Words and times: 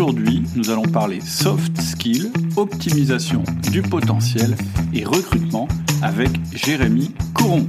Aujourd'hui, 0.00 0.44
nous 0.54 0.70
allons 0.70 0.84
parler 0.86 1.20
soft 1.20 1.76
skills, 1.80 2.30
optimisation 2.56 3.42
du 3.72 3.82
potentiel 3.82 4.56
et 4.94 5.04
recrutement 5.04 5.66
avec 6.02 6.28
Jérémy 6.54 7.12
Couron. 7.34 7.66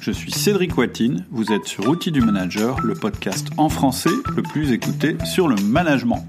Je 0.00 0.12
suis 0.12 0.30
Cédric 0.30 0.78
Watine, 0.78 1.26
vous 1.32 1.50
êtes 1.50 1.64
sur 1.64 1.88
Outils 1.88 2.12
du 2.12 2.20
Manager, 2.20 2.80
le 2.82 2.94
podcast 2.94 3.48
en 3.56 3.68
français 3.68 4.14
le 4.36 4.44
plus 4.44 4.70
écouté 4.70 5.16
sur 5.24 5.48
le 5.48 5.56
management. 5.56 6.24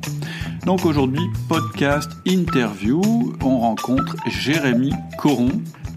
Donc 0.66 0.84
aujourd'hui, 0.84 1.21
podcast 1.48 2.09
interview, 2.25 3.00
on 3.43 3.59
rencontre 3.59 4.16
Jérémy 4.25 4.93
Coron. 5.20 5.52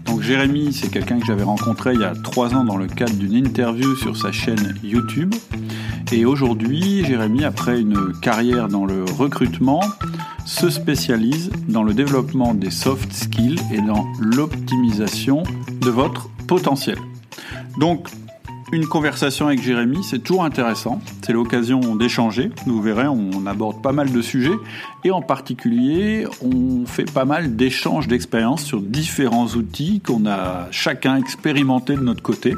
Donc 0.05 0.21
Jérémy, 0.21 0.71
c'est 0.73 0.91
quelqu'un 0.91 1.19
que 1.19 1.25
j'avais 1.25 1.41
rencontré 1.41 1.95
il 1.95 2.01
y 2.01 2.05
a 2.05 2.13
trois 2.13 2.53
ans 2.53 2.63
dans 2.63 2.77
le 2.77 2.85
cadre 2.85 3.15
d'une 3.15 3.33
interview 3.33 3.95
sur 3.95 4.15
sa 4.15 4.31
chaîne 4.31 4.75
YouTube. 4.83 5.33
Et 6.11 6.25
aujourd'hui, 6.25 7.03
Jérémy, 7.05 7.43
après 7.43 7.81
une 7.81 8.13
carrière 8.21 8.69
dans 8.69 8.85
le 8.85 9.03
recrutement, 9.03 9.81
se 10.45 10.69
spécialise 10.69 11.51
dans 11.67 11.83
le 11.83 11.93
développement 11.93 12.53
des 12.53 12.71
soft 12.71 13.11
skills 13.11 13.59
et 13.73 13.81
dans 13.81 14.05
l'optimisation 14.19 15.43
de 15.81 15.89
votre 15.89 16.29
potentiel. 16.47 16.97
Donc, 17.77 18.07
une 18.73 18.85
conversation 18.85 19.47
avec 19.47 19.61
Jérémy, 19.61 20.03
c'est 20.03 20.19
toujours 20.19 20.43
intéressant. 20.43 21.01
C'est 21.21 21.31
l'occasion 21.31 21.95
d'échanger. 21.95 22.51
Vous 22.65 22.81
verrez, 22.81 23.07
on 23.07 23.45
aborde 23.45 23.81
pas 23.81 23.93
mal 23.93 24.11
de 24.11 24.21
sujets. 24.21 24.57
Et 25.05 25.11
en 25.11 25.21
particulier, 25.21 26.25
on 26.41 26.85
fait 26.85 27.09
pas 27.09 27.23
mal 27.23 27.55
d'échanges 27.55 28.09
d'expériences 28.09 28.63
sur 28.63 28.81
différents 28.81 29.47
outils 29.47 30.01
qu'on 30.01 30.25
a 30.25 30.67
chacun 30.71 31.15
expérimenté 31.15 31.95
de 31.95 32.01
notre 32.01 32.21
côté. 32.21 32.55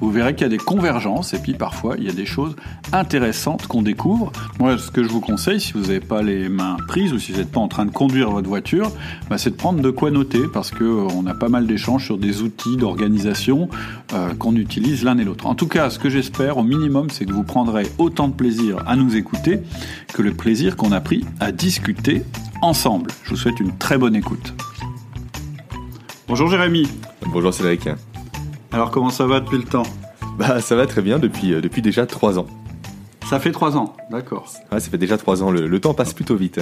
Vous 0.00 0.10
verrez 0.10 0.34
qu'il 0.34 0.42
y 0.42 0.46
a 0.46 0.50
des 0.50 0.58
convergences 0.58 1.34
et 1.34 1.38
puis 1.38 1.54
parfois 1.54 1.96
il 1.98 2.04
y 2.04 2.08
a 2.08 2.12
des 2.12 2.26
choses 2.26 2.56
intéressantes 2.92 3.66
qu'on 3.66 3.82
découvre. 3.82 4.32
Moi, 4.58 4.76
ce 4.78 4.90
que 4.90 5.02
je 5.02 5.08
vous 5.08 5.20
conseille, 5.20 5.60
si 5.60 5.72
vous 5.72 5.82
n'avez 5.82 6.00
pas 6.00 6.22
les 6.22 6.48
mains 6.48 6.76
prises 6.88 7.12
ou 7.12 7.18
si 7.18 7.32
vous 7.32 7.38
n'êtes 7.38 7.50
pas 7.50 7.60
en 7.60 7.68
train 7.68 7.86
de 7.86 7.90
conduire 7.90 8.30
votre 8.30 8.48
voiture, 8.48 8.90
bah, 9.30 9.38
c'est 9.38 9.50
de 9.50 9.56
prendre 9.56 9.80
de 9.80 9.90
quoi 9.90 10.10
noter 10.10 10.42
parce 10.52 10.70
qu'on 10.70 11.26
a 11.26 11.34
pas 11.34 11.48
mal 11.48 11.66
d'échanges 11.66 12.04
sur 12.04 12.18
des 12.18 12.42
outils 12.42 12.76
d'organisation 12.76 13.68
euh, 14.12 14.34
qu'on 14.34 14.56
utilise 14.56 15.04
l'un 15.04 15.18
et 15.18 15.24
l'autre. 15.24 15.46
En 15.46 15.54
tout 15.54 15.68
cas, 15.68 15.90
ce 15.90 15.98
que 15.98 16.10
j'espère 16.10 16.58
au 16.58 16.62
minimum, 16.62 17.10
c'est 17.10 17.24
que 17.24 17.32
vous 17.32 17.44
prendrez 17.44 17.86
autant 17.98 18.28
de 18.28 18.34
plaisir 18.34 18.82
à 18.86 18.96
nous 18.96 19.16
écouter 19.16 19.60
que 20.12 20.22
le 20.22 20.32
plaisir 20.32 20.76
qu'on 20.76 20.92
a 20.92 21.00
pris 21.00 21.24
à 21.40 21.52
discuter 21.52 22.22
ensemble. 22.62 23.10
Je 23.24 23.30
vous 23.30 23.36
souhaite 23.36 23.60
une 23.60 23.76
très 23.76 23.98
bonne 23.98 24.16
écoute. 24.16 24.54
Bonjour 26.26 26.48
Jérémy. 26.48 26.88
Bonjour 27.26 27.52
Cédric. 27.52 27.88
Alors 28.74 28.90
comment 28.90 29.10
ça 29.10 29.24
va 29.24 29.38
depuis 29.38 29.58
le 29.58 29.62
temps? 29.62 29.86
Bah 30.36 30.60
ça 30.60 30.74
va 30.74 30.88
très 30.88 31.00
bien 31.00 31.20
depuis, 31.20 31.54
euh, 31.54 31.60
depuis 31.60 31.80
déjà 31.80 32.06
trois 32.06 32.40
ans. 32.40 32.46
Ça 33.30 33.38
fait 33.38 33.52
trois 33.52 33.76
ans, 33.76 33.94
d'accord. 34.10 34.52
Ouais, 34.72 34.80
ça 34.80 34.90
fait 34.90 34.98
déjà 34.98 35.16
trois 35.16 35.44
ans, 35.44 35.52
le, 35.52 35.78
temps 35.78 35.94
passe 35.94 36.12
plutôt 36.12 36.34
vite. 36.34 36.60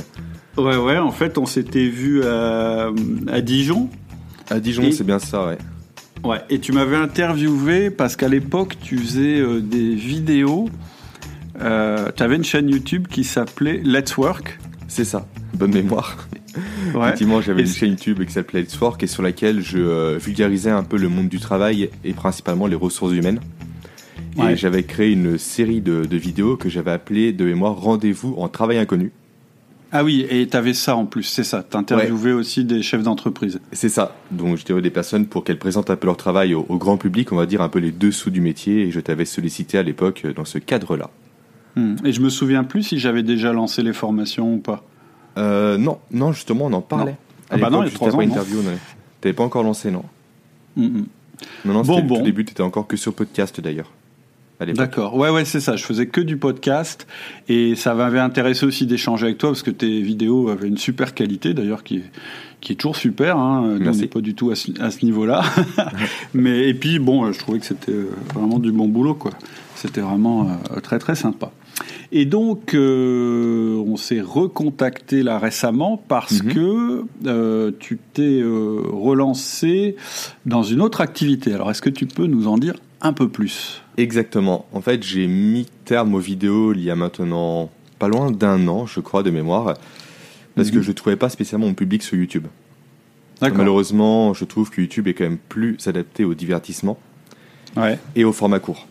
Ouais, 0.58 0.76
ouais, 0.76 0.98
en 0.98 1.10
fait 1.10 1.38
on 1.38 1.46
s'était 1.46 1.88
vu 1.88 2.22
à, 2.22 2.90
à 3.28 3.40
Dijon. 3.40 3.88
À 4.50 4.60
Dijon, 4.60 4.92
c'est 4.92 5.04
bien 5.04 5.18
ça, 5.18 5.46
ouais. 5.46 5.58
Ouais, 6.22 6.42
et 6.50 6.60
tu 6.60 6.72
m'avais 6.72 6.96
interviewé 6.96 7.90
parce 7.90 8.16
qu'à 8.16 8.28
l'époque 8.28 8.76
tu 8.78 8.98
faisais 8.98 9.40
euh, 9.40 9.60
des 9.60 9.94
vidéos. 9.94 10.68
Euh, 11.62 12.10
tu 12.14 12.22
avais 12.22 12.36
une 12.36 12.44
chaîne 12.44 12.68
YouTube 12.68 13.08
qui 13.08 13.24
s'appelait 13.24 13.80
Let's 13.82 14.18
Work. 14.18 14.58
C'est 14.86 15.06
ça, 15.06 15.26
bonne 15.54 15.72
mémoire. 15.72 16.18
Effectivement, 16.94 17.40
j'avais 17.40 17.62
une 17.62 17.68
chaîne 17.68 17.90
YouTube 17.90 18.24
qui 18.24 18.32
s'appelait 18.32 18.62
Let's 18.62 18.78
Work 18.80 19.02
et 19.02 19.06
sur 19.06 19.22
laquelle 19.22 19.60
je 19.60 19.78
euh, 19.78 20.18
vulgarisais 20.18 20.70
un 20.70 20.84
peu 20.84 20.96
le 20.96 21.08
monde 21.08 21.28
du 21.28 21.38
travail 21.38 21.90
et 22.04 22.12
principalement 22.12 22.66
les 22.66 22.76
ressources 22.76 23.12
humaines. 23.12 23.40
Et 24.38 24.56
j'avais 24.56 24.82
créé 24.82 25.12
une 25.12 25.38
série 25.38 25.80
de, 25.80 26.16
vidéos 26.16 26.56
que 26.56 26.68
j'avais 26.68 26.90
appelée 26.90 27.32
de 27.32 27.44
mémoire 27.44 27.76
Rendez-vous 27.76 28.34
en 28.38 28.48
travail 28.48 28.78
inconnu. 28.78 29.12
Ah 29.94 30.04
oui, 30.04 30.26
et 30.30 30.48
tu 30.48 30.56
avais 30.56 30.72
ça 30.72 30.96
en 30.96 31.04
plus, 31.04 31.24
c'est 31.24 31.44
ça. 31.44 31.62
Tu 31.70 31.76
interviewais 31.76 32.32
aussi 32.32 32.64
des 32.64 32.80
chefs 32.80 33.02
d'entreprise. 33.02 33.60
C'est 33.72 33.90
ça. 33.90 34.16
Donc 34.30 34.56
j'étais 34.56 34.80
des 34.80 34.90
personnes 34.90 35.26
pour 35.26 35.44
qu'elles 35.44 35.58
présentent 35.58 35.90
un 35.90 35.96
peu 35.96 36.06
leur 36.06 36.16
travail 36.16 36.54
au, 36.54 36.78
grand 36.78 36.96
public, 36.96 37.30
on 37.30 37.36
va 37.36 37.44
dire 37.44 37.60
un 37.60 37.68
peu 37.68 37.78
les 37.78 37.90
dessous 37.92 38.30
du 38.30 38.40
métier, 38.40 38.86
et 38.86 38.90
je 38.90 39.00
t'avais 39.00 39.26
sollicité 39.26 39.76
à 39.76 39.82
l'époque 39.82 40.26
dans 40.34 40.46
ce 40.46 40.56
cadre-là. 40.56 41.10
Hmm. 41.76 41.96
Et 42.06 42.12
je 42.12 42.22
me 42.22 42.30
souviens 42.30 42.64
plus 42.64 42.84
si 42.84 42.98
j'avais 42.98 43.22
déjà 43.22 43.52
lancé 43.52 43.82
les 43.82 43.92
formations 43.92 44.54
ou 44.54 44.58
pas. 44.58 44.82
Euh, 45.38 45.78
non, 45.78 45.98
non, 46.10 46.32
justement, 46.32 46.66
on 46.66 46.72
en 46.72 46.80
parlait. 46.80 47.16
Ah 47.50 47.56
bah 47.56 47.70
non, 47.70 47.82
il 47.82 47.86
y 47.86 47.88
a 47.88 47.94
trois 47.94 48.14
ans. 48.14 48.20
interview, 48.20 48.60
T'avais 49.20 49.32
pas 49.32 49.44
encore 49.44 49.62
lancé, 49.62 49.90
non 49.90 50.04
mm, 50.76 50.84
mm. 50.84 51.06
Non, 51.64 51.72
non, 51.74 51.82
bon, 51.82 52.02
bon. 52.02 52.20
Au 52.20 52.22
début, 52.22 52.44
t'étais 52.44 52.62
encore 52.62 52.86
que 52.86 52.96
sur 52.96 53.14
podcast 53.14 53.60
d'ailleurs. 53.60 53.90
D'accord. 54.66 55.16
Ouais, 55.16 55.30
ouais, 55.30 55.44
c'est 55.44 55.60
ça. 55.60 55.76
Je 55.76 55.84
faisais 55.84 56.06
que 56.06 56.20
du 56.20 56.36
podcast 56.36 57.06
et 57.48 57.74
ça 57.74 57.94
m'avait 57.94 58.20
intéressé 58.20 58.64
aussi 58.64 58.86
d'échanger 58.86 59.26
avec 59.26 59.38
toi 59.38 59.50
parce 59.50 59.62
que 59.62 59.70
tes 59.70 60.00
vidéos 60.00 60.48
avaient 60.48 60.68
une 60.68 60.78
super 60.78 61.14
qualité 61.14 61.54
d'ailleurs 61.54 61.82
qui 61.82 61.96
est, 61.96 62.04
qui 62.60 62.72
est 62.72 62.76
toujours 62.76 62.96
super. 62.96 63.36
Hein. 63.36 63.78
on 63.84 63.90
n'est 63.90 64.06
pas 64.06 64.20
du 64.20 64.34
tout 64.34 64.50
à 64.50 64.54
ce, 64.54 65.04
niveau-là. 65.04 65.42
Mais 66.34 66.68
et 66.68 66.74
puis 66.74 66.98
bon, 66.98 67.32
je 67.32 67.38
trouvais 67.38 67.58
que 67.58 67.66
c'était 67.66 67.92
vraiment 68.34 68.58
du 68.58 68.72
bon 68.72 68.88
boulot 68.88 69.14
quoi. 69.14 69.32
C'était 69.74 70.00
vraiment 70.00 70.48
euh, 70.70 70.80
très 70.80 70.98
très 70.98 71.16
sympa. 71.16 71.50
Et 72.14 72.26
donc, 72.26 72.74
euh, 72.74 73.82
on 73.86 73.96
s'est 73.96 74.20
recontacté 74.20 75.22
là 75.22 75.38
récemment 75.38 75.96
parce 75.96 76.42
mhm. 76.42 76.52
que 76.52 77.04
euh, 77.26 77.70
tu 77.78 77.98
t'es 78.12 78.40
euh, 78.40 78.82
relancé 78.92 79.96
dans 80.44 80.62
une 80.62 80.82
autre 80.82 81.00
activité. 81.00 81.54
Alors, 81.54 81.70
est-ce 81.70 81.80
que 81.80 81.90
tu 81.90 82.06
peux 82.06 82.26
nous 82.26 82.48
en 82.48 82.58
dire 82.58 82.74
un 83.00 83.14
peu 83.14 83.28
plus? 83.28 83.82
Exactement. 83.96 84.66
En 84.74 84.82
fait, 84.82 85.02
j'ai 85.02 85.26
mis 85.26 85.66
terme 85.86 86.14
aux 86.14 86.20
vidéos 86.20 86.74
il 86.74 86.82
y 86.82 86.90
a 86.90 86.96
maintenant 86.96 87.70
pas 87.98 88.08
loin 88.08 88.30
d'un 88.30 88.68
an, 88.68 88.84
je 88.84 89.00
crois, 89.00 89.22
de 89.22 89.30
mémoire, 89.30 89.74
parce 90.54 90.70
que 90.70 90.76
mhm. 90.76 90.82
je 90.82 90.88
ne 90.88 90.94
trouvais 90.94 91.16
pas 91.16 91.30
spécialement 91.30 91.66
mon 91.66 91.74
public 91.74 92.02
sur 92.02 92.18
YouTube. 92.18 92.46
Malheureusement, 93.40 94.34
je 94.34 94.44
trouve 94.44 94.70
que 94.70 94.80
YouTube 94.80 95.08
est 95.08 95.14
quand 95.14 95.24
même 95.24 95.38
plus 95.48 95.76
adapté 95.88 96.24
au 96.24 96.34
divertissement 96.34 96.98
et 98.14 98.24
au 98.24 98.32
format 98.32 98.60
court. 98.60 98.86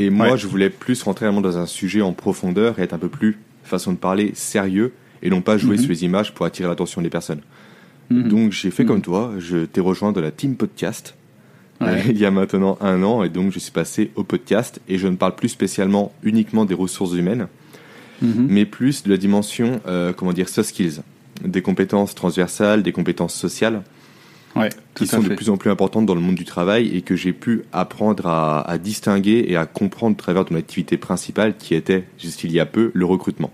Et 0.00 0.08
moi, 0.08 0.36
je 0.36 0.46
voulais 0.46 0.70
plus 0.70 1.02
rentrer 1.02 1.26
vraiment 1.26 1.42
dans 1.42 1.58
un 1.58 1.66
sujet 1.66 2.00
en 2.00 2.12
profondeur 2.12 2.78
et 2.78 2.82
être 2.82 2.94
un 2.94 2.98
peu 2.98 3.10
plus, 3.10 3.38
façon 3.64 3.92
de 3.92 3.98
parler, 3.98 4.32
sérieux 4.34 4.94
et 5.22 5.28
non 5.28 5.42
pas 5.42 5.58
jouer 5.58 5.76
mhm. 5.76 5.82
sur 5.82 5.90
les 5.90 6.04
images 6.04 6.32
pour 6.32 6.46
attirer 6.46 6.68
l'attention 6.68 7.02
des 7.02 7.10
personnes. 7.10 7.42
Mhm. 8.08 8.28
Donc 8.28 8.52
j'ai 8.52 8.70
fait 8.70 8.86
comme 8.86 8.96
mhm. 8.96 9.02
toi, 9.02 9.32
je 9.38 9.66
t'ai 9.66 9.82
rejoint 9.82 10.12
dans 10.12 10.22
la 10.22 10.30
team 10.30 10.56
podcast 10.56 11.14
euh, 11.82 12.00
il 12.08 12.18
y 12.18 12.24
a 12.24 12.30
maintenant 12.30 12.78
un 12.80 13.02
an 13.02 13.22
et 13.24 13.28
donc 13.28 13.52
je 13.52 13.58
suis 13.58 13.72
passé 13.72 14.10
au 14.14 14.24
podcast 14.24 14.80
et 14.88 14.96
je 14.96 15.06
ne 15.06 15.16
parle 15.16 15.34
plus 15.34 15.50
spécialement 15.50 16.12
uniquement 16.22 16.64
des 16.64 16.74
ressources 16.74 17.14
humaines, 17.14 17.48
mais 18.22 18.66
plus 18.66 19.02
de 19.02 19.10
la 19.10 19.16
dimension, 19.16 19.80
euh, 19.86 20.12
comment 20.12 20.34
dire, 20.34 20.48
soft 20.50 20.70
skills, 20.70 21.00
des 21.42 21.62
compétences 21.62 22.14
transversales, 22.14 22.82
des 22.82 22.92
compétences 22.92 23.34
sociales 23.34 23.82
qui 24.94 25.06
sont 25.06 25.20
de 25.20 25.34
plus 25.34 25.50
en 25.50 25.56
plus 25.56 25.70
importantes 25.70 26.06
dans 26.06 26.14
le 26.14 26.20
monde 26.20 26.34
du 26.34 26.44
travail 26.44 26.94
et 26.96 27.02
que 27.02 27.16
j'ai 27.16 27.32
pu 27.32 27.62
apprendre 27.72 28.26
à, 28.26 28.78
distinguer 28.78 29.44
et 29.48 29.56
à 29.56 29.66
comprendre 29.66 30.16
à 30.18 30.22
travers 30.22 30.44
mon 30.50 30.58
activité 30.58 30.96
principale 30.96 31.56
qui 31.56 31.74
était, 31.74 32.04
jusqu'il 32.18 32.52
y 32.52 32.60
a 32.60 32.66
peu, 32.66 32.90
le 32.94 33.04
recrutement. 33.04 33.50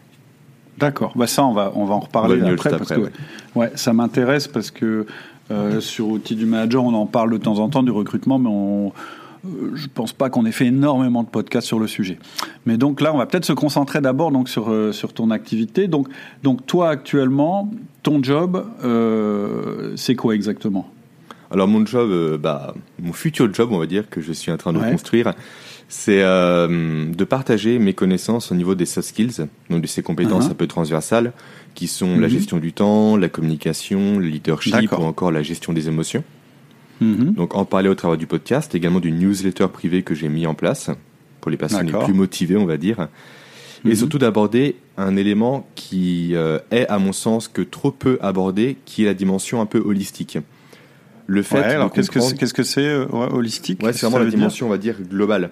D'accord, 0.78 1.12
bah 1.16 1.26
ça 1.26 1.42
on 1.44 1.54
va, 1.54 1.72
on 1.74 1.86
va 1.86 1.94
en 1.94 2.00
reparler 2.00 2.38
après, 2.42 2.68
parce 2.68 2.90
que 2.90 3.10
ouais. 3.54 3.72
ça 3.76 3.94
m'intéresse 3.94 4.46
parce 4.46 4.70
que 4.70 5.06
euh, 5.50 5.80
sur 5.80 6.08
Outils 6.08 6.36
du 6.36 6.44
Manager 6.44 6.84
on 6.84 6.92
en 6.92 7.06
parle 7.06 7.30
de 7.30 7.38
temps 7.38 7.60
en 7.60 7.70
temps 7.70 7.82
du 7.82 7.90
recrutement 7.90 8.38
mais 8.38 8.50
on, 8.50 8.92
euh, 9.46 9.70
je 9.72 9.86
pense 9.86 10.12
pas 10.12 10.28
qu'on 10.28 10.44
ait 10.44 10.52
fait 10.52 10.66
énormément 10.66 11.22
de 11.22 11.28
podcasts 11.28 11.66
sur 11.66 11.78
le 11.78 11.86
sujet. 11.86 12.18
Mais 12.66 12.76
donc 12.76 13.00
là, 13.00 13.14
on 13.14 13.16
va 13.16 13.24
peut-être 13.24 13.46
se 13.46 13.54
concentrer 13.54 14.02
d'abord 14.02 14.32
donc 14.32 14.50
sur 14.50 14.70
euh, 14.70 14.92
sur 14.92 15.14
ton 15.14 15.30
activité. 15.30 15.88
Donc 15.88 16.08
donc 16.42 16.66
toi 16.66 16.90
actuellement, 16.90 17.70
ton 18.02 18.22
job, 18.22 18.66
c'est 19.96 20.14
quoi 20.14 20.34
exactement? 20.34 20.90
Alors 21.50 21.68
mon 21.68 21.84
job, 21.86 22.10
euh, 22.10 22.38
bah, 22.38 22.74
mon 23.00 23.12
futur 23.12 23.52
job, 23.52 23.70
on 23.72 23.78
va 23.78 23.86
dire, 23.86 24.08
que 24.10 24.20
je 24.20 24.32
suis 24.32 24.50
en 24.50 24.56
train 24.56 24.72
de 24.72 24.78
construire, 24.78 25.32
c'est 25.88 26.22
euh, 26.22 27.06
de 27.06 27.24
partager 27.24 27.78
mes 27.78 27.92
connaissances 27.92 28.50
au 28.50 28.54
niveau 28.54 28.74
des 28.74 28.86
soft 28.86 29.08
skills, 29.08 29.46
donc 29.70 29.82
de 29.82 29.86
ces 29.86 30.02
compétences 30.02 30.46
uh-huh. 30.46 30.52
un 30.52 30.54
peu 30.54 30.66
transversales, 30.66 31.32
qui 31.74 31.86
sont 31.86 32.18
la 32.18 32.26
mhm. 32.26 32.28
gestion 32.28 32.56
du 32.58 32.72
temps, 32.72 33.16
la 33.16 33.28
communication, 33.28 34.18
le 34.18 34.26
leadership 34.26 34.90
ou 34.92 35.02
encore 35.02 35.30
la 35.30 35.42
gestion 35.42 35.72
des 35.72 35.88
émotions. 35.88 36.24
Mhm. 37.00 37.34
Donc 37.34 37.54
en 37.54 37.64
parler 37.64 37.88
au 37.88 37.94
travers 37.94 38.16
du 38.16 38.26
podcast, 38.26 38.74
également 38.74 39.00
du 39.00 39.12
newsletter 39.12 39.68
privé 39.68 40.02
que 40.02 40.14
j'ai 40.14 40.28
mis 40.28 40.46
en 40.46 40.54
place 40.54 40.90
pour 41.40 41.50
les 41.50 41.56
personnes 41.56 41.86
les 41.86 41.92
plus 41.92 42.14
motivées, 42.14 42.56
on 42.56 42.64
va 42.64 42.78
dire. 42.78 43.08
Et 43.84 43.90
mhm. 43.90 43.94
surtout 43.94 44.18
d'aborder 44.18 44.76
un 44.96 45.16
élément 45.16 45.68
qui 45.74 46.34
euh, 46.34 46.58
est, 46.70 46.88
à 46.88 46.98
mon 46.98 47.12
sens, 47.12 47.46
que 47.46 47.62
trop 47.62 47.90
peu 47.92 48.18
abordé, 48.22 48.78
qui 48.86 49.02
est 49.02 49.06
la 49.06 49.14
dimension 49.14 49.60
un 49.60 49.66
peu 49.66 49.78
holistique 49.78 50.38
le 51.26 51.42
fait. 51.42 51.58
alors 51.58 51.92
qu'est-ce 51.92 52.10
que 52.10 52.20
c'est, 52.20 52.36
qu'est-ce 52.36 52.54
que 52.54 52.62
c'est 52.62 52.86
euh, 52.86 53.06
holistique 53.10 53.82
Ouais, 53.82 53.92
c'est 53.92 54.06
vraiment 54.06 54.24
la 54.24 54.30
dimension, 54.30 54.66
on 54.66 54.70
va 54.70 54.78
dire, 54.78 54.96
globale. 55.02 55.50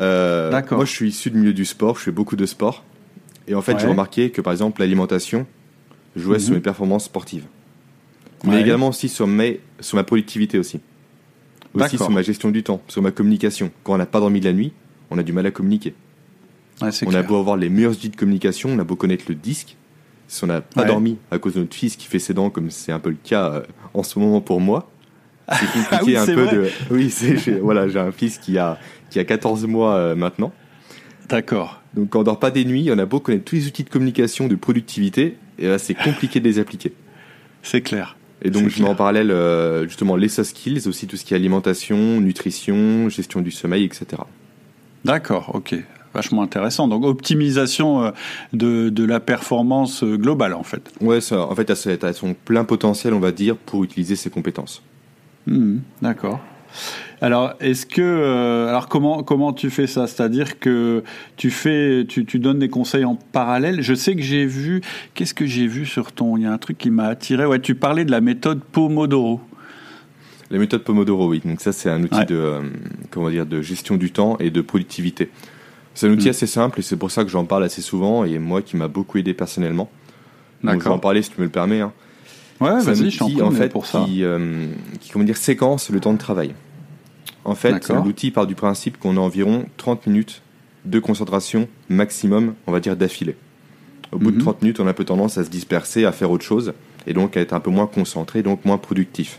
Euh, 0.00 0.50
D'accord. 0.50 0.78
Moi, 0.78 0.84
je 0.84 0.92
suis 0.92 1.08
issu 1.08 1.30
du 1.30 1.38
milieu 1.38 1.52
du 1.52 1.64
sport, 1.64 1.96
je 1.96 2.02
fais 2.04 2.10
beaucoup 2.10 2.36
de 2.36 2.46
sport. 2.46 2.84
Et 3.46 3.54
en 3.54 3.62
fait, 3.62 3.78
j'ai 3.78 3.86
remarqué 3.86 4.30
que, 4.30 4.40
par 4.40 4.52
exemple, 4.52 4.80
l'alimentation 4.80 5.46
jouait 6.16 6.38
sur 6.38 6.50
mhm. 6.50 6.56
mes 6.56 6.62
performances 6.62 7.04
sportives. 7.04 7.44
Mais 8.44 8.60
également 8.60 8.88
aussi 8.88 9.08
sur, 9.08 9.26
mes, 9.26 9.60
sur 9.80 9.96
ma 9.96 10.04
productivité 10.04 10.58
aussi. 10.58 10.80
Aussi 11.74 11.96
sur 11.96 12.10
ma 12.10 12.22
gestion 12.22 12.50
du 12.50 12.62
temps, 12.62 12.82
sur 12.88 13.02
ma 13.02 13.10
communication. 13.10 13.70
Quand 13.84 13.94
on 13.94 13.98
n'a 13.98 14.06
pas 14.06 14.20
dormi 14.20 14.40
de 14.40 14.46
la 14.46 14.52
nuit, 14.52 14.72
on 15.10 15.18
a 15.18 15.22
du 15.22 15.32
mal 15.32 15.46
à 15.46 15.50
communiquer. 15.50 15.94
on 16.80 17.14
a 17.14 17.22
beau 17.22 17.36
avoir 17.36 17.56
les 17.56 17.68
meilleurs 17.68 17.92
outils 17.92 18.10
de 18.10 18.16
communication, 18.16 18.70
on 18.70 18.78
a 18.78 18.84
beau 18.84 18.96
connaître 18.96 19.24
le 19.28 19.34
disque, 19.34 19.76
si 20.28 20.44
on 20.44 20.46
n'a 20.46 20.60
pas 20.60 20.84
dormi 20.84 21.18
à 21.30 21.38
cause 21.38 21.54
de 21.54 21.60
notre 21.60 21.74
fils 21.74 21.96
qui 21.96 22.06
fait 22.06 22.18
ses 22.18 22.34
dents, 22.34 22.50
comme 22.50 22.70
c'est 22.70 22.92
un 22.92 22.98
peu 22.98 23.10
le 23.10 23.16
cas 23.22 23.50
euh, 23.50 23.62
en 23.94 24.02
ce 24.02 24.18
moment 24.18 24.40
pour 24.40 24.60
moi, 24.60 24.90
c'est 25.52 25.72
compliqué 25.72 26.16
ah 26.16 26.22
un 26.22 26.26
peu 26.26 26.46
de. 26.46 26.68
Oui, 26.90 27.14
voilà, 27.62 27.88
j'ai 27.88 27.98
un 27.98 28.12
fils 28.12 28.38
qui 28.38 28.58
a 28.58 28.78
qui 29.10 29.18
a 29.18 29.24
14 29.24 29.66
mois 29.66 29.94
euh, 29.94 30.14
maintenant. 30.14 30.52
D'accord. 31.28 31.82
Donc 31.94 32.10
quand 32.10 32.20
on 32.20 32.24
dort 32.24 32.38
pas 32.38 32.50
des 32.50 32.64
nuits, 32.64 32.90
on 32.92 32.98
a 32.98 33.06
beau 33.06 33.20
connaître 33.20 33.44
tous 33.44 33.56
les 33.56 33.66
outils 33.66 33.84
de 33.84 33.90
communication, 33.90 34.48
de 34.48 34.56
productivité, 34.56 35.36
et 35.58 35.68
là 35.68 35.78
c'est 35.78 35.94
compliqué 35.94 36.40
de 36.40 36.44
les 36.44 36.58
appliquer. 36.58 36.92
C'est 37.62 37.80
clair. 37.80 38.16
Et 38.42 38.50
donc 38.50 38.68
je 38.68 38.82
mets 38.82 38.88
en 38.88 38.94
parallèle 38.94 39.34
justement 39.88 40.16
les 40.16 40.28
soft 40.28 40.50
skills, 40.50 40.86
aussi 40.86 41.06
tout 41.06 41.16
ce 41.16 41.24
qui 41.24 41.34
est 41.34 41.36
alimentation, 41.36 42.20
nutrition, 42.20 43.08
gestion 43.08 43.40
du 43.40 43.50
sommeil, 43.50 43.84
etc. 43.84 44.22
D'accord, 45.04 45.52
ok 45.54 45.76
vachement 46.14 46.42
intéressant. 46.42 46.88
Donc 46.88 47.04
optimisation 47.04 48.04
euh, 48.04 48.10
de, 48.52 48.88
de 48.88 49.04
la 49.04 49.20
performance 49.20 50.02
euh, 50.02 50.16
globale 50.16 50.54
en 50.54 50.62
fait. 50.62 50.90
Ouais, 51.00 51.20
ça, 51.20 51.40
en 51.40 51.54
fait, 51.54 51.70
a 51.70 52.12
son 52.12 52.34
plein 52.34 52.64
potentiel, 52.64 53.14
on 53.14 53.20
va 53.20 53.32
dire, 53.32 53.56
pour 53.56 53.84
utiliser 53.84 54.16
ses 54.16 54.30
compétences. 54.30 54.82
Hmm, 55.48 55.78
d'accord. 56.02 56.40
Alors, 57.20 57.54
est-ce 57.60 57.86
que, 57.86 58.00
euh, 58.00 58.68
alors 58.68 58.88
comment 58.88 59.22
comment 59.22 59.52
tu 59.52 59.70
fais 59.70 59.86
ça? 59.86 60.06
C'est-à-dire 60.06 60.60
que 60.60 61.02
tu 61.36 61.50
fais, 61.50 62.04
tu, 62.06 62.24
tu, 62.24 62.38
donnes 62.38 62.60
des 62.60 62.68
conseils 62.68 63.04
en 63.04 63.16
parallèle? 63.16 63.82
Je 63.82 63.94
sais 63.94 64.14
que 64.14 64.22
j'ai 64.22 64.46
vu, 64.46 64.82
qu'est-ce 65.14 65.34
que 65.34 65.46
j'ai 65.46 65.66
vu 65.66 65.84
sur 65.86 66.12
ton 66.12 66.36
Il 66.36 66.44
y 66.44 66.46
a 66.46 66.52
un 66.52 66.58
truc 66.58 66.78
qui 66.78 66.90
m'a 66.90 67.06
attiré. 67.06 67.44
Ouais, 67.46 67.58
tu 67.58 67.74
parlais 67.74 68.04
de 68.04 68.10
la 68.10 68.20
méthode 68.20 68.62
Pomodoro. 68.62 69.40
La 70.50 70.58
méthode 70.58 70.84
Pomodoro, 70.84 71.28
oui. 71.28 71.42
Donc 71.44 71.60
ça, 71.60 71.72
c'est 71.72 71.90
un 71.90 72.02
outil 72.02 72.24
de 72.26 72.60
comment 73.10 73.30
dire 73.30 73.46
de 73.46 73.62
gestion 73.62 73.96
du 73.96 74.12
temps 74.12 74.36
et 74.38 74.50
de 74.50 74.60
productivité. 74.60 75.30
C'est 75.94 76.06
un 76.06 76.12
outil 76.12 76.28
mm. 76.28 76.30
assez 76.30 76.46
simple 76.46 76.78
et 76.78 76.82
c'est 76.82 76.96
pour 76.96 77.10
ça 77.10 77.24
que 77.24 77.30
j'en 77.30 77.44
parle 77.44 77.64
assez 77.64 77.82
souvent 77.82 78.24
et 78.24 78.38
moi 78.38 78.62
qui 78.62 78.76
m'a 78.76 78.86
beaucoup 78.86 79.18
aidé 79.18 79.34
personnellement. 79.34 79.90
Donc 80.62 80.80
je 80.80 80.84
vais 80.84 80.90
en 80.90 80.98
parler 80.98 81.22
si 81.22 81.30
tu 81.30 81.40
me 81.40 81.46
le 81.46 81.50
permets. 81.50 81.80
Hein. 81.80 81.92
Ouais, 82.60 82.80
vas-y, 82.80 83.10
je 83.10 83.42
en 83.42 83.50
fait 83.50 83.68
pour 83.68 83.86
ça. 83.86 84.04
Qui, 84.04 84.24
euh, 84.24 84.66
qui, 85.00 85.10
comment 85.10 85.24
dire, 85.24 85.36
séquence 85.36 85.90
le 85.90 86.00
temps 86.00 86.12
de 86.12 86.18
travail. 86.18 86.54
En 87.44 87.54
fait, 87.54 87.88
l'outil 87.88 88.30
part 88.30 88.46
du 88.46 88.54
principe 88.54 88.98
qu'on 88.98 89.16
a 89.16 89.20
environ 89.20 89.66
30 89.76 90.06
minutes 90.06 90.42
de 90.84 90.98
concentration 90.98 91.68
maximum, 91.88 92.54
on 92.66 92.72
va 92.72 92.80
dire, 92.80 92.96
d'affilée. 92.96 93.36
Au 94.12 94.18
bout 94.18 94.30
de 94.30 94.40
30 94.40 94.56
mhm. 94.56 94.58
minutes, 94.62 94.80
on 94.80 94.86
a 94.86 94.90
un 94.90 94.94
peu 94.94 95.04
tendance 95.04 95.38
à 95.38 95.44
se 95.44 95.50
disperser, 95.50 96.04
à 96.04 96.12
faire 96.12 96.30
autre 96.30 96.44
chose, 96.44 96.72
et 97.06 97.12
donc 97.12 97.36
à 97.36 97.40
être 97.40 97.52
un 97.52 97.60
peu 97.60 97.70
moins 97.70 97.86
concentré, 97.86 98.42
donc 98.42 98.64
moins 98.64 98.78
productif. 98.78 99.38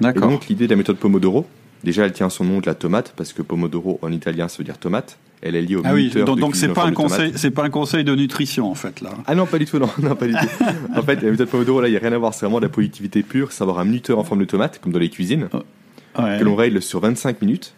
D'accord. 0.00 0.30
Donc 0.30 0.48
l'idée 0.48 0.66
de 0.66 0.70
la 0.70 0.76
méthode 0.76 0.96
Pomodoro, 0.96 1.46
déjà 1.84 2.04
elle 2.04 2.12
tient 2.12 2.30
son 2.30 2.44
nom 2.44 2.60
de 2.60 2.66
la 2.66 2.74
tomate, 2.74 3.12
parce 3.16 3.32
que 3.32 3.42
Pomodoro 3.42 3.98
en 4.02 4.12
italien 4.12 4.48
ça 4.48 4.58
veut 4.58 4.64
dire 4.64 4.78
tomate, 4.78 5.18
elle 5.42 5.56
est 5.56 5.62
liée 5.62 5.76
au 5.76 5.82
ah 5.84 5.94
oui, 5.94 6.10
donc, 6.10 6.38
donc 6.38 6.56
c'est 6.56 6.68
pas 6.68 6.84
un 6.84 6.92
conseil, 6.92 7.32
c'est 7.36 7.50
pas 7.50 7.64
un 7.64 7.70
conseil 7.70 8.04
de 8.04 8.14
nutrition 8.14 8.70
en 8.70 8.74
fait 8.74 9.00
là. 9.00 9.10
Ah 9.26 9.34
non, 9.34 9.46
pas 9.46 9.58
du 9.58 9.64
tout, 9.64 9.78
non, 9.78 9.88
non 10.02 10.14
pas 10.14 10.26
du 10.26 10.34
tout. 10.34 10.64
en 10.96 11.02
fait, 11.02 11.22
la 11.22 11.30
méthode 11.30 11.48
Pomodoro 11.48 11.80
là, 11.80 11.88
il 11.88 11.94
y 11.94 11.96
a 11.96 12.00
rien 12.00 12.12
à 12.12 12.18
voir, 12.18 12.34
c'est 12.34 12.44
vraiment 12.46 12.60
de 12.60 12.66
la 12.66 12.70
productivité 12.70 13.22
pure, 13.22 13.52
savoir 13.52 13.78
un 13.78 13.84
minuteur 13.84 14.18
en 14.18 14.24
forme 14.24 14.40
de 14.40 14.46
tomate, 14.46 14.80
comme 14.80 14.92
dans 14.92 14.98
les 14.98 15.10
cuisines, 15.10 15.48
oh, 15.52 15.62
que 16.16 16.44
l'on 16.44 16.56
règle 16.56 16.82
sur 16.82 17.00
25 17.00 17.40
minutes. 17.42 17.74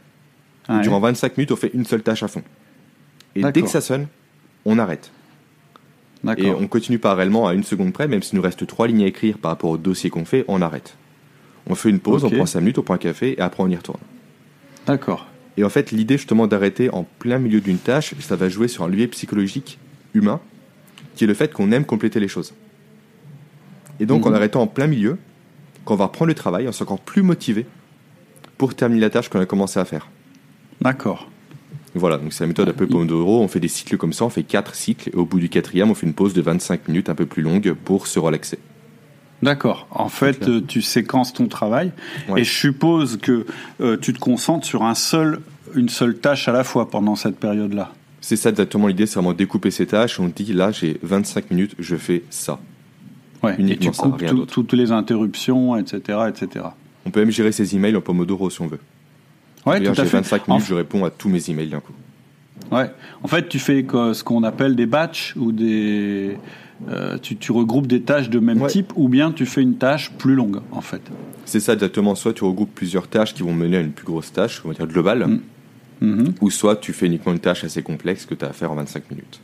Durant 0.83 1.01
25 1.01 1.37
minutes, 1.37 1.53
on 1.53 1.57
fait 1.57 1.71
une 1.75 1.85
seule 1.85 2.03
tâche 2.03 2.23
à 2.23 2.29
fond. 2.29 2.43
Et 3.35 3.43
dès 3.43 3.63
que 3.63 3.69
ça 3.69 3.81
sonne, 3.81 4.07
on 4.65 4.79
arrête. 4.79 5.11
Et 6.37 6.51
on 6.51 6.69
continue 6.69 6.99
parallèlement 6.99 7.49
à 7.49 7.55
une 7.55 7.65
seconde 7.65 7.93
près, 7.93 8.07
même 8.07 8.23
s'il 8.23 8.37
nous 8.37 8.43
reste 8.43 8.67
trois 8.67 8.87
lignes 8.87 9.03
à 9.03 9.07
écrire 9.07 9.39
par 9.39 9.51
rapport 9.51 9.71
au 9.71 9.77
dossier 9.77 10.11
qu'on 10.11 10.25
fait, 10.25 10.45
on 10.49 10.63
arrête. 10.63 10.97
On 11.69 11.75
fait 11.75 11.91
une 11.91 12.01
pause, 12.01 12.25
on 12.25 12.31
prend 12.31 12.47
5 12.47 12.61
minutes, 12.61 12.79
on 12.79 12.83
prend 12.83 12.95
un 12.95 12.99
café 12.99 13.35
et 13.39 13.41
après 13.41 13.63
on 13.63 13.69
y 13.69 13.77
retourne. 13.77 14.01
D'accord. 14.87 15.27
Et 15.57 15.65
en 15.65 15.69
fait, 15.69 15.91
l'idée 15.91 16.17
justement 16.17 16.47
d'arrêter 16.47 16.91
en 16.91 17.05
plein 17.05 17.39
milieu 17.39 17.61
d'une 17.61 17.79
tâche, 17.79 18.15
ça 18.21 18.37
va 18.37 18.49
jouer 18.49 18.69
sur 18.69 18.85
un 18.85 18.89
levier 18.89 19.07
psychologique 19.09 19.79
humain, 20.15 20.41
qui 21.15 21.25
est 21.25 21.27
le 21.27 21.35
fait 21.35 21.53
qu'on 21.53 21.73
aime 21.73 21.85
compléter 21.85 22.21
les 22.21 22.29
choses. 22.29 22.55
Et 24.01 24.07
donc, 24.07 24.27
en 24.27 24.31
mhm. 24.31 24.37
arrêtant 24.37 24.63
en 24.63 24.67
plein 24.67 24.87
milieu, 24.87 25.19
quand 25.85 25.95
on 25.95 25.97
va 25.97 26.07
reprendre 26.07 26.29
le 26.29 26.35
travail, 26.35 26.67
on 26.69 26.73
sera 26.73 26.85
encore 26.85 27.01
plus 27.01 27.23
motivé 27.23 27.67
pour 28.57 28.75
terminer 28.75 29.01
la 29.01 29.11
tâche 29.11 29.29
qu'on 29.29 29.41
a 29.41 29.47
commencé 29.47 29.79
à 29.79 29.85
faire. 29.85 30.09
D'accord. 30.81 31.29
Voilà, 31.95 32.17
donc 32.17 32.33
c'est 32.33 32.45
la 32.45 32.49
méthode 32.49 32.69
un 32.69 32.73
peu 32.73 32.87
Pomodoro. 32.87 33.43
On 33.43 33.49
fait 33.49 33.61
des 33.61 33.69
cycles 33.69 33.99
comme 33.99 34.13
ça, 34.13 34.25
on 34.25 34.31
fait 34.31 34.45
quatre 34.45 34.75
cycles, 34.75 35.11
et 35.11 35.17
au 35.17 35.27
bout 35.27 35.41
du 35.41 35.49
quatrième, 35.49 35.91
on 35.91 35.95
fait 35.95 36.07
une 36.07 36.15
pause 36.15 36.33
de 36.33 36.41
25 36.41 36.89
minutes 36.89 37.11
un 37.11 37.15
peu 37.15 37.27
plus 37.27 37.43
longue 37.43 37.75
pour 37.85 38.07
se 38.07 38.19
relaxer. 38.19 38.59
D'accord. 39.43 39.89
En 39.91 40.09
fait, 40.09 40.49
euh, 40.49 40.61
tu 40.67 40.83
séquences 40.83 41.33
ton 41.33 41.49
travail 41.49 41.91
et 42.37 42.45
je 42.45 42.51
suppose 42.51 43.17
que 43.17 43.45
euh, 43.81 43.97
tu 44.01 44.13
te 44.13 44.21
concentres 44.21 44.67
sur 44.67 44.85
un 44.85 44.95
seul, 44.95 45.41
une 45.75 45.89
seule 45.89 46.17
tâche 46.19 46.49
à 46.49 46.53
la 46.53 46.63
fois 46.63 46.89
pendant 46.89 47.17
cette 47.17 47.39
période-là. 47.39 47.93
C'est 48.21 48.37
ça 48.37 48.51
exactement 48.51 48.87
l'idée, 48.87 49.07
c'est 49.07 49.15
vraiment 49.15 49.33
découper 49.33 49.73
ces 49.73 49.87
tâches. 49.87 50.21
On 50.21 50.29
dit 50.29 50.53
là, 50.53 50.71
j'ai 50.71 50.99
25 51.03 51.51
minutes, 51.51 51.75
je 51.79 51.97
fais 51.97 52.23
ça. 52.31 52.61
Ouais. 53.43 53.57
et 53.59 53.77
tu 53.77 53.91
coupes 53.91 54.47
toutes 54.47 54.73
les 54.73 54.93
interruptions, 54.93 55.77
etc., 55.77 56.21
etc. 56.29 56.67
On 57.05 57.11
peut 57.11 57.19
même 57.19 57.33
gérer 57.33 57.51
ses 57.51 57.75
emails 57.75 57.97
en 57.97 58.01
Pomodoro 58.01 58.49
si 58.49 58.61
on 58.61 58.69
veut. 58.69 58.79
Ouais, 59.67 59.81
tout 59.81 59.91
à 59.91 59.95
fait. 59.95 60.05
25 60.05 60.47
minutes, 60.47 60.67
je 60.69 60.75
réponds 60.75 61.05
à 61.05 61.11
tous 61.11 61.29
mes 61.29 61.51
emails 61.51 61.69
d'un 61.69 61.81
coup. 61.81 61.93
Ouais. 62.73 62.91
En 63.23 63.29
fait, 63.29 63.49
tu 63.49 63.59
fais 63.59 63.85
ce 63.89 64.25
qu'on 64.25 64.43
appelle 64.43 64.75
des 64.75 64.87
batchs 64.87 65.35
ou 65.37 65.53
des 65.53 66.37
euh, 66.89 67.17
tu, 67.19 67.53
regroupes 67.53 67.87
des 67.87 68.03
tâches 68.03 68.29
de 68.29 68.41
même 68.41 68.67
type 68.67 68.93
ou 68.97 69.09
bien 69.09 69.31
tu 69.31 69.47
fais 69.47 69.63
une 69.63 69.77
tâche 69.77 70.11
plus 70.19 70.35
longue 70.35 70.61
en 70.73 70.81
fait. 70.81 71.03
C'est 71.45 71.61
ça 71.61 71.75
exactement. 71.75 72.15
Soit 72.15 72.33
tu 72.33 72.45
regroupes 72.45 72.75
plusieurs 72.75 73.07
tâches 73.07 73.35
qui 73.35 73.43
vont 73.43 73.55
mener 73.55 73.77
à 73.77 73.81
une 73.81 73.93
plus 73.93 74.07
grosse 74.07 74.33
tâche, 74.33 74.63
on 74.65 74.69
va 74.69 74.75
dire 74.75 74.87
globale, 74.87 75.27
mm. 75.27 75.41
mm-hmm. 76.03 76.33
ou 76.41 76.51
soit 76.51 76.77
tu 76.77 76.93
fais 76.93 77.07
uniquement 77.07 77.33
une 77.33 77.39
tâche 77.39 77.63
assez 77.63 77.83
complexe 77.83 78.27
que 78.27 78.35
tu 78.35 78.45
as 78.45 78.49
à 78.49 78.53
faire 78.53 78.73
en 78.73 78.77
25 78.77 79.11
minutes. 79.11 79.41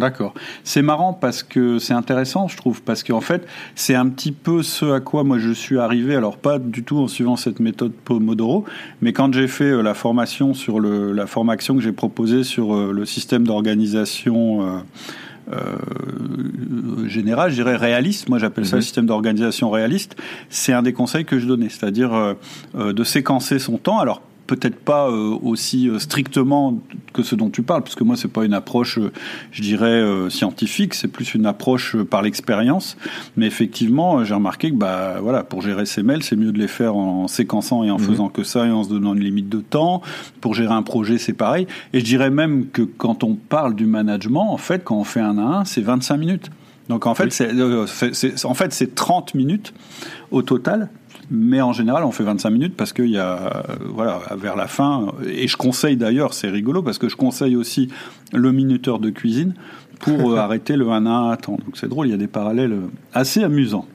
D'accord. 0.00 0.34
C'est 0.64 0.82
marrant 0.82 1.12
parce 1.12 1.42
que 1.42 1.78
c'est 1.78 1.92
intéressant, 1.92 2.48
je 2.48 2.56
trouve, 2.56 2.82
parce 2.82 3.02
qu'en 3.02 3.20
fait, 3.20 3.46
c'est 3.74 3.94
un 3.94 4.08
petit 4.08 4.32
peu 4.32 4.62
ce 4.62 4.92
à 4.92 5.00
quoi 5.00 5.24
moi 5.24 5.38
je 5.38 5.52
suis 5.52 5.78
arrivé. 5.78 6.16
Alors 6.16 6.36
pas 6.38 6.58
du 6.58 6.82
tout 6.82 6.98
en 6.98 7.08
suivant 7.08 7.36
cette 7.36 7.60
méthode 7.60 7.92
Pomodoro, 7.92 8.64
mais 9.02 9.12
quand 9.12 9.32
j'ai 9.32 9.48
fait 9.48 9.64
euh, 9.64 9.82
la 9.82 9.94
formation 9.94 10.54
sur 10.54 10.80
le, 10.80 11.12
la 11.12 11.26
formation 11.26 11.74
que 11.74 11.82
j'ai 11.82 11.92
proposée 11.92 12.44
sur 12.44 12.74
euh, 12.74 12.92
le 12.92 13.04
système 13.04 13.46
d'organisation. 13.46 14.82
Euh, 15.52 17.08
général, 17.08 17.50
je 17.50 17.56
dirais 17.56 17.76
réaliste. 17.76 18.28
Moi, 18.28 18.38
j'appelle 18.38 18.66
ça 18.66 18.76
le 18.76 18.80
mhm. 18.80 18.82
système 18.82 19.06
d'organisation 19.06 19.70
réaliste. 19.70 20.16
C'est 20.48 20.72
un 20.72 20.82
des 20.82 20.92
conseils 20.92 21.24
que 21.24 21.38
je 21.38 21.46
donnais, 21.46 21.68
c'est-à-dire 21.68 22.14
euh, 22.14 22.92
de 22.92 23.04
séquencer 23.04 23.58
son 23.58 23.78
temps. 23.78 23.98
Alors 23.98 24.22
peut-être 24.50 24.80
pas 24.80 25.08
euh, 25.08 25.38
aussi 25.42 25.88
euh, 25.88 26.00
strictement 26.00 26.76
que 27.12 27.22
ce 27.22 27.36
dont 27.36 27.50
tu 27.50 27.62
parles, 27.62 27.82
parce 27.82 27.94
que 27.94 28.02
moi 28.02 28.16
c'est 28.16 28.32
pas 28.32 28.44
une 28.44 28.52
approche, 28.52 28.98
euh, 28.98 29.12
je 29.52 29.62
dirais 29.62 30.02
scientifique, 30.28 30.94
c'est 30.94 31.08
plus 31.08 31.34
une 31.34 31.46
approche 31.46 31.96
par 31.96 32.22
l'expérience. 32.22 32.96
Mais 33.36 33.46
effectivement, 33.46 34.24
j'ai 34.24 34.34
remarqué 34.34 34.70
que 34.70 34.76
bah 34.76 35.18
voilà, 35.22 35.44
pour 35.44 35.62
gérer 35.62 35.86
ses 35.86 36.02
mails, 36.02 36.24
c'est 36.24 36.34
mieux 36.34 36.50
de 36.50 36.58
les 36.58 36.66
faire 36.66 36.96
en 36.96 37.28
séquençant 37.28 37.84
et 37.84 37.90
en 37.92 37.98
mhm. 37.98 38.04
faisant 38.04 38.28
que 38.28 38.42
ça 38.42 38.66
et 38.66 38.70
en 38.70 38.82
se 38.82 38.88
donnant 38.88 39.14
une 39.14 39.22
limite 39.22 39.48
de 39.48 39.60
temps. 39.60 40.02
Pour 40.40 40.54
gérer 40.54 40.74
un 40.74 40.82
projet, 40.82 41.18
c'est 41.18 41.32
pareil. 41.32 41.68
Et 41.92 42.00
je 42.00 42.04
dirais 42.04 42.30
même 42.30 42.66
que 42.70 42.82
quand 42.82 43.22
on 43.22 43.36
parle 43.36 43.76
du 43.76 43.86
management, 43.86 44.52
en 44.52 44.58
fait, 44.58 44.82
quand 44.82 44.96
on 44.96 45.04
fait 45.04 45.20
un 45.20 45.38
à 45.38 45.60
un, 45.60 45.64
c'est 45.64 45.82
25 45.82 46.16
minutes. 46.16 46.50
Donc 46.88 47.06
en 47.06 47.14
fait, 47.14 47.30
c'est 47.32 48.44
en 48.44 48.54
fait 48.54 48.72
c'est 48.72 48.96
30 48.96 49.34
minutes 49.34 49.72
au 50.32 50.42
total 50.42 50.88
mais 51.30 51.60
en 51.60 51.72
général, 51.72 52.04
on 52.04 52.10
fait 52.10 52.24
25 52.24 52.50
minutes 52.50 52.74
parce 52.76 52.92
qu'il 52.92 53.10
y 53.10 53.18
a, 53.18 53.64
voilà, 53.88 54.20
vers 54.36 54.56
la 54.56 54.66
fin, 54.66 55.14
et 55.26 55.46
je 55.46 55.56
conseille 55.56 55.96
d'ailleurs, 55.96 56.34
c'est 56.34 56.50
rigolo, 56.50 56.82
parce 56.82 56.98
que 56.98 57.08
je 57.08 57.16
conseille 57.16 57.56
aussi 57.56 57.88
le 58.32 58.50
minuteur 58.52 58.98
de 58.98 59.10
cuisine 59.10 59.54
pour 60.00 60.32
euh, 60.32 60.36
arrêter 60.38 60.76
le 60.76 60.88
1 60.88 61.06
à 61.06 61.10
1 61.10 61.30
à 61.30 61.36
temps. 61.36 61.56
Donc 61.64 61.76
c'est 61.76 61.88
drôle, 61.88 62.08
il 62.08 62.10
y 62.10 62.14
a 62.14 62.18
des 62.18 62.26
parallèles 62.26 62.76
assez 63.12 63.44
amusants. 63.44 63.86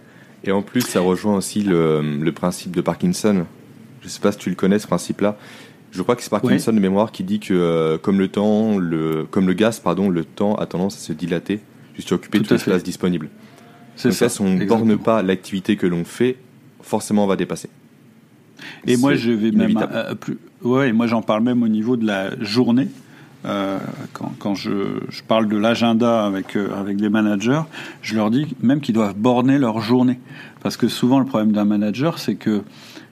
Et 0.45 0.51
en 0.51 0.61
plus, 0.61 0.81
ça 0.81 1.01
rejoint 1.01 1.35
aussi 1.35 1.61
le, 1.61 2.31
principe 2.33 2.75
de 2.75 2.81
Parkinson. 2.81 3.45
Je 4.01 4.05
ne 4.05 4.09
sais 4.09 4.21
pas 4.21 4.31
si 4.31 4.37
tu 4.37 4.49
le 4.49 4.55
connais, 4.55 4.79
ce 4.79 4.87
principe-là. 4.87 5.37
Je 5.91 6.01
crois 6.01 6.15
que 6.15 6.21
c'est 6.21 6.29
Parkinson 6.29 6.71
de 6.71 6.79
mémoire 6.79 7.11
qui 7.11 7.23
dit 7.23 7.39
que, 7.39 7.53
euh, 7.53 7.97
comme 7.97 8.19
le 8.19 8.27
temps, 8.27 8.77
le, 8.77 9.25
comme 9.29 9.47
le 9.47 9.53
gaz, 9.53 9.79
pardon, 9.79 10.09
le 10.09 10.23
temps 10.23 10.55
a 10.55 10.65
tendance 10.65 10.97
à 10.97 10.99
se 10.99 11.13
dilater, 11.13 11.61
juste 11.95 12.11
occuper 12.11 12.39
toute 12.39 12.51
l'espace 12.51 12.83
disponible. 12.83 13.29
C'est 13.95 14.11
ça. 14.11 14.27
on 14.41 14.49
ne 14.49 14.65
borne 14.65 14.97
pas 14.97 15.21
l'activité 15.21 15.77
que 15.77 15.87
l'on 15.87 16.03
fait 16.03 16.37
forcément 16.85 17.25
on 17.25 17.27
va 17.27 17.35
dépasser. 17.35 17.69
Et 18.87 18.97
moi, 18.97 19.15
je 19.15 19.31
vais 19.31 19.51
même 19.51 19.77
euh, 19.77 20.15
plus. 20.15 20.37
Ouais, 20.63 20.91
moi 20.93 21.07
j'en 21.07 21.21
parle 21.21 21.43
même 21.43 21.63
au 21.63 21.67
niveau 21.67 21.97
de 21.97 22.05
la 22.05 22.39
journée. 22.41 22.87
Euh, 23.45 23.77
quand, 24.13 24.33
quand 24.39 24.55
je, 24.55 24.71
je, 25.09 25.21
parle 25.21 25.47
de 25.47 25.55
l'agenda 25.55 26.25
avec 26.25 26.55
euh, 26.55 26.69
avec 26.75 26.97
des 26.97 27.09
managers, 27.09 27.61
je 28.01 28.15
leur 28.15 28.31
dis 28.31 28.55
même 28.61 28.81
qu'ils 28.81 28.95
doivent 28.95 29.15
borner 29.15 29.59
leur 29.59 29.81
journée, 29.81 30.19
parce 30.63 30.77
que 30.77 30.87
souvent 30.87 31.19
le 31.19 31.25
problème 31.25 31.51
d'un 31.51 31.65
manager, 31.65 32.17
c'est 32.17 32.35
que 32.35 32.63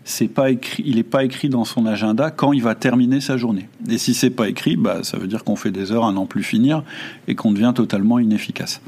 c'est 0.05 0.27
pas 0.27 0.49
écrit, 0.49 0.83
il 0.87 0.95
n'est 0.95 1.03
pas 1.03 1.23
écrit 1.23 1.49
dans 1.49 1.65
son 1.65 1.85
agenda 1.85 2.31
quand 2.31 2.51
il 2.51 2.63
va 2.63 2.73
terminer 2.73 3.21
sa 3.21 3.37
journée. 3.37 3.69
Et 3.89 3.99
si 3.99 4.15
c'est 4.15 4.31
pas 4.31 4.49
écrit, 4.49 4.75
bah, 4.75 5.03
ça 5.03 5.17
veut 5.17 5.27
dire 5.27 5.43
qu'on 5.43 5.55
fait 5.55 5.71
des 5.71 5.91
heures 5.91 6.05
à 6.05 6.11
n'en 6.11 6.25
plus 6.25 6.43
finir 6.43 6.83
et 7.27 7.35
qu'on 7.35 7.51
devient 7.51 7.73
totalement 7.75 8.17
inefficace. 8.17 8.81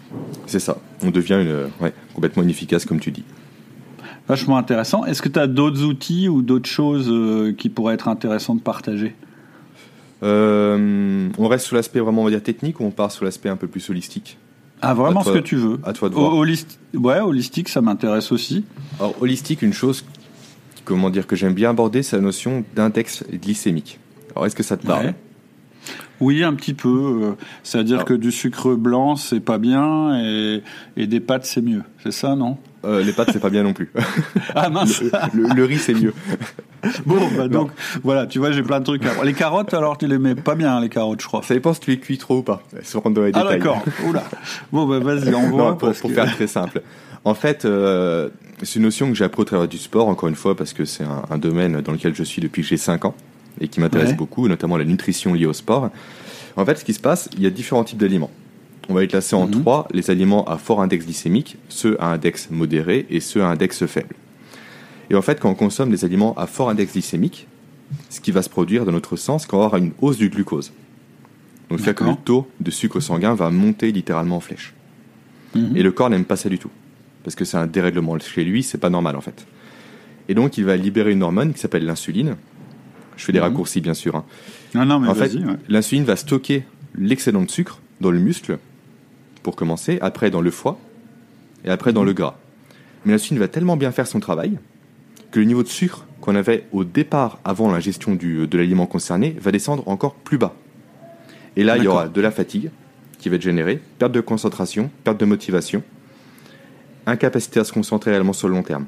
C'est 0.48 0.60
ça, 0.60 0.78
on 1.04 1.12
devient 1.12 1.42
une, 1.42 1.70
ouais, 1.80 1.94
complètement 2.16 2.42
inefficace 2.42 2.86
comme 2.86 3.00
tu 3.00 3.12
dis. 3.12 3.24
Vachement 4.28 4.58
intéressant. 4.58 5.06
Est-ce 5.06 5.22
que 5.22 5.30
tu 5.30 5.40
as 5.40 5.48
d'autres 5.48 5.84
outils 5.84 6.28
ou 6.30 6.42
d'autres 6.42 6.70
choses 6.70 7.10
euh, 7.10 7.54
qui 7.54 7.70
pourraient 7.70 7.94
être 7.94 8.08
intéressantes 8.08 8.58
de 8.58 8.64
partager? 8.64 9.16
Euh, 10.24 11.30
On 11.38 11.48
reste 11.48 11.66
sur 11.66 11.76
l'aspect 11.76 12.00
vraiment 12.00 12.22
on 12.22 12.26
va 12.26 12.32
dire 12.32 12.42
technique 12.42 12.80
ou 12.80 12.86
on 12.86 12.92
part 12.92 13.12
sur 13.12 13.26
l'aspect 13.26 13.50
un 13.50 13.58
peu 13.58 13.68
plus 13.68 13.88
holistique? 13.90 14.38
Ah, 14.82 14.94
vraiment 14.94 15.24
ce 15.24 15.32
que 15.32 15.40
tu 15.40 15.56
veux. 15.56 15.80
À 15.84 15.94
toi 15.94 16.10
de 16.10 16.16
voir. 16.16 16.34
ouais, 16.36 17.20
holistique, 17.20 17.70
ça 17.70 17.82
m'intéresse 17.82 18.32
aussi. 18.32 18.66
Alors, 19.00 19.16
holistique, 19.22 19.62
une 19.62 19.74
chose, 19.74 20.06
comment 20.84 21.10
dire, 21.10 21.28
que 21.28 21.36
j'aime 21.36 21.54
bien 21.54 21.72
aborder, 21.72 22.04
c'est 22.04 22.18
la 22.18 22.22
notion 22.22 22.64
d'index 22.76 23.24
glycémique. 23.32 24.00
Alors, 24.36 24.46
est-ce 24.46 24.56
que 24.56 24.64
ça 24.64 24.78
te 24.78 24.86
parle? 24.86 25.14
Oui, 26.20 26.44
un 26.44 26.54
petit 26.54 26.74
peu. 26.74 26.90
Euh, 26.90 27.32
c'est-à-dire 27.64 28.06
que 28.06 28.14
du 28.14 28.32
sucre 28.32 28.76
blanc, 28.76 29.16
c'est 29.16 29.40
pas 29.40 29.58
bien, 29.58 30.20
et, 30.24 30.62
et 30.98 31.08
des 31.08 31.20
pâtes, 31.20 31.46
c'est 31.46 31.62
mieux. 31.62 31.84
C'est 32.04 32.12
ça, 32.12 32.36
non? 32.36 32.58
Euh, 32.86 33.04
les 33.04 33.12
pâtes, 33.12 33.30
c'est 33.34 33.40
pas 33.40 33.50
bien 33.50 33.64
non 33.64 33.74
plus. 33.74 33.92
ah 34.56 34.70
mince. 34.70 35.02
Le, 35.34 35.64
riz, 35.64 35.80
c'est 35.80 35.94
mieux. 35.94 36.14
bon, 37.06 37.20
bah 37.36 37.48
donc 37.48 37.72
voilà, 38.04 38.28
tu 38.28 38.40
vois, 38.40 38.52
j'ai 38.52 38.64
plein 38.64 38.80
de 38.80 38.86
trucs. 38.86 39.04
Les 39.24 39.34
carottes, 39.34 39.74
alors 39.74 39.98
tu 39.98 40.08
les 40.08 40.18
mets 40.18 40.36
pas 40.36 40.56
bien, 40.56 40.80
les 40.80 40.90
carottes, 40.90 41.22
je 41.22 41.28
crois. 41.28 41.42
Ça 41.44 41.54
dépend 41.54 41.74
si 41.74 41.80
tu 41.80 41.92
les 41.92 42.00
cuis 42.00 42.18
trop 42.18 42.38
ou 42.38 42.44
pas. 42.44 42.62
Se 42.84 42.98
rendre 42.98 43.16
dans 43.16 43.24
les 43.24 43.32
ah, 43.34 43.44
d'accord. 43.44 43.84
Oula. 44.08 44.24
Bon, 44.72 44.86
bah 44.86 45.00
vas-y, 45.00 45.34
on 45.34 45.50
voit. 45.50 45.78
pour, 45.78 45.94
faire 45.94 46.34
très 46.34 46.48
simple. 46.48 46.82
En 47.24 47.34
fait, 47.34 47.66
euh, 47.66 48.30
c'est 48.62 48.76
une 48.76 48.84
notion 48.84 49.10
que 49.10 49.16
j'ai 49.16 49.24
appris 49.26 49.42
au 49.42 49.46
travers 49.46 49.68
du 49.68 49.78
sport, 49.78 50.08
encore 50.08 50.30
une 50.30 50.36
fois, 50.36 50.56
parce 50.56 50.74
que 50.74 50.86
c'est 50.86 51.04
un, 51.04 51.38
domaine 51.38 51.82
dans 51.82 51.92
lequel 51.92 52.16
je 52.16 52.24
suis 52.24 52.42
depuis 52.42 52.62
que 52.62 52.68
j'ai 52.68 52.78
5 52.78 53.06
ans 53.06 53.16
et 53.60 53.68
qui 53.68 53.80
m'intéresse 53.80 54.16
beaucoup, 54.16 54.48
notamment 54.48 54.78
la 54.78 54.86
nutrition 54.86 55.34
liée 55.34 55.46
au 55.46 55.54
sport. 55.54 55.90
En 56.56 56.66
fait, 56.66 56.78
ce 56.78 56.86
qui 56.86 56.94
se 56.94 57.00
passe, 57.00 57.30
il 57.36 57.44
y 57.44 57.48
a 57.48 57.50
différents 57.50 57.84
types 57.84 57.98
d'aliments. 57.98 58.32
On 58.90 58.94
va 58.94 59.02
les 59.02 59.08
classer 59.08 59.36
en 59.36 59.48
mhm. 59.48 59.62
trois, 59.62 59.88
les 59.92 60.10
aliments 60.12 60.46
à 60.46 60.58
fort 60.58 60.82
index 60.82 61.06
glycémique, 61.06 61.58
ceux 61.70 62.02
à 62.02 62.08
index 62.08 62.50
modéré 62.52 63.06
et 63.10 63.20
ceux 63.20 63.42
à 63.42 63.48
index 63.48 63.86
faible. 63.86 64.16
Et 65.10 65.16
en 65.16 65.22
fait, 65.22 65.40
quand 65.40 65.50
on 65.50 65.56
consomme 65.56 65.90
des 65.90 66.06
aliments 66.06 66.34
à 66.36 66.48
fort 66.48 66.70
index 66.70 66.94
glycémique, 66.94 67.48
ce 68.10 68.20
qui 68.20 68.32
va 68.32 68.42
se 68.42 68.50
produire 68.50 68.86
dans 68.86 68.92
notre 68.92 69.16
sang, 69.16 69.40
c'est 69.40 69.48
qu'on 69.48 69.58
aura 69.64 69.78
une 69.78 69.92
hausse 70.02 70.18
du 70.18 70.30
glucose. 70.30 70.72
Donc, 71.70 71.80
c'est 71.80 71.96
que 71.96 72.04
le 72.04 72.16
taux 72.16 72.48
de 72.60 72.70
sucre 72.70 73.00
sanguin 73.00 73.34
va 73.34 73.50
monter 73.50 73.92
littéralement 73.92 74.38
en 74.38 74.40
flèche. 74.40 74.74
Mhm. 75.56 75.76
Et 75.76 75.84
le 75.84 75.92
corps 75.92 76.10
n'aime 76.10 76.26
pas 76.26 76.36
ça 76.36 76.50
du 76.50 76.60
tout. 76.60 76.70
Parce 77.24 77.36
que 77.36 77.46
c'est 77.46 77.58
un 77.58 77.66
dérèglement 77.66 78.18
chez 78.20 78.44
lui, 78.44 78.62
c'est 78.62 78.78
pas 78.78 78.92
normal 78.92 79.16
en 79.16 79.22
fait. 79.22 79.48
Et 80.30 80.36
donc, 80.36 80.58
il 80.58 80.66
va 80.66 80.78
libérer 80.78 81.12
une 81.12 81.24
hormone 81.24 81.54
qui 81.54 81.60
s'appelle 81.60 81.86
l'insuline. 81.86 82.36
Je 83.18 83.26
fais 83.26 83.32
des 83.32 83.40
mhm. 83.40 83.46
raccourcis, 83.46 83.82
bien 83.82 83.94
sûr. 83.94 84.16
Hein. 84.16 84.26
Non, 84.76 85.00
mais 85.00 85.08
en 85.08 85.16
fait, 85.16 85.32
l'insuline 85.70 86.04
va 86.04 86.16
stocker 86.16 86.66
l'excédent 86.96 87.42
de 87.42 87.50
sucre 87.50 87.80
dans 88.02 88.12
le 88.12 88.20
muscle 88.20 88.60
pour 89.46 89.56
commencer, 89.56 90.00
après 90.02 90.32
dans 90.32 90.42
le 90.42 90.50
foie, 90.50 90.80
et 91.66 91.70
après 91.70 91.94
dans 91.94 92.04
le 92.04 92.14
gras. 92.14 92.36
Mais 93.06 93.12
l'insuline 93.12 93.38
va 93.38 93.48
tellement 93.48 93.78
bien 93.78 93.92
faire 93.92 94.08
son 94.08 94.20
travail 94.20 94.58
que 95.30 95.40
le 95.40 95.46
niveau 95.46 95.62
de 95.62 95.68
sucre 95.68 96.08
qu'on 96.20 96.34
avait 96.34 96.66
au 96.72 96.84
départ 96.84 97.38
avant 97.46 97.72
l'ingestion 97.72 98.16
de 98.16 98.58
l'aliment 98.58 98.88
concerné 98.88 99.36
va 99.40 99.52
descendre 99.52 99.88
encore 99.88 100.16
plus 100.16 100.40
bas. 100.40 100.56
Et 101.58 101.64
là, 101.64 101.78
il 101.78 101.84
y 101.84 101.88
aura 101.88 102.08
de 102.08 102.22
la 102.22 102.32
fatigue 102.32 102.72
qui 103.20 103.30
va 103.30 103.36
être 103.36 103.44
générée, 103.44 103.80
perte 104.00 104.14
de 104.14 104.20
concentration, 104.20 104.90
perte 105.04 105.20
de 105.20 105.26
motivation, 105.26 105.84
incapacité 107.06 107.60
à 107.60 107.66
se 107.66 107.72
concentrer 107.72 108.10
réellement 108.10 108.34
sur 108.34 108.48
le 108.48 108.56
long 108.56 108.64
terme. 108.64 108.88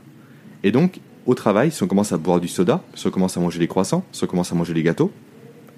Et 0.64 0.72
donc, 0.72 1.00
au 1.28 1.36
travail, 1.36 1.70
si 1.72 1.84
on 1.84 1.88
commence 1.88 2.14
à 2.14 2.18
boire 2.18 2.40
du 2.40 2.48
soda, 2.48 2.82
si 2.96 3.06
on 3.06 3.12
commence 3.12 3.38
à 3.38 3.42
manger 3.42 3.60
des 3.60 3.68
croissants, 3.68 4.04
si 4.12 4.24
on 4.24 4.28
commence 4.28 4.52
à 4.52 4.56
manger 4.56 4.74
des 4.74 4.82
gâteaux, 4.82 5.12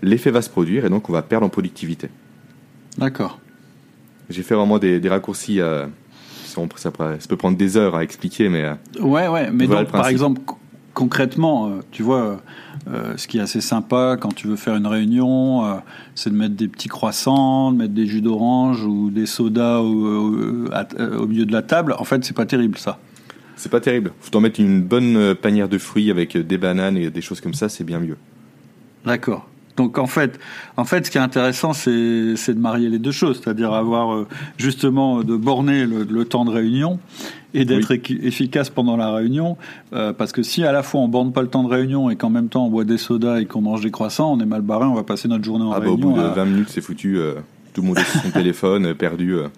l'effet 0.02 0.32
va 0.32 0.42
se 0.42 0.50
produire 0.50 0.86
et 0.86 0.90
donc 0.90 1.10
on 1.10 1.12
va 1.12 1.22
perdre 1.22 1.46
en 1.46 1.50
productivité. 1.50 2.08
D'accord. 2.98 3.40
J'ai 4.30 4.44
fait 4.44 4.56
vraiment 4.56 4.78
des, 4.78 5.02
raccourcis. 5.10 5.60
Euh, 5.60 5.88
ça, 6.46 6.92
peut 6.92 7.38
prendre 7.38 7.58
des 7.58 7.78
heures 7.78 7.96
à 7.96 8.04
expliquer, 8.04 8.50
mais. 8.50 8.64
Euh, 8.64 9.02
ouais, 9.02 9.28
ouais. 9.28 9.50
Mais 9.52 9.68
donc, 9.68 9.92
par 9.92 10.08
exemple, 10.08 10.42
concrètement, 10.94 11.68
euh, 11.68 11.80
tu 11.92 12.04
vois, 12.04 12.42
ce 13.16 13.28
qui 13.28 13.38
est 13.38 13.42
assez 13.42 13.62
sympa 13.62 14.18
quand 14.20 14.34
tu 14.34 14.48
veux 14.48 14.56
faire 14.56 14.76
une 14.76 14.88
réunion, 14.88 15.82
c'est 16.16 16.30
de 16.30 16.36
mettre 16.36 16.56
des 16.56 16.68
petits 16.68 16.90
croissants, 16.90 17.72
de 17.72 17.78
mettre 17.78 17.94
des 17.94 18.06
jus 18.06 18.22
d'orange 18.22 18.84
ou 18.84 19.10
des 19.10 19.26
sodas 19.26 19.80
au, 19.80 20.36
au, 20.36 21.28
milieu 21.28 21.46
de 21.46 21.52
la 21.52 21.62
table. 21.62 21.96
En 21.98 22.04
fait, 22.04 22.24
c'est 22.24 22.36
pas 22.36 22.46
terrible, 22.46 22.78
ça. 22.78 23.00
C'est 23.56 23.70
pas 23.70 23.82
terrible. 23.82 24.12
Faut 24.22 24.36
en 24.36 24.42
mettre 24.42 24.60
une 24.60 24.82
bonne 24.82 25.36
panière 25.36 25.70
de 25.70 25.78
fruits 25.78 26.12
avec 26.12 26.38
des 26.38 26.58
bananes 26.58 26.98
et 26.98 27.10
des 27.10 27.22
choses 27.22 27.42
comme 27.42 27.54
ça, 27.54 27.68
c'est 27.68 27.84
bien 27.84 28.00
mieux. 28.00 28.18
D'accord. 29.06 29.48
Donc 29.80 29.98
en 29.98 30.08
fait, 30.08 30.42
en 30.76 30.84
fait, 30.84 31.06
ce 31.06 31.12
qui 31.12 31.18
est 31.18 31.22
intéressant, 31.22 31.72
c'est 31.72 31.90
de 31.90 32.60
marier 32.60 32.90
les 32.90 33.00
deux 33.00 33.14
choses, 33.14 33.40
c'est-à-dire 33.42 33.72
avoir 33.72 34.14
euh, 34.14 34.28
justement 34.58 35.24
de 35.24 35.38
borner 35.38 35.86
le, 35.86 36.26
temps 36.26 36.44
de 36.44 36.52
réunion 36.52 37.00
et 37.54 37.64
d'être 37.64 37.94
efficace 37.94 38.70
pendant 38.70 38.98
la 38.98 39.14
réunion, 39.14 39.56
euh, 39.94 40.12
parce 40.12 40.34
que 40.34 40.44
si 40.44 40.66
à 40.66 40.74
la 40.74 40.84
fois 40.84 41.00
on 41.00 41.08
borne 41.08 41.32
pas 41.32 41.42
le 41.42 41.48
temps 41.48 41.64
de 41.64 41.70
réunion 41.70 42.10
et 42.10 42.18
qu'en 42.18 42.30
même 42.30 42.50
temps 42.50 42.66
on 42.66 42.70
boit 42.70 42.84
des 42.84 42.98
sodas 42.98 43.40
et 43.40 43.46
qu'on 43.46 43.62
mange 43.62 43.80
des 43.80 43.90
croissants, 43.90 44.34
on 44.34 44.42
est 44.42 44.46
mal 44.46 44.64
barré, 44.64 44.84
on 44.84 44.96
va 44.96 45.04
passer 45.04 45.30
notre 45.30 45.46
journée 45.46 45.64
en 45.64 45.70
réunion. 45.70 45.94
Ah 45.94 45.98
bah, 45.98 46.08
au 46.08 46.12
bout 46.12 46.22
de 46.22 46.28
20 46.28 46.46
minutes, 46.46 46.70
c'est 46.70 46.82
foutu. 46.82 47.18
Euh, 47.18 47.36
tout 47.72 47.80
le 47.80 47.88
monde 47.88 48.00
est 48.00 48.04
sur 48.04 48.20
son 48.20 48.32
téléphone, 48.34 48.94
perdu. 48.96 49.32
De 49.32 49.44
toute 49.44 49.52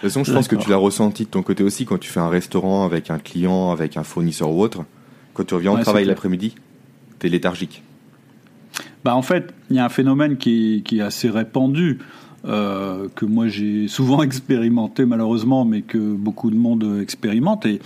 façon, 0.00 0.24
je 0.24 0.32
pense 0.32 0.48
que 0.48 0.56
tu 0.56 0.68
l'as 0.68 0.78
ressenti 0.78 1.26
de 1.26 1.30
ton 1.30 1.44
côté 1.44 1.62
aussi 1.62 1.84
quand 1.84 1.98
tu 1.98 2.10
fais 2.10 2.18
un 2.18 2.28
restaurant 2.28 2.84
avec 2.84 3.08
un 3.08 3.20
client, 3.20 3.70
avec 3.70 3.96
un 3.96 4.02
fournisseur 4.02 4.50
ou 4.50 4.60
autre. 4.60 4.80
Quand 5.32 5.44
tu 5.44 5.54
reviens 5.54 5.70
au 5.70 5.78
travail 5.78 6.06
l'après-midi, 6.06 6.56
tu 7.20 7.28
es 7.28 7.30
léthargique. 7.30 7.84
Bah 9.04 9.14
en 9.16 9.22
fait, 9.22 9.52
il 9.70 9.76
y 9.76 9.78
a 9.78 9.84
un 9.84 9.90
phénomène 9.90 10.36
qui, 10.36 10.82
qui 10.84 10.98
est 10.98 11.02
assez 11.02 11.30
répandu, 11.30 11.98
euh, 12.46 13.08
que 13.14 13.24
moi 13.24 13.48
j'ai 13.48 13.88
souvent 13.88 14.22
expérimenté 14.22 15.04
malheureusement, 15.04 15.64
mais 15.64 15.82
que 15.82 15.98
beaucoup 15.98 16.50
de 16.50 16.56
monde 16.56 16.98
expérimente, 17.00 17.66
et 17.66 17.80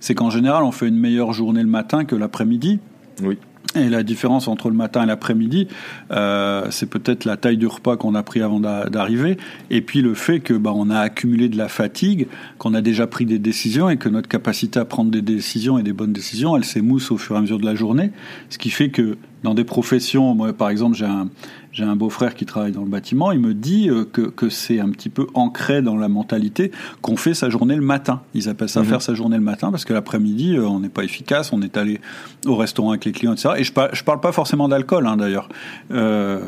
c'est 0.00 0.14
qu'en 0.14 0.30
général 0.30 0.64
on 0.64 0.72
fait 0.72 0.88
une 0.88 0.98
meilleure 0.98 1.32
journée 1.32 1.62
le 1.62 1.68
matin 1.68 2.04
que 2.04 2.16
l'après-midi. 2.16 2.80
Oui. 3.22 3.38
Et 3.76 3.88
la 3.88 4.04
différence 4.04 4.46
entre 4.46 4.68
le 4.68 4.76
matin 4.76 5.02
et 5.02 5.06
l'après-midi, 5.06 5.66
euh, 6.12 6.66
c'est 6.70 6.88
peut-être 6.88 7.24
la 7.24 7.36
taille 7.36 7.56
du 7.56 7.66
repas 7.66 7.96
qu'on 7.96 8.14
a 8.14 8.22
pris 8.22 8.40
avant 8.40 8.60
d'arriver, 8.60 9.36
et 9.70 9.80
puis 9.80 10.00
le 10.00 10.14
fait 10.14 10.38
que 10.38 10.54
bah, 10.54 10.72
on 10.74 10.90
a 10.90 10.98
accumulé 11.00 11.48
de 11.48 11.58
la 11.58 11.66
fatigue, 11.66 12.28
qu'on 12.58 12.72
a 12.74 12.80
déjà 12.80 13.08
pris 13.08 13.26
des 13.26 13.40
décisions 13.40 13.88
et 13.90 13.96
que 13.96 14.08
notre 14.08 14.28
capacité 14.28 14.78
à 14.78 14.84
prendre 14.84 15.10
des 15.10 15.22
décisions 15.22 15.76
et 15.76 15.82
des 15.82 15.92
bonnes 15.92 16.12
décisions, 16.12 16.56
elle 16.56 16.64
s'émousse 16.64 17.10
au 17.10 17.16
fur 17.16 17.34
et 17.34 17.38
à 17.38 17.40
mesure 17.40 17.58
de 17.58 17.64
la 17.64 17.74
journée, 17.74 18.12
ce 18.48 18.58
qui 18.58 18.70
fait 18.70 18.90
que 18.90 19.16
dans 19.44 19.54
des 19.54 19.64
professions, 19.64 20.34
moi 20.34 20.52
par 20.52 20.70
exemple 20.70 20.96
j'ai 20.96 21.04
un, 21.04 21.28
j'ai 21.70 21.84
un 21.84 21.96
beau-frère 21.96 22.34
qui 22.34 22.46
travaille 22.46 22.72
dans 22.72 22.82
le 22.82 22.88
bâtiment, 22.88 23.30
il 23.30 23.40
me 23.40 23.52
dit 23.52 23.90
euh, 23.90 24.04
que, 24.04 24.22
que 24.22 24.48
c'est 24.48 24.80
un 24.80 24.88
petit 24.88 25.10
peu 25.10 25.26
ancré 25.34 25.82
dans 25.82 25.96
la 25.96 26.08
mentalité 26.08 26.72
qu'on 27.02 27.16
fait 27.16 27.34
sa 27.34 27.50
journée 27.50 27.76
le 27.76 27.82
matin. 27.82 28.22
Ils 28.32 28.48
appellent 28.48 28.68
ça 28.68 28.80
mhm. 28.80 28.86
faire 28.86 29.02
sa 29.02 29.14
journée 29.14 29.36
le 29.36 29.42
matin 29.42 29.70
parce 29.70 29.84
que 29.84 29.92
l'après-midi, 29.92 30.56
euh, 30.56 30.66
on 30.66 30.80
n'est 30.80 30.88
pas 30.88 31.04
efficace, 31.04 31.52
on 31.52 31.60
est 31.60 31.76
allé 31.76 32.00
au 32.46 32.56
restaurant 32.56 32.90
avec 32.90 33.04
les 33.04 33.12
clients, 33.12 33.34
etc. 33.34 33.50
Et 33.58 33.64
je, 33.64 33.72
par, 33.72 33.94
je 33.94 34.02
parle 34.02 34.20
pas 34.20 34.32
forcément 34.32 34.68
d'alcool, 34.68 35.06
hein, 35.06 35.16
d'ailleurs. 35.18 35.48
Euh, 35.92 36.40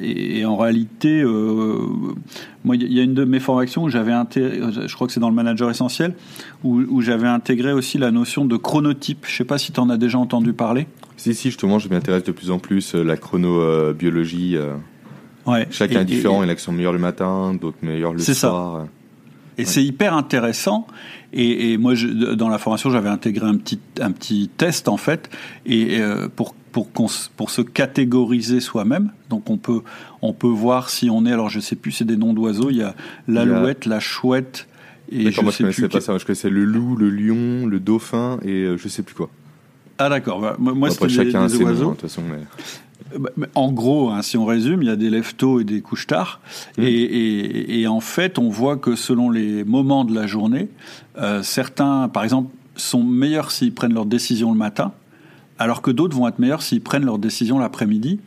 et, 0.00 0.44
en 0.44 0.56
réalité, 0.56 1.22
euh, 1.22 1.78
moi, 2.64 2.76
il 2.76 2.92
y 2.92 3.00
a 3.00 3.02
une 3.02 3.14
de 3.14 3.24
mes 3.24 3.40
formations 3.40 3.82
où 3.82 3.88
j'avais 3.88 4.12
intégré, 4.12 4.60
je 4.86 4.94
crois 4.94 5.06
que 5.06 5.12
c'est 5.12 5.20
dans 5.20 5.30
le 5.30 5.34
manager 5.34 5.68
essentiel, 5.68 6.14
où, 6.62 6.80
où 6.88 7.00
j'avais 7.00 7.28
intégré 7.28 7.72
aussi 7.72 7.98
la 7.98 8.12
notion 8.12 8.44
de 8.44 8.56
chronotype. 8.56 9.26
Je 9.26 9.36
sais 9.36 9.44
pas 9.44 9.58
si 9.58 9.72
tu 9.72 9.80
en 9.80 9.90
as 9.90 9.96
déjà 9.96 10.18
entendu 10.18 10.52
parler. 10.52 10.86
Si, 11.20 11.34
si, 11.34 11.48
justement, 11.48 11.78
je 11.78 11.90
m'intéresse 11.90 12.24
de 12.24 12.32
plus 12.32 12.50
en 12.50 12.58
plus 12.58 12.94
la 12.94 13.18
chronobiologie 13.18 14.56
euh, 14.56 14.72
ouais. 15.46 15.68
Chacun 15.70 16.00
est 16.00 16.04
différent. 16.06 16.42
il 16.42 16.46
y 16.46 16.48
en 16.48 16.52
a 16.52 16.54
qui 16.54 16.62
sont 16.62 16.72
meilleurs 16.72 16.94
le 16.94 16.98
matin, 16.98 17.52
d'autres 17.52 17.76
meilleurs 17.82 18.14
le 18.14 18.20
soir. 18.20 18.34
Ça. 18.34 18.88
Et 19.58 19.66
c'est 19.66 19.84
hyper 19.84 20.14
intéressant. 20.14 20.86
Et, 21.34 21.76
moi, 21.76 21.94
je, 21.94 22.06
dans 22.06 22.48
la 22.48 22.56
formation, 22.56 22.88
j'avais 22.88 23.10
intégré 23.10 23.44
un 23.44 23.58
petit, 23.58 23.78
un 24.00 24.12
petit 24.12 24.48
test, 24.56 24.88
en 24.88 24.96
fait, 24.96 25.28
et 25.66 26.00
euh, 26.00 26.28
pour, 26.34 26.54
pour, 26.54 26.88
pour 26.88 27.50
se 27.50 27.60
catégoriser 27.60 28.60
soi-même. 28.60 29.12
Donc, 29.28 29.50
on 29.50 29.58
peut, 29.58 29.82
on 30.22 30.32
peut 30.32 30.48
voir 30.48 30.88
si 30.88 31.10
on 31.10 31.26
est, 31.26 31.32
alors 31.32 31.50
je 31.50 31.60
sais 31.60 31.76
plus, 31.76 31.92
c'est 31.92 32.06
des 32.06 32.16
noms 32.16 32.32
d'oiseaux. 32.32 32.70
Il 32.70 32.78
y 32.78 32.82
a 32.82 32.94
l'alouette, 33.28 33.84
la 33.84 34.00
chouette. 34.00 34.68
Et 35.12 35.30
je 35.30 35.42
moi, 35.42 35.52
je 35.52 35.58
connaissais 35.58 35.88
pas 35.88 36.00
ça. 36.00 36.16
Je 36.16 36.24
connaissais 36.24 36.48
le 36.48 36.64
loup, 36.64 36.96
le 36.96 37.10
lion, 37.10 37.66
le 37.66 37.78
dauphin 37.78 38.38
et 38.42 38.62
euh, 38.62 38.78
je 38.78 38.88
sais 38.88 39.02
plus 39.02 39.14
quoi. 39.14 39.28
Ah, 40.00 40.08
d'accord. 40.08 40.40
Bah, 40.40 40.56
moi, 40.58 40.90
c'était 40.90 41.08
chacun 41.10 41.46
des, 41.46 41.62
oiseaux. 41.62 41.90
de 41.90 41.96
toute 41.96 42.00
façon, 42.02 42.22
mais... 42.22 42.40
Bah, 43.18 43.30
en 43.54 43.70
gros, 43.70 44.10
hein, 44.10 44.22
si 44.22 44.36
on 44.38 44.46
résume, 44.46 44.82
il 44.82 44.88
y 44.88 44.90
a 44.90 44.96
des 44.96 45.10
lève-tôt 45.10 45.60
et 45.60 45.64
des 45.64 45.82
couches-tard. 45.82 46.40
Mmh. 46.78 46.82
Et, 46.82 47.86
en 47.86 48.00
fait, 48.00 48.38
on 48.38 48.48
voit 48.48 48.76
que 48.76 48.96
selon 48.96 49.30
les 49.30 49.62
moments 49.64 50.04
de 50.04 50.14
la 50.14 50.26
journée, 50.26 50.68
euh, 51.18 51.42
certains, 51.42 52.08
par 52.08 52.24
exemple, 52.24 52.50
sont 52.76 53.02
meilleurs 53.02 53.50
s'ils 53.50 53.74
prennent 53.74 53.92
leurs 53.92 54.06
décisions 54.06 54.52
le 54.52 54.58
matin, 54.58 54.92
alors 55.58 55.82
que 55.82 55.90
d'autres 55.90 56.16
vont 56.16 56.28
être 56.28 56.38
meilleurs 56.38 56.62
s'ils 56.62 56.80
prennent 56.80 57.04
leurs 57.04 57.18
décisions 57.18 57.58
l'après-midi. 57.58 58.20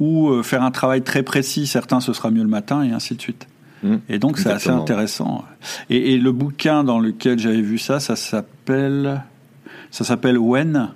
Ou 0.00 0.28
euh, 0.28 0.42
faire 0.42 0.62
un 0.62 0.70
travail 0.70 1.02
très 1.02 1.22
précis, 1.22 1.66
certains 1.66 2.00
ce 2.00 2.12
sera 2.12 2.30
mieux 2.30 2.42
le 2.42 2.48
matin, 2.48 2.82
et 2.82 2.92
ainsi 2.92 3.14
de 3.14 3.20
suite. 3.20 3.48
Mmh. 3.82 3.96
Et 4.08 4.18
donc 4.18 4.38
c'est 4.38 4.50
assez 4.50 4.70
intéressant. 4.70 5.44
Et, 5.90 6.14
et, 6.14 6.18
le 6.18 6.32
bouquin 6.32 6.84
dans 6.84 6.98
lequel 6.98 7.38
j'avais 7.38 7.62
vu 7.62 7.78
ça, 7.78 7.98
ça 7.98 8.14
s'appelle, 8.14 9.22
ça 9.90 10.04
s'appelle 10.04 10.38
When, 10.38 10.90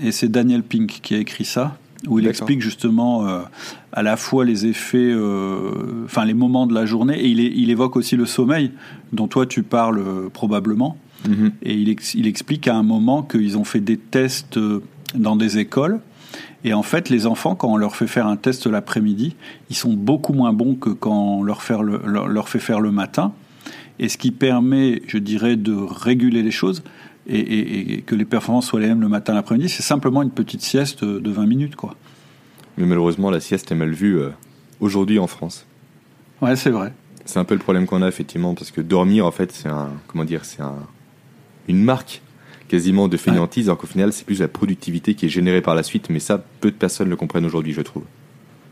et 0.00 0.12
c'est 0.12 0.28
Daniel 0.28 0.62
Pink 0.62 1.00
qui 1.02 1.14
a 1.14 1.18
écrit 1.18 1.44
ça 1.44 1.76
où 2.06 2.18
il 2.18 2.26
explique 2.26 2.60
justement 2.60 3.26
euh, 3.26 3.40
à 3.92 4.02
la 4.02 4.16
fois 4.16 4.44
les 4.44 4.66
effets, 4.66 4.98
euh, 4.98 6.04
enfin 6.04 6.24
les 6.24 6.34
moments 6.34 6.66
de 6.66 6.74
la 6.74 6.86
journée, 6.86 7.18
et 7.18 7.26
il, 7.26 7.40
il, 7.40 7.70
évoque 7.70 7.96
aussi 7.96 8.16
le 8.16 8.26
sommeil, 8.26 8.70
dont 9.12 9.26
toi 9.26 9.46
tu 9.46 9.62
parles 9.62 9.98
euh, 9.98 10.28
probablement. 10.28 10.96
Mhm. 11.28 11.52
Et 11.62 11.74
il, 11.74 11.96
il, 12.14 12.26
explique 12.26 12.68
à 12.68 12.76
un 12.76 12.84
moment 12.84 13.22
qu'ils 13.22 13.58
ont 13.58 13.64
fait 13.64 13.80
des 13.80 13.96
tests 13.96 14.58
dans 15.14 15.34
des 15.34 15.58
écoles. 15.58 15.98
Et 16.62 16.74
en 16.74 16.82
fait, 16.82 17.08
les 17.08 17.26
enfants, 17.26 17.54
quand 17.56 17.72
on 17.72 17.76
leur 17.76 17.96
fait 17.96 18.06
faire 18.06 18.26
un 18.26 18.36
test 18.36 18.66
l'après-midi, 18.66 19.34
ils 19.70 19.76
sont 19.76 19.92
beaucoup 19.92 20.32
moins 20.32 20.52
bons 20.52 20.74
que 20.74 20.90
quand 20.90 21.38
on 21.38 21.42
leur, 21.42 21.62
faire 21.62 21.82
le, 21.82 22.00
leur, 22.06 22.48
fait 22.48 22.58
faire 22.58 22.80
le 22.80 22.92
matin. 22.92 23.32
et 23.98 24.08
ce 24.08 24.18
qui 24.18 24.30
permet, 24.30 25.02
je 25.08 25.18
dirais, 25.18 25.56
de 25.56 25.74
réguler 25.74 26.42
les 26.42 26.50
choses 26.52 26.84
et, 27.28 28.02
que 28.02 28.14
les 28.14 28.24
performances 28.24 28.66
soient 28.66 28.80
les 28.80 28.88
mêmes 28.88 29.00
le 29.00 29.08
matin 29.08 29.34
l'après-midi, 29.34 29.68
c'est 29.68 29.82
simplement 29.82 30.22
une 30.22 30.30
petite 30.30 30.62
sieste 30.62 31.04
de 31.04 31.30
20 31.30 31.46
minutes, 31.46 31.76
quoi. 31.76 31.94
Mais 32.76 32.86
malheureusement, 32.86 33.30
la 33.30 33.40
sieste 33.40 33.72
est 33.72 33.74
mal 33.74 33.90
vue 33.90 34.18
euh, 34.18 34.30
aujourd'hui 34.80 35.18
en 35.18 35.26
France. 35.26 35.66
Ouais, 36.40 36.54
c'est 36.56 36.70
vrai. 36.70 36.92
C'est 37.24 37.38
un 37.38 37.44
peu 37.44 37.54
le 37.54 37.60
problème 37.60 37.86
qu'on 37.86 38.02
a 38.02 38.08
effectivement, 38.08 38.54
parce 38.54 38.70
que 38.70 38.80
dormir, 38.80 39.26
en 39.26 39.32
fait, 39.32 39.52
c'est 39.52 39.68
un, 39.68 39.90
comment 40.06 40.24
dire, 40.24 40.44
c'est 40.44 40.62
un, 40.62 40.76
une 41.66 41.82
marque 41.82 42.22
quasiment 42.68 43.08
de 43.08 43.16
fainéantise, 43.16 43.68
alors 43.68 43.78
qu'au 43.78 43.86
final, 43.86 44.12
c'est 44.12 44.24
plus 44.24 44.40
la 44.40 44.48
productivité 44.48 45.14
qui 45.14 45.26
est 45.26 45.28
générée 45.28 45.60
par 45.60 45.74
la 45.74 45.82
suite. 45.82 46.08
Mais 46.10 46.20
ça, 46.20 46.42
peu 46.60 46.70
de 46.70 46.76
personnes 46.76 47.08
le 47.08 47.16
comprennent 47.16 47.46
aujourd'hui, 47.46 47.72
je 47.72 47.80
trouve. 47.80 48.04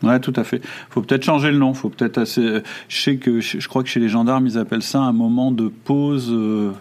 Ouais, 0.03 0.21
tout 0.21 0.33
à 0.37 0.45
fait. 0.45 0.61
Faut 0.91 1.03
peut-être 1.03 1.25
changer 1.25 1.51
le 1.51 1.59
nom. 1.59 1.75
Faut 1.75 1.89
peut-être 1.89 2.19
assez. 2.19 2.63
Je 2.89 3.01
sais 3.01 3.17
que 3.17 3.41
je 3.41 3.67
crois 3.69 3.83
que 3.83 3.89
chez 3.89 4.01
les 4.01 4.09
gendarmes, 4.09 4.47
ils 4.47 4.59
appellent 4.59 4.83
ça 4.83 5.01
un 5.01 5.13
moment 5.13 5.51
de 5.51 5.69
pause. 5.69 6.29
Euh, 6.31 6.73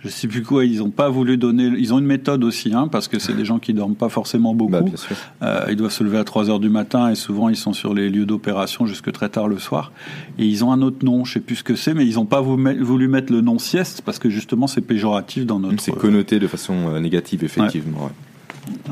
je 0.00 0.08
sais 0.08 0.28
plus 0.28 0.44
quoi, 0.44 0.64
ils 0.64 0.80
ont 0.80 0.90
pas 0.90 1.08
voulu 1.08 1.36
donner. 1.36 1.64
Ils 1.76 1.92
ont 1.92 1.98
une 1.98 2.06
méthode 2.06 2.44
aussi, 2.44 2.72
hein, 2.72 2.86
parce 2.86 3.08
que 3.08 3.18
c'est 3.18 3.32
des 3.32 3.44
gens 3.44 3.58
qui 3.58 3.74
dorment 3.74 3.96
pas 3.96 4.08
forcément 4.08 4.54
beaucoup. 4.54 4.70
Bah, 4.70 5.16
euh, 5.42 5.66
ils 5.70 5.76
doivent 5.76 5.92
se 5.92 6.04
lever 6.04 6.18
à 6.18 6.24
3 6.24 6.50
heures 6.50 6.60
du 6.60 6.68
matin 6.68 7.10
et 7.10 7.16
souvent 7.16 7.48
ils 7.48 7.56
sont 7.56 7.72
sur 7.72 7.94
les 7.94 8.08
lieux 8.08 8.24
d'opération 8.24 8.86
jusque 8.86 9.10
très 9.10 9.28
tard 9.28 9.48
le 9.48 9.58
soir. 9.58 9.90
Et 10.38 10.46
ils 10.46 10.64
ont 10.64 10.70
un 10.70 10.82
autre 10.82 11.04
nom, 11.04 11.24
je 11.24 11.34
sais 11.34 11.40
plus 11.40 11.56
ce 11.56 11.64
que 11.64 11.74
c'est, 11.74 11.94
mais 11.94 12.06
ils 12.06 12.18
ont 12.18 12.26
pas 12.26 12.40
voulu 12.40 13.08
mettre 13.08 13.32
le 13.32 13.40
nom 13.40 13.58
sieste 13.58 14.02
parce 14.02 14.20
que 14.20 14.30
justement 14.30 14.68
c'est 14.68 14.82
péjoratif 14.82 15.46
dans 15.46 15.58
notre. 15.58 15.82
C'est 15.82 15.92
connoté 15.92 16.38
de 16.38 16.46
façon 16.46 16.74
euh, 16.94 17.00
négative, 17.00 17.42
effectivement. 17.42 18.10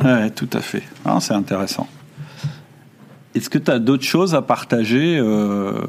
Ouais, 0.02 0.30
tout 0.30 0.50
à 0.52 0.60
fait. 0.60 0.82
Ah, 1.04 1.18
c'est 1.20 1.34
intéressant. 1.34 1.86
Est-ce 3.36 3.50
que 3.50 3.58
tu 3.58 3.70
as 3.70 3.78
d'autres 3.78 4.04
choses 4.04 4.34
à 4.34 4.42
partager 4.42 5.18
euh, 5.18 5.82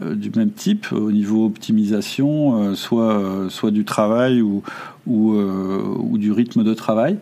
du 0.00 0.30
même 0.36 0.50
type 0.50 0.92
au 0.92 1.10
niveau 1.12 1.46
optimisation, 1.46 2.62
euh, 2.62 2.74
soit, 2.74 3.18
euh, 3.18 3.48
soit 3.48 3.70
du 3.70 3.84
travail 3.84 4.40
ou, 4.42 4.62
ou, 5.06 5.32
ou, 5.32 6.18
du 6.18 6.32
rythme 6.32 6.64
de 6.64 6.74
travail 6.74 7.18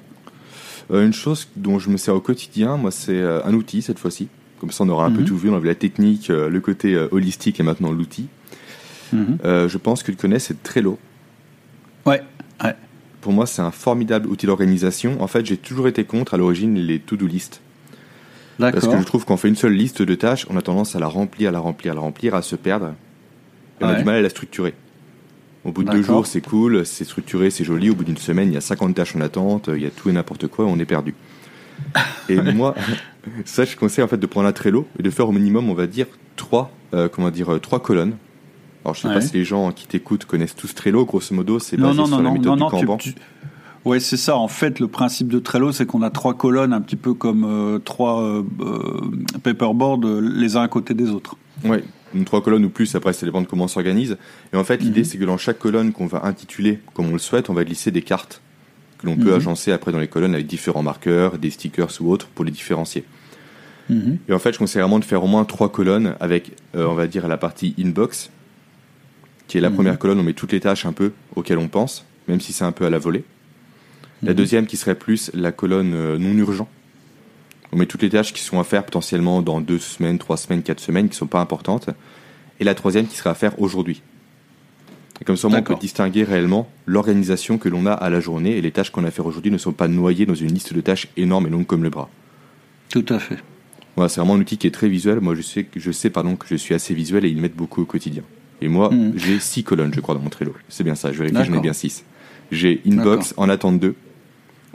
Une 0.91 1.13
chose 1.13 1.49
dont 1.57 1.79
je 1.79 1.91
me 1.91 1.97
sers 1.97 2.15
au 2.15 2.21
quotidien, 2.21 2.77
moi, 2.77 2.91
c'est 2.91 3.23
un 3.23 3.55
outil 3.55 3.83
cette 3.83 3.99
fois-ci. 3.99 4.29
Comme 4.61 4.71
ça, 4.71 4.85
on 4.85 4.89
aura 4.89 5.07
un 5.07 5.11
peu 5.11 5.21
mhm. 5.21 5.27
tout 5.27 5.37
vu. 5.37 5.51
On 5.51 5.57
avait 5.57 5.69
la 5.69 5.75
technique, 5.75 6.29
le 6.29 6.61
côté 6.61 6.97
holistique 7.11 7.61
et 7.61 7.63
maintenant 7.63 7.93
l'outil. 7.93 8.29
Mhm. 9.13 9.39
je 9.45 9.79
pense 9.79 10.03
que 10.03 10.11
tu 10.11 10.17
connais, 10.17 10.39
c'est 10.39 10.63
Trello. 10.63 10.99
Ouais, 12.07 12.23
ouais. 12.65 12.75
Pour 13.21 13.33
moi, 13.33 13.47
c'est 13.47 13.63
un 13.63 13.71
formidable 13.71 14.29
outil 14.29 14.47
d'organisation. 14.47 15.21
En 15.21 15.27
fait, 15.27 15.45
j'ai 15.45 15.57
toujours 15.57 15.89
été 15.89 16.05
contre 16.05 16.35
à 16.35 16.37
l'origine 16.37 16.75
les 16.75 16.99
to-do 16.99 17.27
list. 17.27 17.61
Parce 18.59 18.87
que 18.87 18.99
je 18.99 19.05
trouve 19.05 19.25
qu'on 19.25 19.37
fait 19.37 19.49
une 19.49 19.57
seule 19.57 19.75
liste 19.75 20.03
de 20.03 20.15
tâches, 20.15 20.47
on 20.51 20.57
a 20.57 20.63
tendance 20.63 20.97
à 20.97 20.99
la 20.99 21.09
remplir, 21.09 21.51
à 21.51 21.53
la 21.53 21.59
remplir, 21.59 21.93
à 21.93 21.95
la 21.95 22.01
remplir, 22.01 22.35
à 22.35 22.43
se 22.43 22.57
perdre. 22.57 22.95
Et 23.81 23.85
on 23.85 23.89
a 23.89 23.95
du 23.95 24.05
mal 24.05 24.17
à 24.17 24.23
la 24.23 24.31
structurer. 24.31 24.75
Au 25.65 25.73
bout 25.73 25.83
de 25.83 25.91
deux 25.91 26.03
jours, 26.03 26.27
c'est 26.27 26.41
cool, 26.41 26.87
c'est 26.87 27.05
structuré, 27.05 27.51
c'est 27.51 27.65
joli. 27.65 27.91
Au 27.91 27.95
bout 27.95 28.05
d'une 28.05 28.17
semaine, 28.17 28.49
il 28.49 28.55
y 28.55 28.57
a 28.57 28.61
50 28.61 28.95
tâches 28.95 29.17
en 29.17 29.21
attente, 29.21 29.69
il 29.75 29.83
y 29.83 29.87
a 29.87 29.91
tout 29.91 30.09
et 30.09 30.13
n'importe 30.13 30.47
quoi, 30.47 30.65
on 30.65 30.79
est 30.79 30.85
perdu. 30.85 31.15
Et 32.29 32.41
moi, 32.41 32.75
ça, 33.45 33.65
je 33.65 33.77
conseille 33.77 34.05
en 34.05 34.09
fait 34.09 34.17
de 34.17 34.27
prendre 34.27 34.49
un 34.49 34.53
Trello 34.53 34.87
et 34.99 35.03
de 35.03 35.11
faire 35.11 35.29
au 35.29 35.33
minimum, 35.33 35.69
on 35.69 35.75
va 35.75 35.87
dire, 35.87 36.07
trois, 36.37 36.71
euh, 36.95 37.09
comment 37.09 37.31
dire, 37.31 37.53
euh, 37.53 37.59
trois 37.59 37.81
colonnes. 37.83 38.17
Alors, 38.85 38.95
je 38.95 39.03
sais 39.03 39.09
pas 39.09 39.21
si 39.21 39.35
les 39.35 39.45
gens 39.45 39.73
qui 39.73 39.87
t'écoutent 39.87 40.25
connaissent 40.25 40.55
tous 40.55 40.73
Trello. 40.75 41.05
Grosso 41.05 41.35
modo, 41.35 41.59
c'est 41.59 41.77
basé 41.77 41.99
non, 41.99 42.07
sur 42.07 42.23
la 42.23 42.31
méthode 42.31 42.57
du 42.57 42.65
Kanban. 42.65 42.99
Oui, 43.87 44.01
c'est 44.01 44.17
ça. 44.17 44.37
En 44.37 44.49
fait, 44.49 44.81
le 44.81 44.89
principe 44.89 45.29
de 45.29 45.39
Trello, 45.39 45.71
c'est 45.71 45.87
qu'on 45.87 46.03
a 46.03 46.11
trois 46.11 46.35
colonnes, 46.35 46.73
un 46.73 46.81
petit 46.81 46.97
peu 46.97 47.15
comme 47.15 47.45
euh, 47.45 47.79
trois 47.79 48.21
euh, 48.21 48.43
euh, 48.61 49.39
paperboards 49.45 50.01
les 50.21 50.57
uns 50.57 50.63
à 50.63 50.69
côté 50.69 50.93
des 50.93 51.11
autres. 51.11 51.37
Oui, 51.65 51.79
trois 52.25 52.43
colonnes 52.43 52.65
ou 52.65 52.69
plus, 52.69 52.97
après 52.97 53.13
ça 53.13 53.25
dépend 53.25 53.41
de 53.43 53.47
comment 53.47 53.65
on 53.65 53.69
s'organise. 53.69 54.19
Et 54.53 54.57
en 54.57 54.65
fait, 54.65 54.79
l'idée, 54.79 55.03
mhm. 55.03 55.05
c'est 55.05 55.19
que 55.19 55.25
dans 55.25 55.37
chaque 55.37 55.61
colonne 55.61 55.93
qu'on 55.93 56.09
va 56.09 56.27
intituler 56.27 56.81
comme 56.95 57.11
on 57.11 57.13
le 57.13 57.21
souhaite, 57.21 57.49
on 57.49 57.55
va 57.55 57.63
glisser 57.63 57.93
des 57.93 58.03
cartes 58.03 58.43
que 58.99 59.07
l'on 59.07 59.15
peut 59.15 59.31
mhm. 59.31 59.37
agencer 59.37 59.71
après 59.71 59.93
dans 59.93 60.01
les 60.01 60.09
colonnes 60.09 60.35
avec 60.35 60.49
différents 60.49 60.83
marqueurs, 60.83 61.39
des 61.39 61.51
stickers 61.51 61.93
ou 62.01 62.11
autres 62.11 62.27
pour 62.27 62.45
les 62.45 62.51
différencier. 62.51 63.05
Mhm. 63.89 64.19
Et 64.29 64.33
en 64.33 64.41
fait, 64.41 64.53
je 64.53 64.59
conseille 64.59 64.83
vraiment 64.83 64.99
de 64.99 65.05
faire 65.05 65.23
au 65.23 65.29
moins 65.29 65.45
trois 65.45 65.71
colonnes 65.71 66.17
avec, 66.19 66.57
on 66.75 66.95
va 66.95 67.07
dire, 67.07 67.29
la 67.29 67.37
partie 67.37 67.73
inbox, 67.79 68.31
qui 69.47 69.59
est 69.59 69.61
la 69.61 69.71
première 69.71 69.97
colonne, 69.97 70.19
on 70.19 70.25
met 70.25 70.33
toutes 70.33 70.51
les 70.51 70.61
tâches 70.61 70.87
un 70.87 70.93
peu 70.93 71.13
auxquelles 71.37 71.59
on 71.59 71.69
pense, 71.69 72.05
même 72.27 72.41
si 72.41 72.53
c'est 72.53 72.65
un 72.65 72.73
peu 72.73 72.85
à 72.85 72.91
la 72.91 72.99
volée. 72.99 73.23
La 74.23 74.31
mhm. 74.31 74.37
deuxième 74.37 74.67
qui 74.67 74.77
serait 74.77 74.95
plus 74.95 75.31
la 75.35 75.53
colonne 75.53 75.93
euh, 75.95 76.19
non 76.19 76.33
urgent. 76.33 76.69
On 77.73 77.77
met 77.77 77.87
toutes 77.87 78.03
les 78.03 78.11
tâches 78.11 78.33
qui 78.33 78.41
sont 78.41 78.61
à 78.61 78.65
faire 78.65 78.85
potentiellement 78.85 79.43
dans 79.43 79.61
deux 79.61 79.79
semaines, 79.79 80.19
trois 80.19 80.37
semaines, 80.37 80.63
quatre 80.63 80.81
semaines, 80.81 81.07
qui 81.09 81.15
ne 81.15 81.19
sont 81.19 81.27
pas 81.27 81.41
importantes. 81.41 81.91
Et 82.61 82.65
la 82.65 82.75
troisième 82.75 83.07
qui 83.07 83.17
serait 83.17 83.31
à 83.31 83.35
faire 83.35 83.61
aujourd'hui. 83.61 84.03
Et 85.21 85.25
comme 85.25 85.37
ça, 85.37 85.49
on 85.49 85.63
peut 85.63 85.77
distinguer 85.81 86.25
réellement 86.25 86.71
l'organisation 86.85 87.59
que 87.59 87.69
l'on 87.69 87.87
a 87.87 87.93
à 87.93 88.11
la 88.11 88.21
journée 88.21 88.57
et 88.57 88.61
les 88.61 88.71
tâches 88.71 88.91
qu'on 88.91 89.05
a 89.05 89.09
à 89.09 89.11
faire 89.11 89.27
aujourd'hui 89.27 89.51
ne 89.51 89.59
sont 89.59 89.73
pas 89.73 89.89
noyées 89.89 90.27
dans 90.27 90.35
une 90.35 90.53
liste 90.53 90.75
de 90.75 90.81
tâches 90.81 91.09
énorme 91.17 91.47
et 91.47 91.51
longue 91.51 91.67
comme 91.67 91.83
le 91.83 91.91
bras. 91.91 92.09
Tout 92.91 93.05
à 93.09 93.19
fait. 93.19 93.39
Voilà, 93.97 94.11
c'est 94.11 94.21
vraiment 94.21 94.35
un 94.35 94.41
outil 94.41 94.59
qui 94.59 94.67
est 94.67 94.73
très 94.73 94.89
visuel. 94.89 95.21
Moi, 95.21 95.35
je 95.35 95.41
sais, 95.41 95.67
je 95.75 95.91
sais 95.91 96.11
pardon, 96.11 96.37
que 96.37 96.47
je 96.49 96.57
suis 96.57 96.75
assez 96.75 96.93
visuel 96.93 97.25
et 97.25 97.29
ils 97.29 97.41
mettent 97.41 97.57
beaucoup 97.57 97.83
au 97.83 97.87
quotidien. 97.87 98.23
Et 98.61 98.69
moi, 98.69 98.91
mhm. 98.91 99.15
j'ai 99.17 99.39
six 99.39 99.65
colonnes, 99.65 99.93
je 99.95 100.01
crois, 100.01 100.15
dans 100.15 100.21
mon 100.21 100.29
Trello. 100.29 100.55
C'est 100.69 100.85
bien 100.85 100.95
ça, 100.95 101.13
je 101.13 101.19
vérifie, 101.23 101.45
j'en 101.45 101.59
ai 101.59 101.61
bien 101.61 101.73
six. 101.73 102.05
J'ai 102.53 102.81
inbox 102.87 103.35
en 103.37 103.49
attente 103.49 103.81
2, 103.81 103.95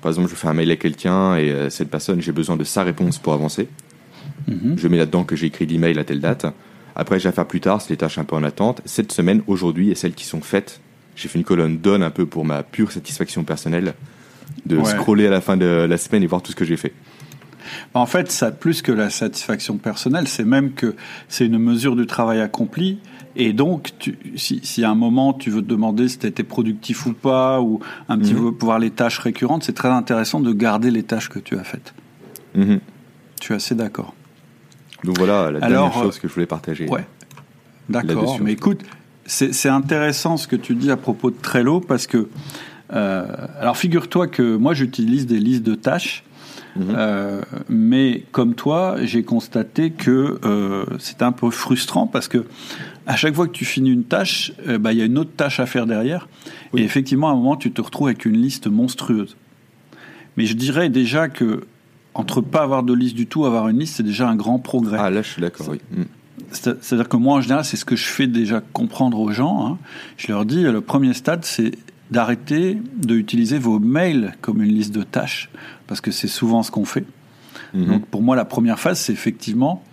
par 0.02 0.12
exemple, 0.12 0.30
je 0.30 0.36
fais 0.36 0.48
un 0.48 0.54
mail 0.54 0.72
à 0.72 0.76
quelqu'un 0.76 1.36
et 1.36 1.52
euh, 1.52 1.70
cette 1.70 1.90
personne, 1.90 2.22
j'ai 2.22 2.32
besoin 2.32 2.58
de 2.58 2.64
sa 2.64 2.84
réponse 2.84 3.20
pour 3.20 3.34
avancer. 3.34 3.68
Mhm. 4.48 4.76
Je 4.78 4.88
mets 4.88 4.98
là-dedans 4.98 5.24
que 5.24 5.36
j'ai 5.36 5.48
écrit 5.48 5.66
l'email 5.66 5.98
à 6.00 6.04
telle 6.04 6.20
date. 6.20 6.46
Après, 6.96 7.20
j'ai 7.20 7.30
à 7.30 7.32
faire 7.32 7.48
plus 7.48 7.62
tard, 7.62 7.82
c'est 7.82 7.92
les 7.92 7.98
tâches 7.98 8.18
un 8.18 8.24
peu 8.24 8.36
en 8.36 8.44
attente. 8.44 8.82
Cette 8.86 9.12
semaine, 9.12 9.42
aujourd'hui, 9.48 9.92
et 9.92 9.96
celles 9.96 10.14
qui 10.14 10.26
sont 10.26 10.42
faites, 10.42 10.82
j'ai 11.16 11.28
fait 11.28 11.38
une 11.38 11.46
colonne 11.46 11.78
donne 11.78 12.04
un 12.04 12.10
peu 12.10 12.26
pour 12.26 12.46
ma 12.46 12.64
pure 12.64 12.92
satisfaction 12.92 13.44
personnelle 13.44 13.94
de 14.66 14.84
scroller 14.84 15.28
à 15.28 15.30
la 15.30 15.42
fin 15.42 15.56
de 15.56 15.66
la 15.66 15.98
semaine 15.98 16.24
et 16.24 16.28
voir 16.28 16.42
tout 16.42 16.52
ce 16.52 16.56
que 16.56 16.66
j'ai 16.66 16.78
fait. 16.78 16.94
En 17.94 18.06
fait, 18.06 18.32
ça 18.32 18.52
plus 18.52 18.82
que 18.82 18.92
la 18.92 19.10
satisfaction 19.10 19.78
personnelle, 19.78 20.28
c'est 20.28 20.44
même 20.44 20.74
que 20.74 20.96
c'est 21.30 21.46
une 21.46 21.60
mesure 21.60 21.96
du 21.96 22.06
travail 22.06 22.42
accompli 22.42 23.00
et 23.36 23.54
donc, 23.54 23.94
si, 24.36 24.84
à 24.84 24.90
un 24.90 24.96
moment 24.96 25.34
tu 25.34 25.50
veux 25.50 25.62
te 25.62 25.68
demander 25.68 26.08
si 26.08 26.20
tu 26.20 26.28
été 26.28 26.44
productif 26.44 27.06
ou 27.06 27.14
pas, 27.14 27.62
ou 27.62 27.80
un 28.10 28.18
petit 28.18 28.34
mhm. 28.34 28.52
peu 28.54 28.66
voir 28.66 28.80
les 28.80 28.92
tâches 28.92 29.20
récurrentes, 29.20 29.64
c'est 29.64 29.74
très 29.74 29.90
intéressant 29.90 30.40
de 30.40 30.52
garder 30.52 30.92
les 30.92 31.04
tâches 31.04 31.30
que 31.30 31.40
tu 31.40 31.58
as 31.58 31.64
faites. 31.64 31.94
Tu 32.54 32.80
Tu 33.40 33.54
es 33.54 33.56
assez 33.56 33.76
d'accord. 33.76 34.14
Donc 35.04 35.18
voilà 35.18 35.52
la 35.52 35.60
dernière 35.60 35.94
chose 35.94 36.20
que 36.20 36.28
je 36.28 36.34
voulais 36.34 36.46
partager. 36.46 36.88
Ouais. 36.88 37.06
D'accord. 37.90 38.40
Mais 38.42 38.54
écoute, 38.54 38.82
c'est 39.26 39.70
intéressant 39.70 40.38
ce 40.38 40.48
que 40.48 40.56
tu 40.56 40.76
dis 40.76 40.92
à 40.92 40.98
propos 40.98 41.32
de 41.32 41.38
Trello 41.42 41.80
parce 41.80 42.08
que, 42.08 42.28
euh, 42.94 43.26
alors 43.60 43.78
figure-toi 43.78 44.28
que 44.28 44.56
moi 44.56 44.74
j'utilise 44.74 45.26
des 45.26 45.40
listes 45.40 45.64
de 45.64 45.76
tâches. 45.76 46.24
Mhm. 46.76 46.94
Euh, 46.96 47.42
mais 47.70 48.24
comme 48.32 48.56
toi, 48.56 48.96
j'ai 49.02 49.24
constaté 49.24 49.92
que 49.92 50.40
euh, 50.46 50.86
c'est 51.00 51.22
un 51.22 51.32
peu 51.32 51.50
frustrant 51.50 52.08
parce 52.08 52.28
que 52.28 52.46
à 53.08 53.16
chaque 53.16 53.36
fois 53.36 53.48
que 53.48 53.52
tu 53.52 53.66
finis 53.66 53.92
une 53.92 54.04
tâche, 54.04 54.54
euh, 54.68 54.78
bah, 54.78 54.94
il 54.94 55.00
y 55.00 55.02
a 55.02 55.06
une 55.06 55.18
autre 55.18 55.32
tâche 55.36 55.60
à 55.60 55.66
faire 55.66 55.86
derrière. 55.86 56.28
Et 56.76 56.84
effectivement, 56.84 57.30
à 57.30 57.32
un 57.32 57.36
moment, 57.36 57.58
tu 57.58 57.72
te 57.72 57.82
retrouves 57.82 58.08
avec 58.08 58.26
une 58.26 58.38
liste 58.38 58.68
monstrueuse. 58.68 59.36
Mais 60.38 60.46
je 60.46 60.54
dirais 60.54 60.90
déjà 60.90 61.28
que 61.28 61.66
entre 62.14 62.42
pas 62.42 62.64
avoir 62.64 62.84
de 62.84 62.94
liste 62.94 63.16
du 63.16 63.28
tout, 63.28 63.46
avoir 63.46 63.68
une 63.70 63.80
liste, 63.80 63.96
c'est 63.96 64.04
déjà 64.04 64.28
un 64.28 64.36
grand 64.36 64.60
progrès. 64.60 64.98
Ah 65.00 65.10
là, 65.10 65.22
je 65.22 65.30
suis 65.30 65.42
d'accord, 65.42 65.70
oui. 65.70 65.80
C'est-à-dire 66.52 67.08
que 67.08 67.16
moi, 67.16 67.38
en 67.38 67.42
général, 67.42 67.64
c'est 67.64 67.78
ce 67.78 67.86
que 67.86 67.96
je 67.96 68.04
fais 68.04 68.28
déjà 68.28 68.62
comprendre 68.74 69.20
aux 69.20 69.32
gens. 69.32 69.66
Hein. 69.66 69.78
Je 70.18 70.28
leur 70.28 70.44
dis, 70.44 70.64
le 70.64 70.82
premier 70.82 71.14
stade, 71.14 71.46
c'est 71.46 71.72
d'arrêter 72.12 72.78
d'utiliser 72.96 73.58
vos 73.58 73.80
mails 73.80 74.36
comme 74.42 74.62
une 74.62 74.74
liste 74.74 74.94
de 74.94 75.04
tâches, 75.04 75.50
parce 75.88 76.02
que 76.02 76.12
c'est 76.12 76.28
souvent 76.28 76.62
ce 76.62 76.70
qu'on 76.70 76.86
fait. 76.86 77.06
Mm-hmm. 77.74 77.86
Donc 77.88 78.06
pour 78.08 78.22
moi, 78.22 78.36
la 78.36 78.46
première 78.46 78.80
phase, 78.80 79.00
c'est 79.00 79.14
effectivement 79.14 79.84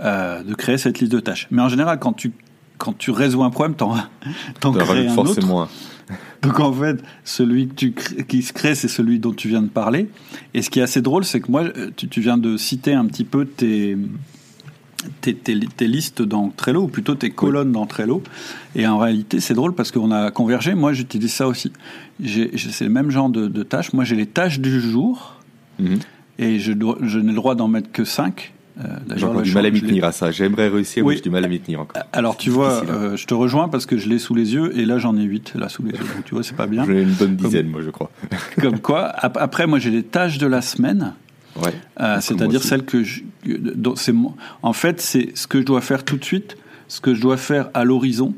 euh, 0.00 0.42
de 0.42 0.54
créer 0.54 0.78
cette 0.78 0.98
liste 0.98 1.12
de 1.12 1.20
tâches. 1.20 1.46
Mais 1.50 1.62
en 1.62 1.68
général, 1.68 1.98
quand 1.98 2.14
tu, 2.14 2.32
quand 2.78 2.96
tu 2.96 3.10
résous 3.10 3.42
un 3.42 3.50
problème, 3.50 3.76
t'en, 3.76 3.92
en 4.64 4.72
crées 4.72 5.06
un 5.06 5.16
autre. 5.16 5.68
Donc 6.42 6.58
en 6.58 6.72
fait, 6.72 7.04
celui 7.22 7.68
que 7.68 7.74
tu 7.74 7.94
qui 8.26 8.42
se 8.42 8.54
crée, 8.54 8.74
c'est 8.74 8.88
celui 8.88 9.18
dont 9.18 9.32
tu 9.32 9.48
viens 9.48 9.62
de 9.62 9.68
parler. 9.68 10.08
Et 10.54 10.62
ce 10.62 10.70
qui 10.70 10.80
est 10.80 10.82
assez 10.82 11.02
drôle, 11.02 11.24
c'est 11.24 11.40
que 11.40 11.50
moi, 11.50 11.64
tu, 11.96 12.08
tu, 12.08 12.20
viens 12.22 12.38
de 12.38 12.56
citer 12.56 12.94
un 12.94 13.04
petit 13.04 13.24
peu 13.24 13.44
tes, 13.44 13.96
tes, 15.20 15.34
tes, 15.34 15.86
listes 15.86 16.22
dans 16.22 16.48
Trello, 16.50 16.82
ou 16.82 16.88
plutôt 16.88 17.14
tes 17.14 17.30
colonnes 17.30 17.72
dans 17.72 17.86
Trello. 17.86 18.22
Et 18.74 18.86
en 18.86 18.98
réalité, 18.98 19.40
c'est 19.40 19.54
drôle 19.54 19.74
parce 19.74 19.90
qu'on 19.90 20.10
a 20.10 20.30
convergé. 20.30 20.74
Moi, 20.74 20.92
j'utilise 20.92 21.32
ça 21.32 21.46
aussi. 21.46 21.72
c'est 22.24 22.84
le 22.84 22.90
même 22.90 23.10
genre 23.10 23.30
de, 23.30 23.62
tâches. 23.62 23.92
Moi, 23.92 24.04
j'ai 24.04 24.16
les 24.16 24.26
tâches 24.26 24.60
du 24.60 24.80
jour. 24.80 25.36
Mhm. 25.78 25.98
Et 26.38 26.58
je, 26.58 26.72
je 27.02 27.18
n'ai 27.18 27.30
le 27.30 27.34
droit 27.34 27.54
d'en 27.54 27.68
mettre 27.68 27.92
que 27.92 28.04
5. 28.04 28.52
Euh, 28.78 28.84
j'ai 29.14 29.26
du 29.42 29.52
mal 29.52 29.66
à 29.66 29.70
m'y 29.70 29.80
tenir 29.80 30.04
à 30.04 30.12
ça. 30.12 30.30
J'aimerais 30.30 30.68
réussir, 30.68 31.04
mais 31.04 31.16
j'ai 31.16 31.22
du 31.22 31.30
mal 31.30 31.44
à 31.44 31.48
m'y 31.48 31.60
tenir 31.60 31.80
encore. 31.80 32.02
Alors 32.12 32.36
tu 32.36 32.50
vois, 32.50 32.82
euh, 32.88 33.16
je 33.16 33.26
te 33.26 33.34
rejoins 33.34 33.68
parce 33.68 33.84
que 33.84 33.98
je 33.98 34.08
l'ai 34.08 34.18
sous 34.18 34.34
les 34.34 34.54
yeux 34.54 34.78
et 34.78 34.86
là 34.86 34.98
j'en 34.98 35.16
ai 35.16 35.22
8 35.22 35.54
là 35.56 35.68
sous 35.68 35.82
les 35.82 35.90
yeux. 35.90 35.98
Donc 35.98 36.24
tu 36.24 36.34
vois, 36.34 36.42
c'est 36.42 36.56
pas 36.56 36.66
bien. 36.66 36.84
J'en 36.84 36.92
ai 36.92 37.02
une 37.02 37.12
bonne 37.12 37.36
dizaine, 37.36 37.68
moi 37.68 37.82
je 37.82 37.90
crois. 37.90 38.10
comme 38.60 38.78
quoi, 38.78 39.06
après 39.08 39.66
moi 39.66 39.78
j'ai 39.78 39.90
les 39.90 40.02
tâches 40.02 40.38
de 40.38 40.46
la 40.46 40.62
semaine. 40.62 41.14
Ouais, 41.60 41.74
euh, 42.00 42.18
c'est-à-dire 42.20 42.62
celles 42.62 42.84
que 42.84 43.02
je, 43.02 43.22
en 44.62 44.72
fait 44.72 45.00
c'est 45.00 45.36
ce 45.36 45.46
que 45.46 45.60
je 45.60 45.66
dois 45.66 45.80
faire 45.80 46.04
tout 46.04 46.16
de 46.16 46.24
suite, 46.24 46.56
ce 46.88 47.00
que 47.00 47.14
je 47.14 47.20
dois 47.20 47.36
faire 47.36 47.70
à 47.74 47.84
l'horizon 47.84 48.34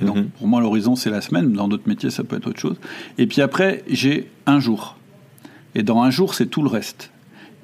Et 0.00 0.04
donc, 0.04 0.16
mhm. 0.16 0.28
pour 0.30 0.46
moi, 0.46 0.60
l'horizon, 0.60 0.96
c'est 0.96 1.10
la 1.10 1.20
semaine. 1.22 1.52
Dans 1.52 1.68
d'autres 1.68 1.88
métiers, 1.88 2.10
ça 2.10 2.22
peut 2.24 2.36
être 2.36 2.48
autre 2.48 2.60
chose. 2.60 2.76
Et 3.18 3.26
puis 3.26 3.40
après, 3.40 3.82
j'ai 3.88 4.30
un 4.44 4.60
jour. 4.60 4.96
Et 5.74 5.82
dans 5.82 6.02
un 6.02 6.10
jour, 6.10 6.34
c'est 6.34 6.46
tout 6.46 6.62
le 6.62 6.68
reste. 6.68 7.10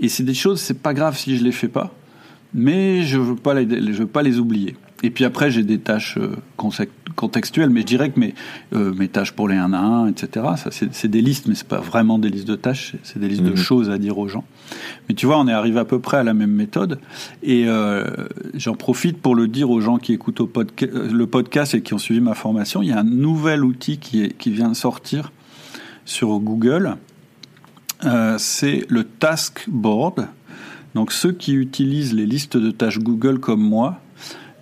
Et 0.01 0.09
c'est 0.09 0.23
des 0.23 0.35
choses, 0.35 0.61
c'est 0.61 0.79
pas 0.79 0.95
grave 0.95 1.17
si 1.17 1.37
je 1.37 1.45
les 1.45 1.53
fais 1.53 1.69
pas, 1.69 1.95
mais 2.55 3.03
je 3.03 3.19
veux 3.19 3.37
pas 3.37 3.55
les, 3.55 3.93
je 3.93 3.99
veux 3.99 4.07
pas 4.07 4.23
les 4.23 4.38
oublier. 4.38 4.77
Et 5.03 5.11
puis 5.11 5.25
après, 5.25 5.51
j'ai 5.51 5.62
des 5.62 5.79
tâches 5.79 6.17
euh, 6.17 6.37
contextuelles, 7.17 7.71
mais 7.71 7.81
je 7.81 7.87
dirais 7.87 8.11
que 8.11 8.21
mes, 8.21 8.35
euh, 8.73 8.95
mes 8.95 9.09
tâches 9.09 9.33
pour 9.33 9.49
les 9.49 9.57
1 9.57 9.73
à 9.73 9.79
1, 9.79 10.09
etc., 10.09 10.47
ça, 10.57 10.71
c'est 10.71 11.09
des 11.09 11.23
listes, 11.23 11.47
mais 11.49 11.55
c'est 11.55 11.67
pas 11.67 11.81
vraiment 11.81 12.19
des 12.19 12.29
listes 12.29 12.47
de 12.47 12.55
tâches, 12.55 12.95
c'est 13.03 13.19
des 13.19 13.29
listes 13.29 13.43
de 13.43 13.51
mhm. 13.51 13.57
choses 13.57 13.91
à 13.91 13.99
dire 13.99 14.19
aux 14.19 14.29
gens. 14.29 14.45
Mais 15.09 15.15
tu 15.15 15.27
vois, 15.27 15.38
on 15.38 15.49
est 15.49 15.53
arrivé 15.53 15.81
à 15.81 15.85
peu 15.85 15.99
près 15.99 16.19
à 16.19 16.23
la 16.23 16.35
même 16.35 16.53
méthode, 16.53 17.01
et 17.43 17.65
euh, 17.67 18.05
j'en 18.55 18.75
profite 18.75 19.21
pour 19.21 19.35
le 19.35 19.49
dire 19.49 19.71
aux 19.71 19.81
gens 19.81 19.99
qui 19.99 20.12
écoutent 20.12 20.41
au 20.41 20.51
le 20.81 21.27
podcast 21.27 21.75
et 21.75 21.83
qui 21.83 21.95
ont 21.95 21.99
suivi 21.99 22.21
ma 22.21 22.35
formation. 22.35 22.83
Il 22.83 22.88
y 22.88 22.93
a 22.93 23.01
un 23.01 23.05
nouvel 23.05 23.65
outil 23.65 23.99
qui, 23.99 24.23
est, 24.23 24.37
qui 24.37 24.51
vient 24.51 24.69
de 24.69 24.77
sortir 24.77 25.33
sur 26.05 26.38
Google, 26.38 26.97
c'est 28.38 28.85
le 28.88 29.05
Task 29.05 29.65
Board. 29.69 30.27
Donc 30.95 31.12
ceux 31.12 31.33
qui 31.33 31.55
utilisent 31.55 32.12
les 32.12 32.27
listes 32.27 32.57
de 32.57 32.71
tâches 32.71 32.99
Google 32.99 33.38
comme 33.38 33.62
moi, 33.62 34.01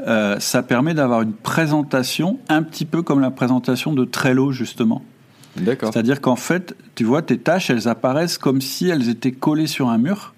euh, 0.07 0.39
ça 0.41 0.63
permet 0.63 0.95
d'avoir 0.95 1.23
une 1.23 1.33
présentation 1.33 2.39
un 2.49 2.63
petit 2.63 2.85
peu 2.85 3.03
comme 3.03 3.21
la 3.21 3.31
présentation 3.31 3.93
de 3.93 4.05
Trello, 4.05 4.53
justement. 4.53 5.03
D'accord. 5.57 5.93
C'est-à-dire 5.93 6.21
qu'en 6.21 6.37
fait, 6.37 6.77
tu 6.95 7.05
vois, 7.05 7.23
tes 7.23 7.39
tâches, 7.39 7.71
elles 7.71 7.89
apparaissent 7.89 8.39
comme 8.39 8.61
si 8.61 8.89
elles 8.89 9.09
étaient 9.09 9.33
collées 9.33 9.67
sur 9.67 9.89
un 9.89 9.99
mur 9.99 10.35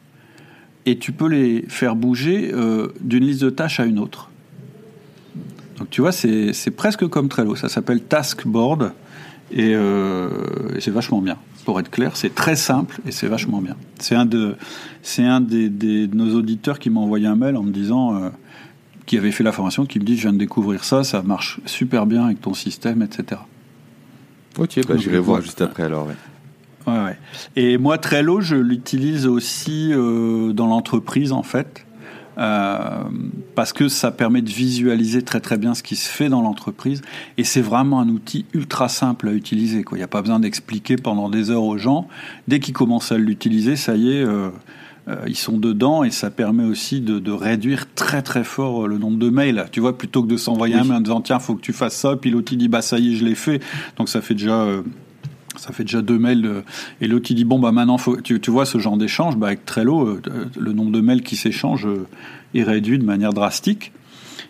et 0.86 0.98
tu 0.98 1.12
peux 1.12 1.28
les 1.28 1.64
faire 1.68 1.94
bouger 1.94 2.50
euh, 2.52 2.88
d'une 3.00 3.24
liste 3.24 3.42
de 3.42 3.50
tâches 3.50 3.78
à 3.78 3.84
une 3.84 3.98
autre. 3.98 4.30
Donc 5.78 5.90
tu 5.90 6.00
vois, 6.00 6.12
c'est 6.12 6.52
presque 6.76 7.06
comme 7.08 7.28
Trello. 7.28 7.54
Ça 7.56 7.68
s'appelle 7.68 8.02
Task 8.02 8.46
Board 8.46 8.92
et, 9.50 9.74
euh, 9.74 10.28
c'est 10.80 10.90
vachement 10.90 11.20
bien. 11.20 11.36
Pour 11.64 11.78
être 11.78 11.90
clair, 11.90 12.16
c'est 12.16 12.34
très 12.34 12.56
simple 12.56 13.00
et 13.06 13.12
c'est 13.12 13.28
vachement 13.28 13.60
bien. 13.60 13.76
C'est 14.00 14.16
un 14.16 14.26
de, 14.26 14.56
c'est 15.02 15.24
un 15.24 15.40
des, 15.40 15.68
des, 15.68 16.08
de 16.08 16.16
nos 16.16 16.34
auditeurs 16.34 16.80
qui 16.80 16.90
m'a 16.90 17.00
envoyé 17.00 17.26
un 17.26 17.36
mail 17.36 17.56
en 17.56 17.62
me 17.62 17.70
disant 17.70 18.32
qui 19.12 19.18
avait 19.18 19.30
fait 19.30 19.44
la 19.44 19.52
formation, 19.52 19.84
qui 19.84 19.98
me 19.98 20.04
dit 20.04 20.16
je 20.16 20.22
viens 20.22 20.32
de 20.32 20.38
découvrir 20.38 20.84
ça, 20.84 21.04
ça 21.04 21.20
marche 21.20 21.60
super 21.66 22.06
bien 22.06 22.24
avec 22.24 22.40
ton 22.40 22.54
système, 22.54 23.02
etc. 23.02 23.42
Ok, 24.56 24.80
bah, 24.88 24.94
j'irai 24.96 25.18
voir 25.18 25.42
juste 25.42 25.60
après 25.60 25.82
alors. 25.82 26.06
Ouais. 26.06 26.14
Ouais, 26.86 27.18
Et 27.54 27.76
moi, 27.76 27.98
Trello, 27.98 28.40
je 28.40 28.56
l'utilise 28.56 29.26
aussi 29.26 29.90
euh, 29.92 30.54
dans 30.54 30.66
l'entreprise 30.66 31.32
en 31.32 31.42
fait. 31.42 31.84
Euh, 32.38 33.04
parce 33.54 33.74
que 33.74 33.88
ça 33.88 34.12
permet 34.12 34.40
de 34.40 34.48
visualiser 34.48 35.20
très 35.20 35.40
très 35.40 35.58
bien 35.58 35.74
ce 35.74 35.82
qui 35.82 35.96
se 35.96 36.08
fait 36.08 36.30
dans 36.30 36.40
l'entreprise 36.40 37.02
et 37.36 37.44
c'est 37.44 37.60
vraiment 37.60 38.00
un 38.00 38.08
outil 38.08 38.46
ultra 38.54 38.88
simple 38.88 39.28
à 39.28 39.32
utiliser. 39.32 39.84
Il 39.92 39.96
n'y 39.98 40.02
a 40.02 40.08
pas 40.08 40.22
besoin 40.22 40.40
d'expliquer 40.40 40.96
pendant 40.96 41.28
des 41.28 41.50
heures 41.50 41.64
aux 41.64 41.76
gens. 41.76 42.08
Dès 42.48 42.60
qu'ils 42.60 42.72
commencent 42.72 43.12
à 43.12 43.18
l'utiliser, 43.18 43.76
ça 43.76 43.94
y 43.94 44.10
est, 44.16 44.24
euh, 44.24 44.48
ils 45.26 45.36
sont 45.36 45.58
dedans 45.58 46.04
et 46.04 46.10
ça 46.10 46.30
permet 46.30 46.64
aussi 46.64 47.00
de, 47.00 47.32
réduire 47.32 47.92
très 47.94 48.22
très 48.22 48.44
fort 48.44 48.86
le 48.86 48.98
nombre 48.98 49.18
de 49.18 49.30
mails. 49.30 49.66
Tu 49.72 49.80
vois, 49.80 49.98
plutôt 49.98 50.22
que 50.22 50.28
de 50.28 50.36
s'envoyer 50.36 50.76
un 50.76 50.84
mail 50.84 50.98
en 50.98 51.00
disant 51.00 51.20
tiens, 51.20 51.38
faut 51.38 51.54
que 51.54 51.60
tu 51.60 51.72
fasses 51.72 51.96
ça, 51.96 52.16
puis 52.16 52.30
l'autre 52.30 52.52
il 52.52 52.58
dit 52.58 52.68
bah 52.68 52.82
ça 52.82 52.98
y 52.98 53.12
est, 53.12 53.16
je 53.16 53.24
l'ai 53.24 53.34
fait. 53.34 53.60
Donc 53.96 54.08
ça 54.08 54.20
fait 54.20 54.34
déjà 54.34 54.62
euh, 54.62 54.82
ça 55.56 55.72
fait 55.72 55.84
déjà 55.84 56.02
deux 56.02 56.18
mails 56.18 56.62
et 57.00 57.08
l'autre 57.08 57.26
il 57.30 57.34
dit 57.34 57.44
bon 57.44 57.58
bah 57.58 57.72
maintenant 57.72 57.98
faut 57.98 58.16
tu, 58.20 58.40
tu 58.40 58.50
vois 58.50 58.64
ce 58.64 58.78
genre 58.78 58.96
d'échange 58.96 59.36
bah 59.36 59.48
avec 59.48 59.66
Trello 59.66 60.06
euh, 60.06 60.22
le 60.58 60.72
nombre 60.72 60.92
de 60.92 61.00
mails 61.00 61.22
qui 61.22 61.36
s'échangent 61.36 61.88
est 62.54 62.62
réduit 62.62 62.98
de 62.98 63.04
manière 63.04 63.32
drastique. 63.32 63.92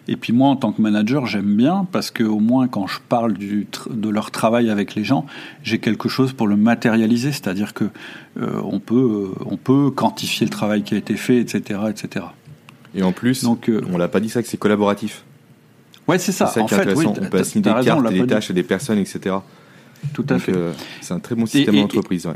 Et 0.08 0.16
puis 0.16 0.32
moi, 0.32 0.48
en 0.48 0.56
tant 0.56 0.72
que 0.72 0.82
manager, 0.82 1.26
j'aime 1.26 1.54
bien 1.54 1.86
parce 1.92 2.10
que 2.10 2.24
au 2.24 2.40
moins 2.40 2.66
quand 2.66 2.86
je 2.86 2.98
parle 3.08 3.34
du, 3.34 3.68
de 3.88 4.08
leur 4.08 4.30
travail 4.30 4.68
avec 4.68 4.94
les 4.94 5.04
gens, 5.04 5.26
j'ai 5.62 5.78
quelque 5.78 6.08
chose 6.08 6.32
pour 6.32 6.48
le 6.48 6.56
matérialiser, 6.56 7.30
c'est-à-dire 7.30 7.72
que 7.72 7.84
euh, 8.40 8.60
on 8.64 8.80
peut 8.80 9.30
euh, 9.38 9.44
on 9.46 9.56
peut 9.56 9.90
quantifier 9.90 10.44
le 10.44 10.50
travail 10.50 10.82
qui 10.82 10.94
a 10.94 10.98
été 10.98 11.14
fait, 11.14 11.38
etc., 11.38 11.80
etc. 11.88 12.26
Et 12.94 13.02
en 13.02 13.12
plus, 13.12 13.44
Donc, 13.44 13.68
euh, 13.68 13.80
on 13.92 13.96
l'a 13.96 14.08
pas 14.08 14.20
dit 14.20 14.28
ça 14.28 14.42
que 14.42 14.48
c'est 14.48 14.58
collaboratif. 14.58 15.24
Ouais, 16.08 16.18
c'est 16.18 16.32
ça. 16.32 16.52
en 16.58 16.68
fait, 16.68 16.94
oui, 16.94 17.06
on 17.06 17.12
peut 17.12 17.38
assigner 17.38 17.62
des 17.62 17.84
cartes, 17.84 18.12
des 18.12 18.26
tâches 18.26 18.50
à 18.50 18.54
des 18.54 18.64
personnes, 18.64 18.98
etc. 18.98 19.36
Tout 20.12 20.26
à 20.28 20.38
fait. 20.40 20.52
c'est 21.00 21.14
un 21.14 21.20
très 21.20 21.36
bon 21.36 21.46
système 21.46 21.76
d'entreprise. 21.76 22.26
Ouais 22.26 22.34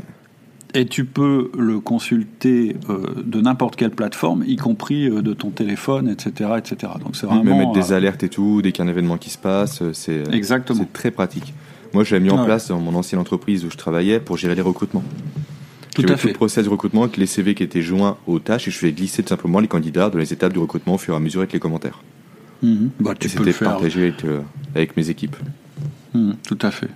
et 0.73 0.85
tu 0.85 1.05
peux 1.05 1.49
le 1.57 1.79
consulter 1.79 2.75
euh, 2.89 3.23
de 3.23 3.41
n'importe 3.41 3.75
quelle 3.75 3.91
plateforme, 3.91 4.43
y 4.45 4.57
compris 4.57 5.09
euh, 5.09 5.21
de 5.21 5.33
ton 5.33 5.49
téléphone, 5.49 6.09
etc., 6.09 6.51
etc. 6.57 6.93
Donc 7.03 7.15
c'est 7.15 7.25
vraiment 7.25 7.43
même 7.43 7.57
mettre 7.57 7.73
des 7.73 7.91
euh, 7.91 7.97
alertes 7.97 8.23
et 8.23 8.29
tout 8.29 8.61
dès 8.61 8.71
qu'il 8.71 8.83
y 8.83 8.87
a 8.87 8.89
un 8.89 8.91
événement 8.91 9.17
qui 9.17 9.29
se 9.29 9.37
passe, 9.37 9.81
c'est 9.93 10.23
exactement 10.33 10.79
c'est 10.79 10.93
très 10.93 11.11
pratique. 11.11 11.53
Moi, 11.93 12.03
je 12.03 12.15
l'ai 12.15 12.21
mis 12.21 12.29
en 12.29 12.43
place 12.43 12.67
dans 12.67 12.79
mon 12.79 12.95
ancienne 12.95 13.21
entreprise 13.21 13.63
où 13.65 13.71
je 13.71 13.77
travaillais 13.77 14.19
pour 14.19 14.37
gérer 14.37 14.55
les 14.55 14.61
recrutements. 14.61 15.03
Tout 15.95 16.03
à 16.03 16.15
fait. 16.15 16.23
tout 16.23 16.27
le 16.27 16.33
process 16.33 16.65
de 16.65 16.69
recrutement 16.69 17.03
avec 17.03 17.17
les 17.17 17.25
CV 17.25 17.55
qui 17.55 17.63
étaient 17.63 17.81
joints 17.81 18.17
aux 18.27 18.37
tâches 18.37 18.67
et 18.67 18.71
je 18.71 18.77
faisais 18.77 18.91
glisser 18.91 19.23
tout 19.23 19.29
simplement 19.29 19.59
les 19.59 19.67
candidats 19.67 20.11
dans 20.11 20.19
les 20.19 20.31
étapes 20.31 20.53
du 20.53 20.59
recrutement 20.59 20.95
au 20.95 20.97
fur 20.99 21.15
et 21.15 21.17
à 21.17 21.19
mesure 21.19 21.39
avec 21.39 21.53
les 21.53 21.59
commentaires. 21.59 22.03
Mhm. 22.61 22.91
Bah, 22.99 23.13
tu 23.19 23.29
le 23.39 23.51
faire. 23.51 23.71
partagé 23.71 24.13
avec, 24.75 24.95
mes 24.95 25.09
équipes. 25.09 25.35
Mhm, 26.13 26.35
tout 26.45 26.59
à 26.61 26.71
fait. 26.71 26.89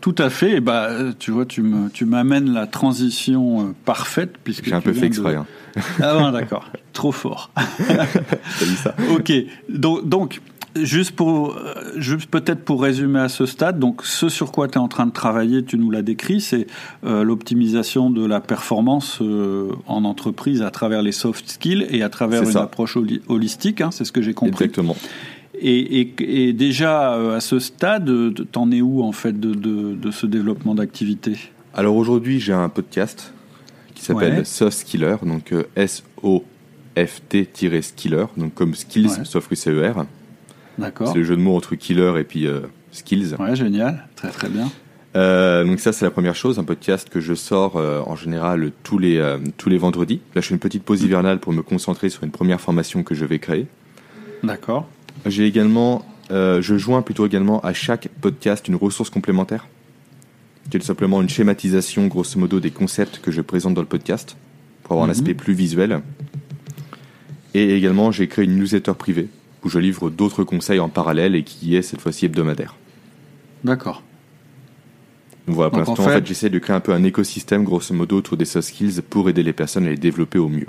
Tout 0.00 0.14
à 0.18 0.30
fait. 0.30 0.56
Et 0.56 0.60
bah, 0.60 0.90
tu 1.18 1.30
vois, 1.30 1.46
tu 1.46 1.62
me, 1.62 1.90
tu 1.90 2.04
m'amènes 2.04 2.52
la 2.52 2.66
transition 2.66 3.60
euh, 3.60 3.74
parfaite 3.84 4.34
puisque 4.42 4.66
j'ai 4.66 4.74
un 4.74 4.80
peu 4.80 4.92
fait 4.92 5.06
exprès. 5.06 5.34
Hein. 5.34 5.46
Ah 6.02 6.30
d'accord. 6.32 6.66
Trop 6.92 7.12
fort. 7.12 7.50
dit 8.60 8.76
ça. 8.76 8.94
ok. 9.10 9.32
Donc, 9.68 10.08
donc 10.08 10.40
juste 10.74 11.12
pour, 11.12 11.56
euh, 11.56 11.74
juste 11.96 12.30
peut-être 12.30 12.64
pour 12.64 12.82
résumer 12.82 13.20
à 13.20 13.28
ce 13.28 13.46
stade, 13.46 13.78
donc 13.78 14.04
ce 14.04 14.28
sur 14.28 14.50
quoi 14.50 14.66
tu 14.66 14.74
es 14.74 14.78
en 14.78 14.88
train 14.88 15.06
de 15.06 15.12
travailler, 15.12 15.64
tu 15.64 15.78
nous 15.78 15.90
l'as 15.90 16.02
décrit, 16.02 16.40
c'est 16.40 16.66
euh, 17.04 17.22
l'optimisation 17.22 18.10
de 18.10 18.24
la 18.24 18.40
performance 18.40 19.20
en 19.86 20.04
entreprise 20.04 20.62
à 20.62 20.70
travers 20.70 21.02
les 21.02 21.12
soft 21.12 21.48
skills 21.48 21.86
et 21.90 22.02
à 22.02 22.08
travers 22.08 22.42
une 22.42 22.56
approche 22.56 22.96
holistique. 23.28 23.80
Hein, 23.80 23.90
c'est 23.92 24.04
ce 24.04 24.12
que 24.12 24.22
j'ai 24.22 24.34
compris. 24.34 24.64
Exactement. 24.64 24.96
Et, 25.60 26.52
déjà, 26.52 27.14
euh, 27.14 27.36
à 27.36 27.40
ce 27.40 27.58
stade, 27.58 28.08
t'en 28.52 28.70
es 28.70 28.80
où 28.80 29.02
en 29.02 29.10
fait 29.12 29.38
de, 29.38 30.10
ce 30.10 30.26
développement 30.26 30.74
d'activité? 30.74 31.36
Alors 31.74 31.96
aujourd'hui, 31.96 32.40
j'ai 32.40 32.52
un 32.52 32.68
podcast 32.68 33.32
qui 33.94 34.04
s'appelle 34.04 34.44
Soft 34.46 34.78
Skiller, 34.78 35.16
donc 35.22 35.52
euh, 35.52 35.64
S-O-F-T-Skiller, 35.76 38.26
donc 38.36 38.54
comme 38.54 38.74
skills, 38.74 39.24
sauf 39.24 39.48
que 39.48 39.54
c'est 39.54 39.70
E-R. 39.70 40.04
D'accord. 40.78 41.08
C'est 41.08 41.18
le 41.18 41.24
jeu 41.24 41.36
de 41.36 41.40
mots 41.40 41.56
entre 41.56 41.74
killer 41.74 42.12
et 42.18 42.24
puis 42.24 42.46
euh, 42.46 42.60
skills. 42.92 43.34
Ouais, 43.38 43.56
génial, 43.56 44.06
très 44.14 44.30
très 44.30 44.48
bien. 44.48 44.70
donc 45.64 45.80
ça 45.80 45.92
c'est 45.92 46.04
la 46.04 46.12
première 46.12 46.36
chose, 46.36 46.60
un 46.60 46.64
podcast 46.64 47.08
que 47.08 47.20
je 47.20 47.34
sors 47.34 47.74
en 47.76 48.14
général 48.14 48.70
tous 48.84 48.98
les, 48.98 49.36
tous 49.56 49.68
les 49.68 49.78
vendredis. 49.78 50.20
Là 50.34 50.40
je 50.40 50.46
fais 50.48 50.54
une 50.54 50.60
petite 50.60 50.84
pause 50.84 51.02
hivernale 51.02 51.40
pour 51.40 51.52
me 51.52 51.62
concentrer 51.62 52.10
sur 52.10 52.22
une 52.22 52.30
première 52.30 52.60
formation 52.60 53.02
que 53.02 53.16
je 53.16 53.24
vais 53.24 53.40
créer. 53.40 53.66
D'accord. 54.44 54.86
J'ai 55.26 55.46
également, 55.46 56.04
euh, 56.30 56.62
je 56.62 56.76
joins 56.76 57.02
plutôt 57.02 57.26
également 57.26 57.60
à 57.60 57.72
chaque 57.72 58.08
podcast 58.20 58.68
une 58.68 58.76
ressource 58.76 59.10
complémentaire, 59.10 59.66
qui 60.70 60.76
est 60.76 60.80
tout 60.80 60.86
simplement 60.86 61.20
une 61.22 61.28
schématisation, 61.28 62.06
grosso 62.06 62.38
modo, 62.38 62.60
des 62.60 62.70
concepts 62.70 63.20
que 63.20 63.30
je 63.30 63.40
présente 63.40 63.74
dans 63.74 63.80
le 63.80 63.86
podcast, 63.86 64.36
pour 64.82 64.92
avoir 64.92 65.04
un 65.04 65.12
mhm. 65.12 65.18
aspect 65.18 65.34
plus 65.34 65.54
visuel. 65.54 66.00
Et 67.54 67.76
également, 67.76 68.12
j'ai 68.12 68.28
créé 68.28 68.44
une 68.44 68.56
newsletter 68.56 68.94
privée, 68.94 69.28
où 69.64 69.68
je 69.68 69.78
livre 69.78 70.10
d'autres 70.10 70.44
conseils 70.44 70.80
en 70.80 70.88
parallèle 70.88 71.34
et 71.34 71.42
qui 71.42 71.76
est 71.76 71.82
cette 71.82 72.00
fois-ci 72.00 72.26
hebdomadaire. 72.26 72.76
D'accord. 73.64 74.02
Voilà, 75.46 75.70
pour 75.70 75.78
l'instant, 75.78 76.04
en 76.04 76.08
fait, 76.08 76.26
j'essaie 76.26 76.50
de 76.50 76.58
créer 76.58 76.76
un 76.76 76.80
peu 76.80 76.92
un 76.92 77.02
écosystème, 77.04 77.64
grosso 77.64 77.94
modo, 77.94 78.18
autour 78.18 78.36
des 78.36 78.44
soft 78.44 78.68
skills 78.68 79.00
pour 79.08 79.28
aider 79.28 79.42
les 79.42 79.54
personnes 79.54 79.86
à 79.86 79.90
les 79.90 79.96
développer 79.96 80.38
au 80.38 80.48
mieux. 80.48 80.66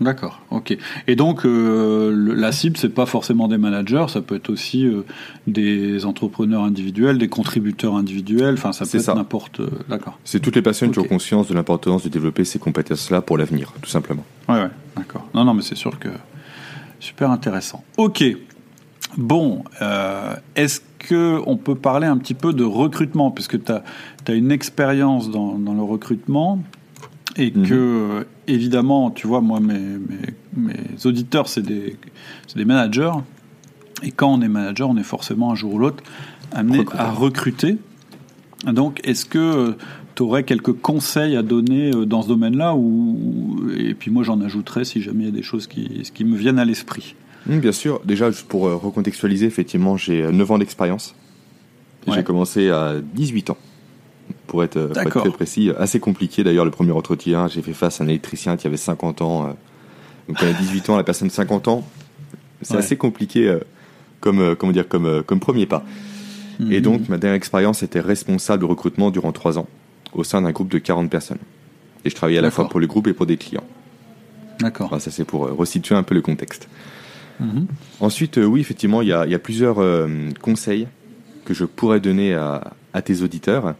D'accord, 0.00 0.40
ok. 0.50 0.76
Et 1.06 1.16
donc 1.16 1.44
euh, 1.44 2.34
la 2.34 2.50
cible, 2.50 2.76
c'est 2.76 2.88
pas 2.88 3.06
forcément 3.06 3.46
des 3.46 3.58
managers, 3.58 4.06
ça 4.08 4.20
peut 4.20 4.34
être 4.36 4.50
aussi 4.50 4.86
euh, 4.86 5.04
des 5.46 6.04
entrepreneurs 6.04 6.64
individuels, 6.64 7.18
des 7.18 7.28
contributeurs 7.28 7.94
individuels. 7.94 8.54
Enfin, 8.54 8.72
ça 8.72 8.84
peut 8.84 8.98
être 8.98 9.14
n'importe. 9.14 9.60
Euh, 9.60 9.68
d'accord. 9.88 10.18
C'est 10.24 10.40
toutes 10.40 10.56
les 10.56 10.62
personnes 10.62 10.90
qui 10.90 10.98
ont 10.98 11.04
conscience 11.04 11.48
de 11.48 11.54
l'importance 11.54 12.02
de 12.02 12.08
développer 12.08 12.44
ces 12.44 12.58
compétences-là 12.58 13.22
pour 13.22 13.38
l'avenir, 13.38 13.72
tout 13.80 13.90
simplement. 13.90 14.24
Ouais, 14.48 14.62
ouais, 14.62 14.70
d'accord. 14.96 15.28
Non, 15.34 15.44
non, 15.44 15.54
mais 15.54 15.62
c'est 15.62 15.76
sûr 15.76 15.98
que 15.98 16.08
super 16.98 17.30
intéressant. 17.30 17.84
Ok. 17.96 18.24
Bon, 19.18 19.62
est-ce 20.56 20.80
que 20.98 21.40
on 21.46 21.58
peut 21.58 21.74
parler 21.74 22.06
un 22.06 22.16
petit 22.16 22.34
peu 22.34 22.54
de 22.54 22.64
recrutement, 22.64 23.30
puisque 23.30 23.62
tu 23.62 23.70
as, 23.70 23.84
as, 24.26 24.32
une 24.32 24.50
expérience 24.50 25.30
dans, 25.30 25.58
dans 25.58 25.74
le 25.74 25.82
recrutement 25.82 26.60
et 27.36 27.50
mhm. 27.50 27.66
que 27.66 28.26
évidemment, 28.46 29.10
tu 29.10 29.26
vois, 29.26 29.40
moi, 29.40 29.60
mes, 29.60 29.98
mes, 30.56 30.74
auditeurs, 31.04 31.48
c'est 31.48 31.62
des, 31.62 31.96
des 32.54 32.64
managers. 32.64 33.12
Et 34.02 34.10
quand 34.10 34.32
on 34.32 34.40
est 34.42 34.48
manager, 34.48 34.88
on 34.88 34.96
est 34.96 35.04
forcément 35.04 35.52
un 35.52 35.54
jour 35.54 35.74
ou 35.74 35.78
l'autre 35.78 36.02
amené 36.52 36.84
à 36.92 37.10
recruter. 37.10 37.78
Donc, 38.64 39.00
est-ce 39.04 39.24
que 39.24 39.76
tu 40.14 40.22
aurais 40.22 40.44
quelques 40.44 40.72
conseils 40.72 41.36
à 41.36 41.42
donner 41.42 41.90
euh, 41.94 42.04
dans 42.04 42.22
ce 42.22 42.28
domaine-là 42.28 42.74
ou, 42.74 43.60
Et 43.76 43.94
puis 43.94 44.10
moi, 44.10 44.22
j'en 44.22 44.40
ajouterais 44.40 44.84
si 44.84 45.00
jamais 45.00 45.24
il 45.24 45.26
y 45.26 45.32
a 45.32 45.34
des 45.34 45.42
choses 45.42 45.66
qui, 45.66 46.02
qui 46.14 46.24
me 46.24 46.36
viennent 46.36 46.58
à 46.58 46.64
l'esprit. 46.64 47.14
mmh, 47.46 47.58
Bien 47.58 47.72
sûr. 47.72 48.00
Déjà, 48.04 48.30
juste 48.30 48.46
pour 48.46 48.66
euh, 48.66 48.76
recontextualiser, 48.76 49.46
effectivement, 49.46 49.96
j'ai 49.96 50.30
9 50.30 50.50
ans 50.50 50.58
d'expérience. 50.58 51.14
J'ai 52.08 52.24
commencé 52.24 52.68
à 52.68 52.96
18 53.14 53.50
ans, 53.50 53.56
pour 54.46 54.64
être, 54.64 54.86
pour 54.86 54.98
être, 54.98 55.20
très 55.20 55.30
précis. 55.30 55.70
Assez 55.78 56.00
compliqué 56.00 56.44
d'ailleurs, 56.44 56.64
le 56.64 56.70
premier 56.70 56.92
entretien. 56.92 57.48
J'ai 57.48 57.62
fait 57.62 57.72
face 57.72 58.00
à 58.00 58.04
un 58.04 58.08
électricien 58.08 58.56
qui 58.56 58.66
avait 58.66 58.76
50 58.76 59.22
ans. 59.22 59.56
Donc, 60.28 60.38
on 60.42 60.46
a 60.46 60.52
18 60.52 60.90
ans, 60.90 60.96
la 60.96 61.04
personne 61.04 61.28
de 61.28 61.32
50 61.32 61.68
ans. 61.68 61.86
C'est 62.62 62.76
assez 62.76 62.96
compliqué 62.96 63.58
comme, 64.20 64.54
comment 64.56 64.72
dire, 64.72 64.88
comme, 64.88 65.22
comme 65.24 65.40
premier 65.40 65.66
pas. 65.66 65.84
Et 66.70 66.78
mhm. 66.78 66.80
donc, 66.80 67.08
ma 67.08 67.18
dernière 67.18 67.36
expérience 67.36 67.82
était 67.82 68.00
responsable 68.00 68.62
de 68.62 68.66
recrutement 68.66 69.10
durant 69.10 69.32
3 69.32 69.58
ans, 69.58 69.66
au 70.12 70.24
sein 70.24 70.42
d'un 70.42 70.52
groupe 70.52 70.68
de 70.68 70.78
40 70.78 71.10
personnes. 71.10 71.38
Et 72.04 72.10
je 72.10 72.14
travaillais 72.14 72.38
à 72.38 72.42
la 72.42 72.50
fois 72.50 72.68
pour 72.68 72.80
le 72.80 72.86
groupe 72.86 73.06
et 73.06 73.12
pour 73.12 73.26
des 73.26 73.36
clients. 73.36 73.64
D'accord. 74.60 75.00
ça, 75.00 75.10
c'est 75.10 75.24
pour 75.24 75.46
euh, 75.46 75.52
resituer 75.52 75.94
un 75.94 76.02
peu 76.02 76.14
le 76.14 76.20
contexte. 76.20 76.68
Mhm. 77.40 77.66
Ensuite, 78.00 78.38
euh, 78.38 78.44
oui, 78.44 78.60
effectivement, 78.60 79.02
il 79.02 79.08
y 79.08 79.12
a, 79.12 79.38
plusieurs 79.38 79.80
euh, 79.80 80.08
conseils 80.40 80.86
que 81.44 81.54
je 81.54 81.64
pourrais 81.64 82.00
donner 82.00 82.34
à, 82.34 82.74
tes 83.04 83.22
auditeurs. 83.22 83.74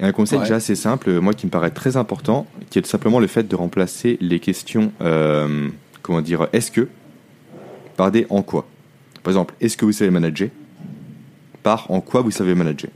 Et 0.00 0.04
un 0.04 0.12
conseil 0.12 0.38
déjà 0.38 0.56
assez 0.56 0.76
simple, 0.76 1.18
moi 1.20 1.34
qui 1.34 1.46
me 1.46 1.50
paraît 1.50 1.70
très 1.70 1.96
important, 1.96 2.46
qui 2.70 2.78
est 2.78 2.82
tout 2.82 2.88
simplement 2.88 3.18
le 3.18 3.26
fait 3.26 3.48
de 3.48 3.56
remplacer 3.56 4.16
les 4.20 4.38
questions, 4.38 4.92
comment 6.02 6.20
dire, 6.20 6.48
est-ce 6.52 6.70
que, 6.70 6.88
par 7.96 8.12
des 8.12 8.26
en 8.30 8.42
quoi. 8.42 8.66
Par 9.24 9.32
exemple, 9.32 9.54
est-ce 9.60 9.76
que 9.76 9.84
vous 9.84 9.92
savez 9.92 10.10
manager 10.10 10.50
Par 11.64 11.90
en 11.90 12.00
quoi 12.00 12.22
vous 12.22 12.30
savez 12.30 12.54
manager. 12.54 12.90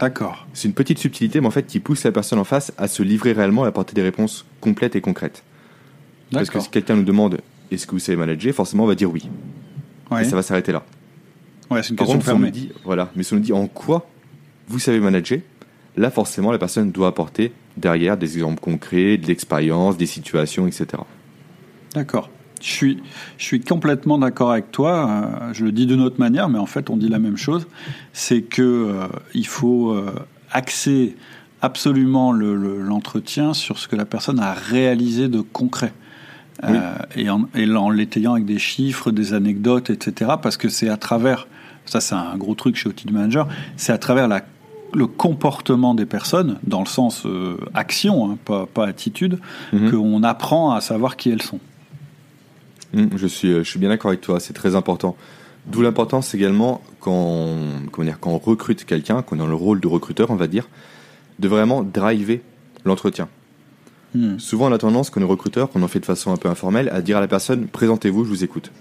D'accord. 0.00 0.46
C'est 0.54 0.66
une 0.66 0.74
petite 0.74 0.98
subtilité, 0.98 1.40
mais 1.40 1.46
en 1.46 1.52
fait, 1.52 1.66
qui 1.66 1.78
pousse 1.78 2.02
la 2.04 2.12
personne 2.12 2.40
en 2.40 2.44
face 2.44 2.72
à 2.76 2.88
se 2.88 3.02
livrer 3.02 3.32
réellement 3.32 3.62
et 3.62 3.66
à 3.66 3.68
apporter 3.68 3.94
des 3.94 4.02
réponses 4.02 4.44
complètes 4.60 4.96
et 4.96 5.00
concrètes. 5.00 5.44
Parce 6.32 6.50
que 6.50 6.58
si 6.58 6.68
quelqu'un 6.68 6.96
nous 6.96 7.04
demande 7.04 7.38
est-ce 7.70 7.86
que 7.86 7.92
vous 7.92 7.98
savez 7.98 8.16
manager, 8.16 8.52
forcément 8.54 8.84
on 8.84 8.88
va 8.88 8.94
dire 8.94 9.10
oui. 9.12 9.28
Et 10.20 10.24
ça 10.24 10.34
va 10.36 10.42
s'arrêter 10.42 10.72
là. 10.72 10.82
Ouais, 11.70 11.82
c'est 11.82 11.90
une 11.90 11.96
question 11.96 12.20
fermée. 12.20 12.50
Dit, 12.50 12.72
voilà, 12.84 13.10
mais 13.14 13.22
si 13.22 13.34
on 13.34 13.36
nous 13.36 13.42
dit 13.42 13.52
en 13.52 13.66
quoi 13.66 14.08
vous 14.68 14.78
savez 14.78 15.00
manager, 15.00 15.38
là 15.98 16.10
forcément 16.10 16.52
la 16.52 16.58
personne 16.58 16.90
doit 16.90 17.08
apporter 17.08 17.52
derrière 17.76 18.16
des 18.16 18.36
exemples 18.36 18.60
concrets, 18.60 19.16
de 19.16 19.26
l'expérience, 19.26 19.96
des 19.96 20.06
situations, 20.06 20.66
etc. 20.66 21.02
D'accord. 21.94 22.30
Je 22.60 22.68
suis, 22.68 23.02
je 23.36 23.44
suis 23.44 23.60
complètement 23.60 24.18
d'accord 24.18 24.52
avec 24.52 24.72
toi. 24.72 25.08
Euh, 25.08 25.52
je 25.52 25.64
le 25.64 25.72
dis 25.72 25.86
d'une 25.86 26.00
autre 26.00 26.18
manière, 26.18 26.48
mais 26.48 26.58
en 26.58 26.66
fait, 26.66 26.90
on 26.90 26.96
dit 26.96 27.08
la 27.08 27.18
même 27.18 27.36
chose. 27.36 27.66
C'est 28.12 28.42
que 28.42 28.62
euh, 28.62 29.06
il 29.34 29.46
faut 29.46 29.92
euh, 29.92 30.12
axer 30.50 31.16
absolument 31.60 32.32
l'entretien 32.32 33.54
sur 33.54 33.78
ce 33.78 33.88
que 33.88 33.96
la 33.96 34.04
personne 34.04 34.38
a 34.40 34.52
réalisé 34.52 35.28
de 35.28 35.40
concret. 35.40 35.92
et 37.16 37.30
en, 37.30 37.48
en 37.54 37.90
l'étayant 37.90 38.32
avec 38.32 38.44
des 38.44 38.58
chiffres, 38.58 39.10
des 39.10 39.34
anecdotes, 39.34 39.90
etc. 39.90 40.32
Parce 40.40 40.56
que 40.56 40.68
c'est 40.68 40.88
à 40.88 40.96
travers, 40.96 41.46
ça 41.84 42.00
c'est 42.00 42.14
un 42.14 42.36
gros 42.36 42.54
truc 42.54 42.76
chez 42.76 42.88
Outil 42.88 43.12
Manager, 43.12 43.48
c'est 43.76 43.92
à 43.92 43.98
travers 43.98 44.28
la, 44.28 44.44
le 44.94 45.06
comportement 45.06 45.94
des 45.94 46.06
personnes, 46.06 46.58
dans 46.64 46.80
le 46.80 46.86
sens 46.86 47.26
action, 47.74 48.30
hein, 48.30 48.38
pas, 48.44 48.66
pas, 48.66 48.86
attitude, 48.86 49.38
mhm. 49.72 49.90
qu'on 49.90 50.22
apprend 50.22 50.72
à 50.72 50.80
savoir 50.80 51.16
qui 51.16 51.30
elles 51.30 51.42
sont. 51.42 51.60
Mm, 52.92 53.06
je, 53.16 53.26
suis, 53.26 53.48
euh, 53.48 53.64
je 53.64 53.68
suis 53.68 53.78
bien 53.78 53.88
d'accord 53.88 54.10
avec 54.10 54.20
toi, 54.20 54.40
c'est 54.40 54.52
très 54.52 54.74
important. 54.74 55.16
D'où 55.66 55.82
l'importance 55.82 56.34
également 56.34 56.80
quand, 57.00 57.54
comment 57.92 58.06
dire, 58.06 58.18
quand 58.20 58.30
on 58.30 58.38
recrute 58.38 58.84
quelqu'un, 58.84 59.22
qu'on 59.22 59.36
est 59.36 59.40
dans 59.40 59.46
le 59.46 59.54
rôle 59.54 59.80
de 59.80 59.88
recruteur, 59.88 60.30
on 60.30 60.36
va 60.36 60.46
dire, 60.46 60.68
de 61.38 61.48
vraiment 61.48 61.82
driver 61.82 62.40
l'entretien. 62.84 63.28
Mm. 64.14 64.38
Souvent, 64.38 64.68
on 64.68 64.72
a 64.72 64.78
tendance, 64.78 65.10
quand 65.10 65.20
on 65.20 65.24
est 65.24 65.26
recruteur, 65.26 65.70
qu'on 65.70 65.82
en 65.82 65.88
fait 65.88 66.00
de 66.00 66.06
façon 66.06 66.32
un 66.32 66.36
peu 66.36 66.48
informelle, 66.48 66.88
à 66.90 67.02
dire 67.02 67.18
à 67.18 67.20
la 67.20 67.28
personne 67.28 67.66
Présentez-vous, 67.66 68.24
je 68.24 68.30
vous 68.30 68.44
écoute. 68.44 68.72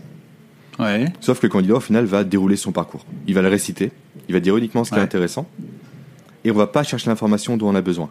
Ouais. 0.80 1.12
Sauf 1.20 1.40
que 1.40 1.48
le 1.48 1.52
candidat, 1.52 1.76
au 1.76 1.80
final, 1.80 2.06
va 2.06 2.24
dérouler 2.24 2.56
son 2.56 2.72
parcours. 2.72 3.06
Il 3.28 3.34
va 3.34 3.42
le 3.42 3.50
réciter, 3.50 3.92
il 4.30 4.34
va 4.34 4.40
dire 4.40 4.56
uniquement 4.56 4.84
ce 4.84 4.92
qui 4.92 4.98
est 4.98 5.02
intéressant, 5.02 5.48
et 6.48 6.52
on 6.52 6.56
va 6.56 6.68
pas 6.68 6.84
chercher 6.84 7.10
l'information 7.10 7.58
dont 7.58 7.68
on 7.68 7.76
a 7.76 7.82
besoin. 7.82 8.10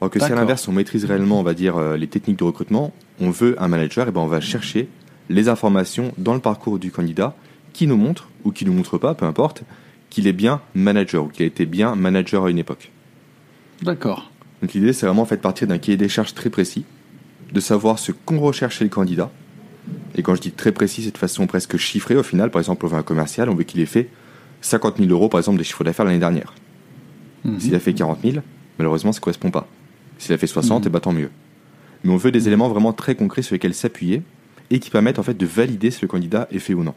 Alors 0.00 0.10
que 0.10 0.18
si 0.18 0.24
à 0.24 0.34
l'inverse, 0.34 0.66
on 0.68 0.72
maîtrise 0.72 1.04
réellement, 1.04 1.38
on 1.38 1.42
va 1.42 1.52
dire, 1.52 1.76
euh, 1.76 1.98
les 1.98 2.06
techniques 2.06 2.38
de 2.38 2.44
recrutement, 2.44 2.94
on 3.20 3.30
veut 3.30 3.62
un 3.62 3.68
manager, 3.68 4.08
et 4.08 4.10
ben 4.10 4.22
on 4.22 4.26
va 4.26 4.40
chercher 4.40 4.88
les 5.28 5.50
informations 5.50 6.12
dans 6.16 6.32
le 6.32 6.40
parcours 6.40 6.78
du 6.78 6.90
candidat 6.90 7.36
qui 7.74 7.86
nous 7.86 7.98
montre, 7.98 8.30
ou 8.44 8.52
qui 8.52 8.64
ne 8.64 8.70
nous 8.70 8.76
montre 8.76 8.96
pas, 8.96 9.14
peu 9.14 9.26
importe, 9.26 9.64
qu'il 10.08 10.26
est 10.26 10.32
bien 10.32 10.62
manager, 10.74 11.24
ou 11.24 11.28
qu'il 11.28 11.42
a 11.42 11.46
été 11.46 11.66
bien 11.66 11.94
manager 11.94 12.46
à 12.46 12.50
une 12.50 12.58
époque. 12.58 12.90
D'accord. 13.82 14.30
Donc 14.62 14.72
l'idée, 14.72 14.94
c'est 14.94 15.04
vraiment 15.04 15.26
fait 15.26 15.36
partir 15.36 15.68
d'un 15.68 15.76
cahier 15.76 15.98
des 15.98 16.08
charges 16.08 16.32
très 16.32 16.48
précis, 16.48 16.86
de 17.52 17.60
savoir 17.60 17.98
ce 17.98 18.12
qu'on 18.12 18.40
recherche 18.40 18.78
chez 18.78 18.84
le 18.84 18.90
candidat. 18.90 19.30
Et 20.14 20.22
quand 20.22 20.34
je 20.34 20.40
dis 20.40 20.52
très 20.52 20.72
précis, 20.72 21.02
c'est 21.02 21.12
de 21.12 21.18
façon 21.18 21.46
presque 21.46 21.76
chiffrée 21.76 22.16
au 22.16 22.22
final. 22.22 22.50
Par 22.50 22.60
exemple, 22.60 22.86
on 22.86 22.88
veut 22.88 22.96
un 22.96 23.02
commercial, 23.02 23.50
on 23.50 23.54
veut 23.54 23.64
qu'il 23.64 23.80
ait 23.80 23.86
fait 23.86 24.08
50 24.62 24.96
000 24.96 25.10
euros, 25.10 25.28
par 25.28 25.40
exemple, 25.40 25.58
des 25.58 25.64
chiffres 25.64 25.84
d'affaires 25.84 26.06
l'année 26.06 26.18
dernière. 26.18 26.54
Mhm. 27.44 27.60
S'il 27.60 27.74
a 27.74 27.80
fait 27.80 27.92
40 27.92 28.18
000, 28.22 28.36
malheureusement, 28.78 29.12
ça 29.12 29.18
ne 29.18 29.22
correspond 29.22 29.50
pas. 29.50 29.66
S'il 30.18 30.32
a 30.34 30.38
fait 30.38 30.46
60, 30.46 30.86
et 30.86 30.88
bah 30.88 31.00
tant 31.00 31.12
mieux. 31.12 31.30
Mais 32.02 32.12
on 32.12 32.16
veut 32.16 32.30
des 32.30 32.46
éléments 32.48 32.68
vraiment 32.68 32.92
très 32.92 33.14
concrets 33.14 33.42
sur 33.42 33.54
lesquels 33.54 33.74
s'appuyer 33.74 34.22
et 34.70 34.78
qui 34.78 34.90
permettent 34.90 35.18
en 35.18 35.22
fait 35.22 35.34
de 35.34 35.46
valider 35.46 35.90
si 35.90 36.02
le 36.02 36.08
candidat 36.08 36.48
est 36.50 36.58
fait 36.58 36.74
ou 36.74 36.82
non. 36.82 36.94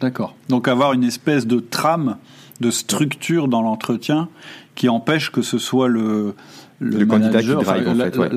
D'accord. 0.00 0.36
Donc 0.48 0.68
avoir 0.68 0.92
une 0.92 1.04
espèce 1.04 1.46
de 1.46 1.60
trame, 1.60 2.16
de 2.60 2.70
structure 2.70 3.48
dans 3.48 3.62
l'entretien 3.62 4.28
qui 4.74 4.88
empêche 4.88 5.30
que 5.30 5.42
ce 5.42 5.58
soit 5.58 5.88
le, 5.88 6.34
le, 6.80 7.06
candidat 7.06 7.40
qui 7.40 7.48
drive 7.48 7.88
en 7.88 7.94
fait. 7.94 8.16
Ouais, 8.18 8.30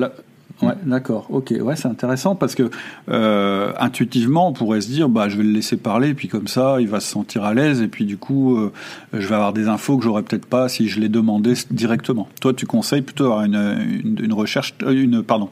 d'accord, 0.84 1.26
ok, 1.30 1.54
ouais, 1.60 1.76
c'est 1.76 1.88
intéressant 1.88 2.34
parce 2.34 2.54
que 2.54 2.70
euh, 3.10 3.72
intuitivement, 3.78 4.48
on 4.48 4.52
pourrait 4.52 4.80
se 4.80 4.88
dire, 4.88 5.08
bah, 5.08 5.28
je 5.28 5.36
vais 5.36 5.42
le 5.42 5.50
laisser 5.52 5.76
parler, 5.76 6.14
puis 6.14 6.28
comme 6.28 6.48
ça, 6.48 6.76
il 6.80 6.88
va 6.88 7.00
se 7.00 7.08
sentir 7.08 7.44
à 7.44 7.54
l'aise, 7.54 7.82
et 7.82 7.88
puis 7.88 8.04
du 8.04 8.16
coup, 8.16 8.56
euh, 8.56 8.72
je 9.12 9.26
vais 9.26 9.34
avoir 9.34 9.52
des 9.52 9.68
infos 9.68 9.96
que 9.98 10.04
j'aurais 10.04 10.22
peut-être 10.22 10.46
pas 10.46 10.68
si 10.68 10.88
je 10.88 11.00
l'ai 11.00 11.08
demandé 11.08 11.54
directement. 11.70 12.28
Toi, 12.40 12.54
tu 12.54 12.66
conseilles 12.66 13.02
plutôt 13.02 13.26
avoir 13.26 13.44
une, 13.44 14.16
une, 14.20 14.32
recherche, 14.32 14.74
euh, 14.82 14.92
une, 14.92 15.22
pardon, 15.22 15.50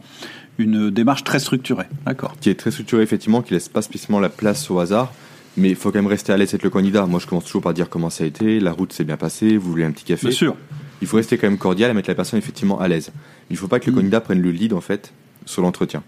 une 0.59 0.91
démarche 0.91 1.25
très 1.25 1.39
structurée, 1.39 1.87
d'accord 2.07 2.35
Qui 2.41 2.51
est 2.51 2.55
très 2.55 2.71
structurée, 2.71 3.03
effectivement, 3.03 3.43
qui 3.43 3.55
laisse 3.55 3.69
pas 3.69 3.83
spécialement 3.83 4.21
la 4.21 4.31
place 4.31 4.71
au 4.71 4.79
hasard. 4.79 5.13
Mais 5.57 5.71
il 5.71 5.77
faut 5.77 5.93
quand 5.93 5.99
même 5.99 6.09
rester 6.09 6.33
à 6.33 6.37
l'aise 6.37 6.49
avec 6.49 6.65
le 6.65 6.71
candidat. 6.71 7.07
Moi, 7.07 7.21
je 7.21 7.29
commence 7.29 7.45
toujours 7.45 7.63
par 7.63 7.75
dire 7.75 7.89
comment 7.89 8.11
ça 8.11 8.25
a 8.25 8.27
été, 8.27 8.59
la 8.59 8.73
route 8.73 8.93
s'est 8.93 9.05
bien 9.05 9.17
passée, 9.17 9.57
vous 9.57 9.71
voulez 9.71 9.85
un 9.85 9.93
petit 9.93 10.05
café? 10.05 10.27
Bien 10.27 10.37
sûr 10.37 10.57
il 11.05 11.07
faut 11.07 11.19
rester 11.19 11.37
quand 11.37 11.49
même 11.49 11.59
cordial 11.59 11.91
et 11.91 11.95
mettre 11.95 12.09
la 12.09 12.15
personne 12.15 12.39
effectivement 12.39 12.81
à 12.81 12.89
l'aise. 12.89 13.13
Il 13.51 13.55
ne 13.55 13.59
faut 13.59 13.69
pas 13.69 13.79
que 13.79 13.87
le 13.87 13.93
mm. 13.93 13.97
candidat 13.97 14.21
prenne 14.21 14.41
le 14.41 14.51
lead 14.51 14.73
en 14.73 14.81
fait 14.81 15.13
sur 15.45 15.63
l'entretien, 15.63 16.03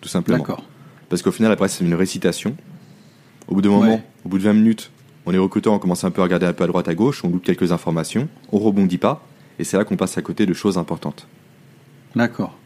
tout 0.00 0.08
simplement. 0.08 0.38
D'accord. 0.38 0.64
Parce 1.08 1.22
qu'au 1.22 1.30
final, 1.30 1.52
après, 1.52 1.68
c'est 1.68 1.84
une 1.84 1.94
récitation. 1.94 2.56
Au 3.46 3.54
bout 3.54 3.62
d'un 3.62 3.70
moment, 3.70 4.02
au 4.24 4.28
bout 4.28 4.38
de 4.38 4.42
20 4.42 4.54
minutes, 4.54 4.90
on 5.26 5.32
est 5.32 5.38
recruteur, 5.38 5.72
on 5.72 5.78
commence 5.78 6.04
un 6.04 6.10
peu 6.10 6.22
à 6.22 6.24
regarder 6.24 6.46
un 6.46 6.52
peu 6.52 6.64
à 6.64 6.66
droite 6.66 6.88
à 6.88 6.94
gauche, 6.94 7.22
on 7.24 7.28
loupe 7.28 7.44
quelques 7.44 7.70
informations, 7.70 8.28
on 8.50 8.58
rebondit 8.58 8.98
pas, 8.98 9.24
et 9.58 9.64
c'est 9.64 9.76
là 9.76 9.84
qu'on 9.84 9.96
passe 9.96 10.18
à 10.18 10.22
côté 10.22 10.46
de 10.46 10.54
choses 10.54 10.78
importantes. 10.78 11.28
D'accord. 12.16 12.58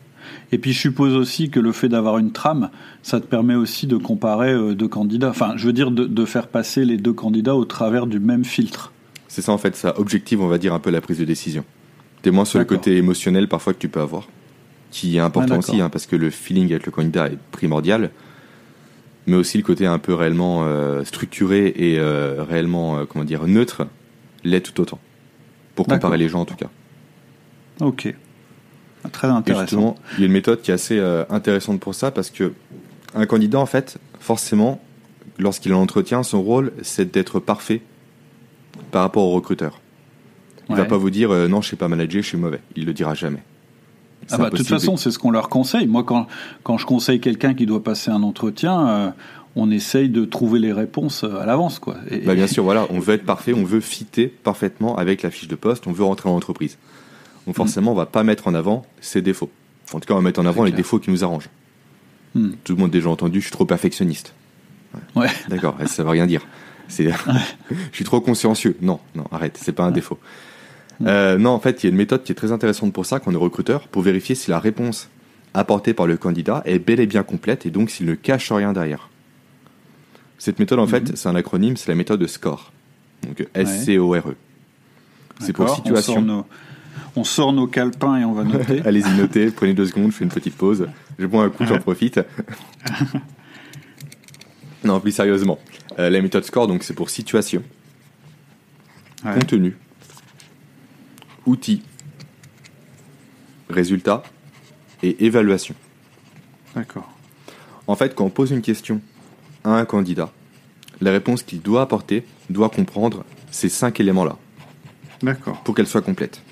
Et 0.53 0.59
puis 0.59 0.73
je 0.73 0.81
suppose 0.81 1.15
aussi 1.15 1.51
que 1.51 1.61
le 1.61 1.73
fait 1.73 1.89
d'avoir 1.89 2.19
une 2.19 2.33
trame, 2.33 2.71
ça 3.03 3.21
te 3.21 3.27
permet 3.27 3.55
aussi 3.55 3.87
de 3.87 3.97
comparer 3.97 4.53
euh, 4.53 4.75
deux 4.75 4.89
candidats. 4.89 5.31
Enfin, 5.31 5.55
je 5.57 5.67
veux 5.67 5.73
dire 5.73 5.91
de, 5.91 6.25
faire 6.25 6.49
passer 6.49 6.85
les 6.85 6.97
deux 6.97 7.13
candidats 7.13 7.55
au 7.55 7.65
travers 7.65 8.07
du 8.07 8.21
même 8.21 8.45
filtre. 8.45 8.93
C'est 9.37 9.43
ça 9.43 9.53
en 9.53 9.59
fait, 9.59 9.77
ça 9.77 10.01
objective, 10.01 10.41
on 10.41 10.47
va 10.47 10.57
dire, 10.57 10.73
un 10.73 10.79
peu 10.79 10.89
la 10.89 11.03
prise 11.03 11.19
de 11.19 11.27
décision. 11.27 11.63
T'es 12.23 12.31
moins 12.31 12.47
sur 12.47 12.59
le 12.59 12.65
côté 12.65 12.97
émotionnel 12.97 13.49
parfois 13.49 13.75
que 13.75 13.79
tu 13.79 13.91
peux 13.91 14.01
avoir, 14.01 14.29
qui 14.91 15.19
est 15.19 15.21
important 15.21 15.59
aussi, 15.59 15.79
hein, 15.79 15.91
parce 15.91 16.07
que 16.07 16.17
le 16.17 16.31
feeling 16.31 16.71
avec 16.71 16.87
le 16.87 16.91
candidat 16.91 17.27
est 17.27 17.39
primordial, 17.51 18.13
mais 19.27 19.37
aussi 19.37 19.59
le 19.59 19.63
côté 19.63 19.85
un 19.85 19.99
peu 19.99 20.15
réellement 20.15 20.65
euh, 20.65 21.05
structuré 21.05 21.67
et 21.67 21.99
euh, 21.99 22.45
réellement, 22.49 22.97
euh, 22.97 23.05
comment 23.05 23.27
dire, 23.27 23.47
neutre, 23.47 23.87
l'est 24.43 24.63
tout 24.63 24.81
autant. 24.81 25.01
Pour 25.75 25.87
comparer 25.87 26.17
les 26.17 26.31
gens 26.31 26.41
en 26.41 26.47
tout 26.47 26.57
cas. 26.57 26.71
Ok. 27.81 28.15
Très 29.13 29.29
intéressant. 29.29 29.97
il 30.15 30.21
y 30.21 30.23
a 30.23 30.27
une 30.29 30.33
méthode 30.33 30.63
qui 30.63 30.71
est 30.71 30.75
assez 30.75 30.99
intéressante 31.29 31.79
pour 31.79 31.95
ça, 31.95 32.11
parce 32.11 32.31
que 32.31 32.55
un 33.15 33.27
candidat, 33.27 33.59
en 33.59 33.67
fait, 33.67 33.99
forcément, 34.19 34.81
lorsqu'il 35.39 35.75
en 35.75 35.83
entretien, 35.83 36.23
son 36.23 36.43
rôle, 36.43 36.73
c'est 36.81 37.13
d'être 37.13 37.39
parfait 37.39 37.83
par 38.91 39.03
rapport 39.03 39.25
au 39.25 39.33
recruteur. 39.33 39.81
Il 40.69 40.73
ne 40.73 40.81
va 40.81 40.85
pas 40.85 40.97
vous 40.97 41.11
dire 41.11 41.31
euh, 41.31 41.49
non, 41.49 41.63
je 41.63 41.71
sais 41.71 41.77
pas 41.77 41.89
manager, 41.89 42.23
je 42.23 42.29
suis 42.29 42.39
mauvais. 42.39 42.61
Il 42.75 42.87
le 42.87 42.93
dira 42.93 43.15
jamais. 43.15 43.43
Ah 44.31 44.39
bah, 44.39 44.51
de 44.51 44.57
toute 44.57 44.67
façon, 44.67 44.97
c'est 44.97 45.11
ce 45.11 45.19
qu'on 45.19 45.31
leur 45.31 45.49
conseille. 45.49 45.87
Moi, 45.87 46.03
quand, 46.03 46.27
quand 46.65 46.79
je 46.79 46.87
conseille 46.87 47.21
quelqu'un 47.21 47.55
qui 47.55 47.67
doit 47.67 47.83
passer 47.83 48.11
un 48.11 48.23
entretien, 48.23 48.89
euh, 48.89 49.11
on 49.55 49.71
essaye 49.71 50.09
de 50.09 50.25
trouver 50.25 50.59
les 50.59 50.73
réponses 50.73 51.23
euh, 51.23 51.41
à 51.41 51.47
l'avance. 51.47 51.79
quoi. 51.79 51.97
Bah, 52.25 52.35
bien 52.35 52.47
sûr, 52.47 52.65
voilà, 52.65 52.87
on 52.91 52.99
veut 52.99 53.15
être 53.15 53.25
parfait, 53.25 53.53
on 53.55 53.65
veut 53.65 53.81
fitter 53.81 54.27
parfaitement 54.27 54.97
avec 54.97 55.23
la 55.23 55.31
fiche 55.31 55.49
de 55.49 55.55
poste, 55.55 55.87
on 55.87 55.93
veut 55.93 56.05
rentrer 56.05 56.29
dans 56.29 56.35
l'entreprise. 56.35 56.79
Donc 57.47 57.55
mm. 57.55 57.57
forcément, 57.57 57.93
on 57.93 57.97
va 57.97 58.07
pas 58.07 58.25
mettre 58.25 58.49
en 58.49 58.55
avant 58.55 58.85
ses 59.01 59.23
défauts. 59.23 59.51
En 59.93 60.01
tout 60.01 60.07
cas, 60.09 60.15
on 60.15 60.19
va 60.19 60.23
mettre 60.23 60.41
en 60.41 60.47
avant 60.47 60.65
les 60.65 60.73
défauts 60.73 60.99
qui 60.99 61.11
nous 61.11 61.23
arrangent. 61.23 61.51
Mm. 62.35 62.51
Tout 62.65 62.75
le 62.75 62.81
monde 62.81 62.91
a 62.91 62.93
déjà 62.93 63.09
entendu, 63.09 63.41
je 63.41 63.45
suis 63.45 63.53
trop 63.53 63.67
perfectionniste. 63.67 64.35
Ouais. 65.15 65.29
D'accord, 65.49 65.77
ça 65.87 66.03
veut 66.03 66.11
rien 66.11 66.27
dire. 66.27 66.43
C'est, 66.89 67.11
je 67.71 67.95
suis 67.95 68.05
trop 68.05 68.21
consciencieux. 68.21 68.77
Non, 68.81 69.01
non, 69.15 69.25
arrête, 69.31 69.59
c'est 69.61 69.73
pas 69.73 69.85
un 69.85 69.91
défaut. 69.91 70.19
Euh, 71.05 71.39
non, 71.39 71.51
en 71.51 71.61
fait, 71.61 71.83
il 71.83 71.87
y 71.87 71.89
a 71.89 71.91
une 71.91 71.97
méthode 71.97 72.23
qui 72.23 72.33
est 72.33 72.37
très 72.37 72.53
intéressante 72.53 72.93
pour 72.93 73.07
ça, 73.07 73.21
qu'on 73.21 73.33
est 73.33 73.37
recruteur, 73.37 73.89
pour 73.89 74.03
vérifier 74.03 74.35
si 74.35 74.51
la 74.51 74.59
réponse 74.59 75.09
apportée 75.55 75.95
par 75.95 76.07
le 76.07 76.17
candidat 76.17 76.63
est 76.67 76.79
bel 76.79 77.01
et 77.01 77.07
bien 77.07 77.23
complète 77.23 77.67
et 77.67 77.71
donc 77.71 77.91
s'il 77.91 78.07
ne 78.07 78.15
cache 78.15 78.53
rien 78.53 78.73
derrière. 78.73 79.09
Cette 80.39 80.59
méthode, 80.59 80.79
en 80.79 80.87
fait, 80.87 81.09
mhm. 81.09 81.17
c'est 81.17 81.29
un 81.29 81.35
acronyme, 81.35 81.77
c'est 81.77 81.89
la 81.89 81.95
méthode 81.95 82.21
de 82.21 82.27
SCORE. 82.27 82.73
Donc 83.27 83.47
S-C-O-R-E. 83.55 84.37
C'est 85.41 85.53
pour 85.53 85.69
situation. 85.75 86.45
On 87.19 87.25
sort, 87.25 87.53
nos, 87.53 87.67
calepins 87.67 88.19
et 88.19 88.25
on 88.25 88.33
va 88.33 88.45
noter. 88.45 88.83
Allez-y, 88.85 89.17
notez, 89.17 89.51
prenez 89.51 89.73
deux 89.73 89.87
secondes, 89.87 90.13
je 90.13 90.17
fais 90.17 90.25
une 90.25 90.31
petite 90.31 90.55
pause. 90.55 90.87
Je 91.19 91.27
bois 91.27 91.45
un 91.45 91.49
coup, 91.49 91.65
j'en 91.65 91.79
profite. 91.79 92.21
non, 94.85 95.01
plus 95.01 95.13
sérieusement. 95.13 95.59
Euh, 95.99 96.11
la 96.11 96.21
méthode 96.21 96.45
SCORE, 96.45 96.67
donc, 96.67 96.83
c'est 96.83 96.95
pour 96.95 97.11
situation, 97.11 97.63
contenu, 99.23 99.77
outils, 101.47 101.83
résultats 103.69 104.23
et 105.03 105.25
évaluation. 105.25 105.75
D'accord. 106.75 107.11
En 107.87 107.97
fait, 107.97 108.15
quand 108.15 108.25
on 108.25 108.31
pose 108.31 108.51
une 108.51 108.63
question 108.63 109.01
à 109.65 109.71
un 109.71 109.85
candidat, 109.85 110.33
la 111.01 111.13
réponse 111.13 111.43
qu'il 111.43 111.63
doit 111.63 111.83
apporter 111.83 112.25
doit 112.51 112.71
comprendre 112.71 113.25
ces 113.51 113.69
cinq 113.69 114.01
éléments-là. 114.01 114.37
D'accord. 115.23 115.63
Pour 115.63 115.75
qu'elle 115.75 115.87
soit 115.87 116.03
complète. 116.03 116.43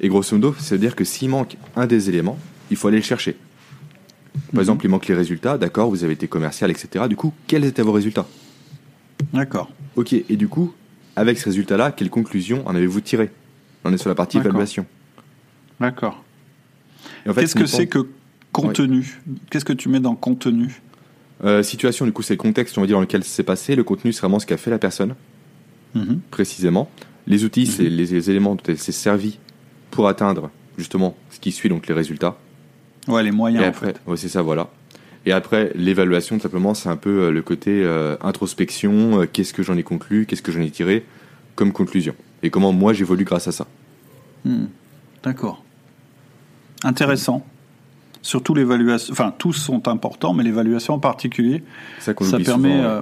Et 0.00 0.08
grosso 0.08 0.34
modo, 0.34 0.54
ça 0.58 0.74
veut 0.74 0.80
dire 0.80 0.96
que 0.96 1.04
s'il 1.04 1.28
manque 1.28 1.56
un 1.76 1.86
des 1.86 2.08
éléments, 2.08 2.38
il 2.70 2.76
faut 2.76 2.88
aller 2.88 2.98
le 2.98 3.02
chercher. 3.02 3.36
Par 4.52 4.60
exemple, 4.60 4.84
il 4.84 4.88
manque 4.88 5.06
les 5.06 5.14
résultats, 5.14 5.58
d'accord, 5.58 5.90
vous 5.90 6.04
avez 6.04 6.12
été 6.12 6.28
commercial, 6.28 6.70
etc. 6.70 7.06
Du 7.08 7.16
coup, 7.16 7.32
quels 7.46 7.64
étaient 7.64 7.82
vos 7.82 7.92
résultats? 7.92 8.26
D'accord. 9.32 9.70
Ok, 9.96 10.12
et 10.12 10.36
du 10.36 10.48
coup, 10.48 10.72
avec 11.16 11.38
ce 11.38 11.46
résultat-là, 11.46 11.92
quelles 11.92 12.10
conclusions 12.10 12.66
en 12.66 12.74
avez-vous 12.74 13.00
tiré? 13.00 13.30
On 13.84 13.92
est 13.92 13.98
sur 13.98 14.08
la 14.08 14.14
partie 14.14 14.38
évaluation. 14.38 14.86
D'accord. 15.80 16.22
Qu'est-ce 17.24 17.54
que 17.54 17.66
c'est 17.66 17.86
que 17.86 18.06
contenu? 18.52 19.20
Qu'est-ce 19.50 19.64
que 19.64 19.72
tu 19.72 19.88
mets 19.88 20.00
dans 20.00 20.14
contenu? 20.14 20.82
Euh, 21.44 21.62
Situation, 21.62 22.04
du 22.04 22.12
coup, 22.12 22.22
c'est 22.22 22.34
le 22.34 22.38
contexte 22.38 22.76
on 22.76 22.82
va 22.82 22.86
dire, 22.86 22.96
dans 22.96 23.02
lequel 23.02 23.24
c'est 23.24 23.42
passé. 23.42 23.74
Le 23.74 23.84
contenu, 23.84 24.12
c'est 24.12 24.20
vraiment 24.20 24.38
ce 24.38 24.46
qu'a 24.46 24.56
fait 24.56 24.70
la 24.70 24.78
personne, 24.78 25.14
mhm. 25.94 26.20
précisément. 26.30 26.90
Les 27.26 27.44
outils, 27.44 27.66
c'est 27.66 27.84
mhm. 27.84 27.96
les, 27.96 28.30
éléments 28.30 28.54
dont 28.54 28.62
elle 28.68 28.78
s'est 28.78 28.92
servie 28.92 29.38
pour 29.90 30.08
atteindre, 30.08 30.50
justement, 30.76 31.16
ce 31.30 31.40
qui 31.40 31.52
suit, 31.52 31.68
donc 31.68 31.86
les 31.86 31.94
résultats. 31.94 32.36
Ouais, 33.10 33.22
les 33.22 33.30
moyens, 33.30 33.68
en 33.68 33.72
fait. 33.72 34.00
Ouais, 34.06 34.16
c'est 34.16 34.28
ça, 34.28 34.42
voilà. 34.42 34.68
Et 35.26 35.32
après, 35.32 35.72
l'évaluation, 35.74 36.36
tout 36.36 36.42
simplement, 36.42 36.74
c'est 36.74 36.88
un 36.88 36.96
peu 36.96 37.24
euh, 37.24 37.30
le 37.30 37.42
côté 37.42 37.82
euh, 37.84 38.16
introspection. 38.22 39.26
qu'est-ce 39.30 39.52
que 39.52 39.62
j'en 39.62 39.76
ai 39.76 39.82
conclu 39.82 40.24
Qu'est-ce 40.26 40.42
que 40.42 40.52
j'en 40.52 40.62
ai 40.62 40.70
tiré 40.70 41.04
comme 41.56 41.72
conclusion 41.72 42.14
Et 42.42 42.48
comment 42.48 42.72
moi 42.72 42.94
j'évolue 42.94 43.24
grâce 43.24 43.46
à 43.48 43.52
ça. 43.52 43.66
Hmm. 44.44 44.66
D'accord. 45.22 45.62
Intéressant. 46.84 47.44
Surtout 48.22 48.54
l'évaluation, 48.54 49.12
enfin 49.12 49.34
tous 49.36 49.54
sont 49.54 49.88
importants, 49.88 50.34
mais 50.34 50.42
l'évaluation 50.42 50.94
en 50.94 50.98
particulier, 50.98 51.62
ça, 51.98 52.14
permet 52.14 52.80
euh, 52.80 53.00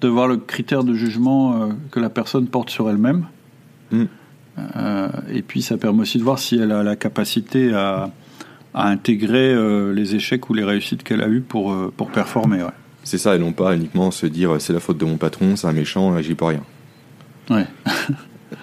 de 0.00 0.08
voir 0.08 0.26
le 0.26 0.38
critère 0.38 0.82
de 0.82 0.94
jugement 0.94 1.54
euh, 1.54 1.68
que 1.90 2.00
la 2.00 2.10
personne 2.10 2.46
porte 2.48 2.70
sur 2.70 2.90
elle-même. 2.90 3.26
Hmm. 3.92 4.04
Euh, 4.76 5.08
et 5.32 5.42
puis 5.42 5.62
ça 5.62 5.76
permet 5.76 6.02
aussi 6.02 6.18
de 6.18 6.24
voir 6.24 6.38
si 6.38 6.58
elle 6.58 6.72
a 6.72 6.82
la 6.82 6.96
capacité 6.96 7.72
à, 7.72 8.10
intégrer 8.74 9.54
les 9.92 10.14
échecs 10.14 10.48
ou 10.48 10.54
les 10.54 10.64
réussites 10.64 11.02
qu'elle 11.02 11.22
a 11.22 11.28
eues 11.28 11.40
pour, 11.40 11.74
pour 11.96 12.10
performer. 12.10 12.66
C'est 13.04 13.18
ça, 13.18 13.34
et 13.34 13.38
non 13.38 13.52
pas 13.52 13.74
uniquement 13.74 14.10
se 14.10 14.26
dire 14.26 14.60
c'est 14.60 14.72
la 14.72 14.80
faute 14.80 14.98
de 14.98 15.04
mon 15.04 15.16
patron, 15.16 15.56
c'est 15.56 15.66
un 15.66 15.72
méchant, 15.72 16.20
j'y 16.20 16.34
peux 16.34 16.46
rien. 16.46 16.62
Ouais. 17.50 17.66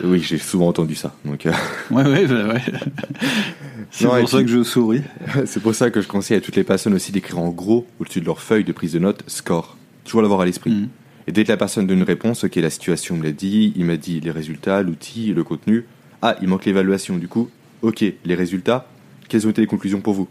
Oui, 0.03 0.19
j'ai 0.19 0.37
souvent 0.37 0.67
entendu 0.67 0.95
ça. 0.95 1.15
Donc, 1.25 1.45
euh. 1.45 1.51
ouais, 1.91 2.03
ouais, 2.03 2.25
ouais. 2.25 2.61
C'est 3.91 4.05
pour 4.05 4.29
ça 4.29 4.43
que 4.43 4.49
je 4.49 4.63
souris. 4.63 5.01
C'est 5.45 5.61
pour 5.61 5.73
ça 5.73 5.89
que 5.89 6.01
je 6.01 6.07
conseille 6.07 6.37
à 6.37 6.41
toutes 6.41 6.57
les 6.57 6.65
personnes 6.65 6.93
aussi 6.93 7.11
d'écrire 7.11 7.39
en 7.39 7.49
gros 7.49 7.87
au-dessus 7.99 8.19
de 8.19 8.25
leur 8.25 8.41
feuille 8.41 8.65
de 8.65 8.73
prise 8.73 8.93
de 8.93 8.99
notes 8.99 9.23
score. 9.27 9.77
Toujours 10.03 10.21
l'avoir 10.21 10.41
à 10.41 10.45
l'esprit. 10.45 10.71
Mm. 10.71 10.89
Et 11.27 11.31
dès 11.31 11.43
que 11.43 11.49
la 11.49 11.57
personne 11.57 11.87
donne 11.87 11.99
une 11.99 12.03
réponse, 12.03 12.43
ok, 12.43 12.55
la 12.55 12.69
situation 12.69 13.15
me 13.15 13.23
l'a 13.23 13.31
dit, 13.31 13.73
il 13.75 13.85
m'a 13.85 13.97
dit 13.97 14.19
les 14.19 14.31
résultats, 14.31 14.81
l'outil, 14.81 15.33
le 15.33 15.43
contenu. 15.43 15.85
Ah, 16.21 16.35
il 16.41 16.47
manque 16.47 16.65
l'évaluation. 16.65 17.17
Du 17.17 17.27
coup, 17.27 17.49
ok, 17.81 18.03
les 18.25 18.35
résultats, 18.35 18.87
quelles 19.27 19.47
ont 19.47 19.49
été 19.49 19.61
les 19.61 19.67
conclusions 19.67 20.01
pour 20.01 20.13
vous? 20.13 20.27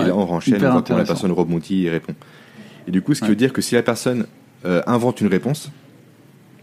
Et 0.00 0.04
là, 0.04 0.16
on 0.16 0.26
renchaîne, 0.26 0.64
on 0.64 0.72
voit 0.72 0.82
quand 0.82 0.96
la 0.96 1.04
personne 1.04 1.32
rebondit 1.32 1.86
et 1.86 1.90
répond. 1.90 2.14
Et 2.86 2.90
du 2.90 3.02
coup, 3.02 3.14
ce 3.14 3.20
qui 3.20 3.28
veut 3.28 3.36
dire 3.36 3.52
que 3.52 3.60
si 3.60 3.74
la 3.74 3.82
personne 3.82 4.26
euh, 4.64 4.82
invente 4.86 5.20
une 5.20 5.26
réponse, 5.26 5.70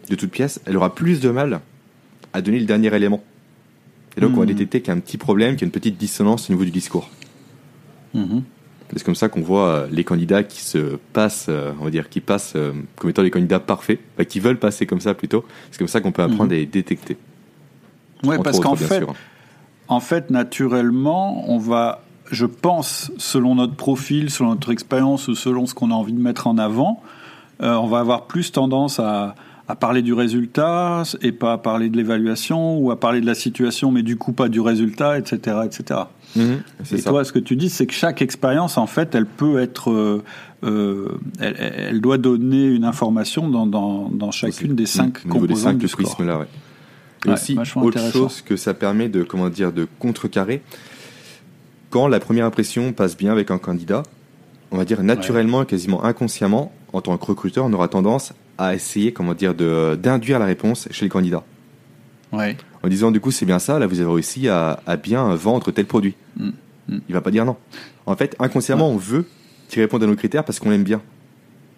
de 0.09 0.15
toute 0.15 0.31
pièce, 0.31 0.61
elle 0.65 0.77
aura 0.77 0.95
plus 0.95 1.19
de 1.19 1.29
mal 1.29 1.61
à 2.33 2.41
donner 2.41 2.59
le 2.59 2.65
dernier 2.65 2.93
élément. 2.95 3.23
Et 4.17 4.21
donc, 4.21 4.31
on 4.33 4.39
va 4.39 4.43
hmm. 4.43 4.47
détecter 4.47 4.81
qu'il 4.81 4.87
y 4.87 4.91
a 4.91 4.95
un 4.95 4.99
petit 5.01 5.17
problème, 5.17 5.55
qu'il 5.55 5.61
y 5.61 5.65
a 5.65 5.67
une 5.67 5.71
petite 5.71 5.97
dissonance 5.97 6.49
au 6.49 6.53
niveau 6.53 6.63
du 6.63 6.71
discours. 6.71 7.09
Hmm. 8.13 8.39
C'est 8.95 9.03
comme 9.03 9.15
ça 9.15 9.29
qu'on 9.29 9.41
voit 9.41 9.67
euh, 9.67 9.87
les 9.91 10.03
candidats 10.03 10.43
qui 10.43 10.61
se 10.61 10.97
passent, 11.11 11.47
euh, 11.49 11.73
on 11.81 11.85
va 11.85 11.89
dire, 11.89 12.07
qui 12.07 12.21
passent 12.21 12.55
comme 12.95 13.09
étant 13.09 13.23
des 13.23 13.31
candidats 13.31 13.59
parfaits, 13.59 13.99
qui 14.29 14.39
veulent 14.39 14.59
passer 14.59 14.85
comme 14.85 15.01
ça 15.01 15.13
plutôt. 15.13 15.43
C'est 15.71 15.79
comme 15.79 15.87
ça 15.87 15.99
qu'on 15.99 16.11
peut 16.11 16.23
apprendre 16.23 16.51
hmm. 16.51 16.53
à 16.53 16.57
les 16.57 16.65
détecter. 16.65 17.17
Oui, 18.23 18.37
parce 18.43 18.59
qu'en 18.59 18.75
fait, 18.75 19.03
en 19.87 19.99
fait, 19.99 20.29
naturellement, 20.29 21.49
on 21.49 21.57
va, 21.57 22.01
je 22.31 22.45
pense, 22.45 23.11
selon 23.17 23.55
notre 23.55 23.75
profil, 23.75 24.29
selon 24.29 24.51
notre 24.51 24.71
expérience 24.71 25.27
ou 25.27 25.35
selon 25.35 25.65
ce 25.65 25.73
qu'on 25.73 25.91
a 25.91 25.93
envie 25.93 26.13
de 26.13 26.21
mettre 26.21 26.47
en 26.47 26.57
avant, 26.57 27.01
on 27.61 27.87
va 27.87 27.99
avoir 27.99 28.25
plus 28.25 28.51
tendance 28.51 28.99
à, 28.99 29.35
à 29.67 29.75
parler 29.75 30.01
du 30.01 30.13
résultat 30.13 31.03
et 31.21 31.31
pas 31.31 31.53
à 31.53 31.57
parler 31.57 31.89
de 31.89 31.97
l'évaluation 31.97 32.77
ou 32.77 32.91
à 32.91 32.99
parler 32.99 33.19
de 33.19 33.25
la 33.25 33.33
situation 33.33 33.91
mais 33.91 34.03
du 34.03 34.15
coup 34.15 34.31
pas 34.31 34.47
du 34.47 34.59
résultat, 34.59 35.17
etc. 35.17 35.57
etc. 35.65 36.01
Mhm, 36.35 36.61
et 36.91 37.01
toi, 37.01 37.23
ce 37.23 37.31
que 37.31 37.39
tu 37.39 37.55
dis, 37.55 37.69
c'est 37.69 37.85
que 37.85 37.93
chaque 37.93 38.21
expérience, 38.21 38.77
en 38.77 38.87
fait, 38.87 39.15
elle 39.15 39.25
peut 39.25 39.59
être, 39.59 39.89
euh, 39.89 40.23
euh 40.63 41.17
elle, 41.39 42.01
doit 42.01 42.17
donner 42.17 42.65
une 42.65 42.83
information 42.83 43.47
dans, 43.47 43.65
dans, 43.65 44.09
dans 44.09 44.31
chacune 44.31 44.75
des 44.75 44.85
cinq 44.85 45.23
mmh, 45.23 45.29
composantes 45.29 45.77
du 45.77 45.87
score. 45.87 46.21
Là, 46.23 46.39
ouais. 46.39 46.47
Et 47.25 47.29
aussi, 47.29 47.57
autre 47.75 48.11
chose 48.11 48.41
que 48.41 48.55
ça 48.55 48.73
permet 48.73 49.09
de, 49.09 49.23
comment 49.23 49.49
dire, 49.49 49.71
de 49.71 49.87
contrecarrer, 49.99 50.61
quand 51.89 52.07
la 52.07 52.19
première 52.19 52.45
impression 52.45 52.93
passe 52.93 53.17
bien 53.17 53.31
avec 53.31 53.51
un 53.51 53.57
candidat, 53.57 54.03
on 54.71 54.77
va 54.77 54.85
dire 54.85 55.01
naturellement 55.03 55.63
et 55.63 55.65
quasiment 55.65 56.03
inconsciemment, 56.03 56.71
en 56.93 57.01
tant 57.01 57.17
que 57.17 57.25
recruteur, 57.25 57.65
on 57.65 57.73
aura 57.73 57.87
tendance 57.87 58.33
à 58.57 58.75
essayer, 58.75 59.11
comment 59.11 59.33
dire, 59.33 59.53
d'induire 59.53 60.39
la 60.39 60.45
réponse 60.45 60.87
chez 60.91 61.05
le 61.05 61.09
candidat. 61.09 61.43
Ouais. 62.31 62.57
En 62.83 62.87
disant, 62.87 63.11
du 63.11 63.19
coup, 63.19 63.31
c'est 63.31 63.45
bien 63.45 63.59
ça, 63.59 63.79
là, 63.79 63.87
vous 63.87 63.99
avez 63.99 64.11
réussi 64.11 64.47
à, 64.47 64.79
à 64.85 64.97
bien 64.97 65.33
vendre 65.35 65.71
tel 65.71 65.85
produit. 65.85 66.15
Il 66.37 66.45
mm. 66.45 66.53
Mm. 66.87 66.99
Il 67.09 67.13
va 67.13 67.21
pas 67.21 67.31
dire 67.31 67.45
non. 67.45 67.57
En 68.05 68.15
fait, 68.15 68.35
inconsciemment, 68.39 68.89
on 68.89 68.97
veut 68.97 69.25
qu'il 69.69 69.81
réponde 69.81 70.03
à 70.03 70.07
nos 70.07 70.15
critères 70.15 70.43
parce 70.43 70.59
qu'on 70.59 70.69
l'aime 70.69 70.83
bien. 70.83 71.01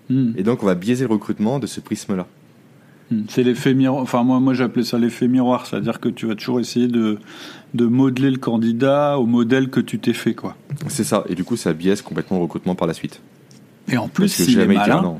Mm. 0.10 0.34
Et 0.38 0.44
donc, 0.44 0.64
on 0.64 0.66
va 0.66 0.76
biaiser 0.76 1.06
le 1.06 1.12
recrutement 1.12 1.60
de 1.60 1.68
ce 1.68 1.80
prisme-là. 1.80 2.28
C'est 3.30 3.44
l'effet 3.44 3.74
miroir. 3.74 4.02
Enfin, 4.02 4.24
moi, 4.24 4.40
moi 4.40 4.54
j'appelais 4.54 4.84
ça 4.84 4.98
l'effet 4.98 5.28
miroir. 5.28 5.66
C'est-à-dire 5.66 6.00
que 6.00 6.10
tu 6.10 6.26
vas 6.26 6.36
toujours 6.36 6.60
essayer 6.60 6.88
de, 6.88 7.20
de 7.74 7.86
modeler 7.86 8.32
le 8.32 8.38
candidat 8.38 9.18
au 9.18 9.26
modèle 9.26 9.70
que 9.70 9.80
tu 9.80 10.00
t'es 10.00 10.14
fait, 10.14 10.34
quoi. 10.34 10.56
C'est 10.88 11.04
ça. 11.04 11.24
Et 11.30 11.36
du 11.36 11.44
coup, 11.44 11.56
ça 11.56 11.74
biaise 11.74 12.02
complètement 12.02 12.38
le 12.38 12.44
recrutement 12.44 12.76
par 12.76 12.88
la 12.88 12.94
suite. 12.94 13.22
Et 13.90 13.98
en 13.98 14.10
plus, 14.10 14.28
s'il 14.28 14.60
est 14.60 14.68
malin, 14.68 15.20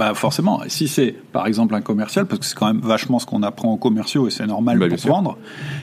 bah 0.00 0.14
forcément, 0.14 0.62
si 0.68 0.88
c'est 0.88 1.14
par 1.32 1.46
exemple 1.46 1.74
un 1.74 1.82
commercial, 1.82 2.24
parce 2.24 2.40
que 2.40 2.46
c'est 2.46 2.56
quand 2.56 2.68
même 2.68 2.80
vachement 2.80 3.18
ce 3.18 3.26
qu'on 3.26 3.42
apprend 3.42 3.72
aux 3.72 3.76
commerciaux 3.76 4.28
et 4.28 4.30
c'est 4.30 4.46
normal 4.46 4.78
bah, 4.78 4.88
pour 4.88 5.10
vendre, 5.10 5.36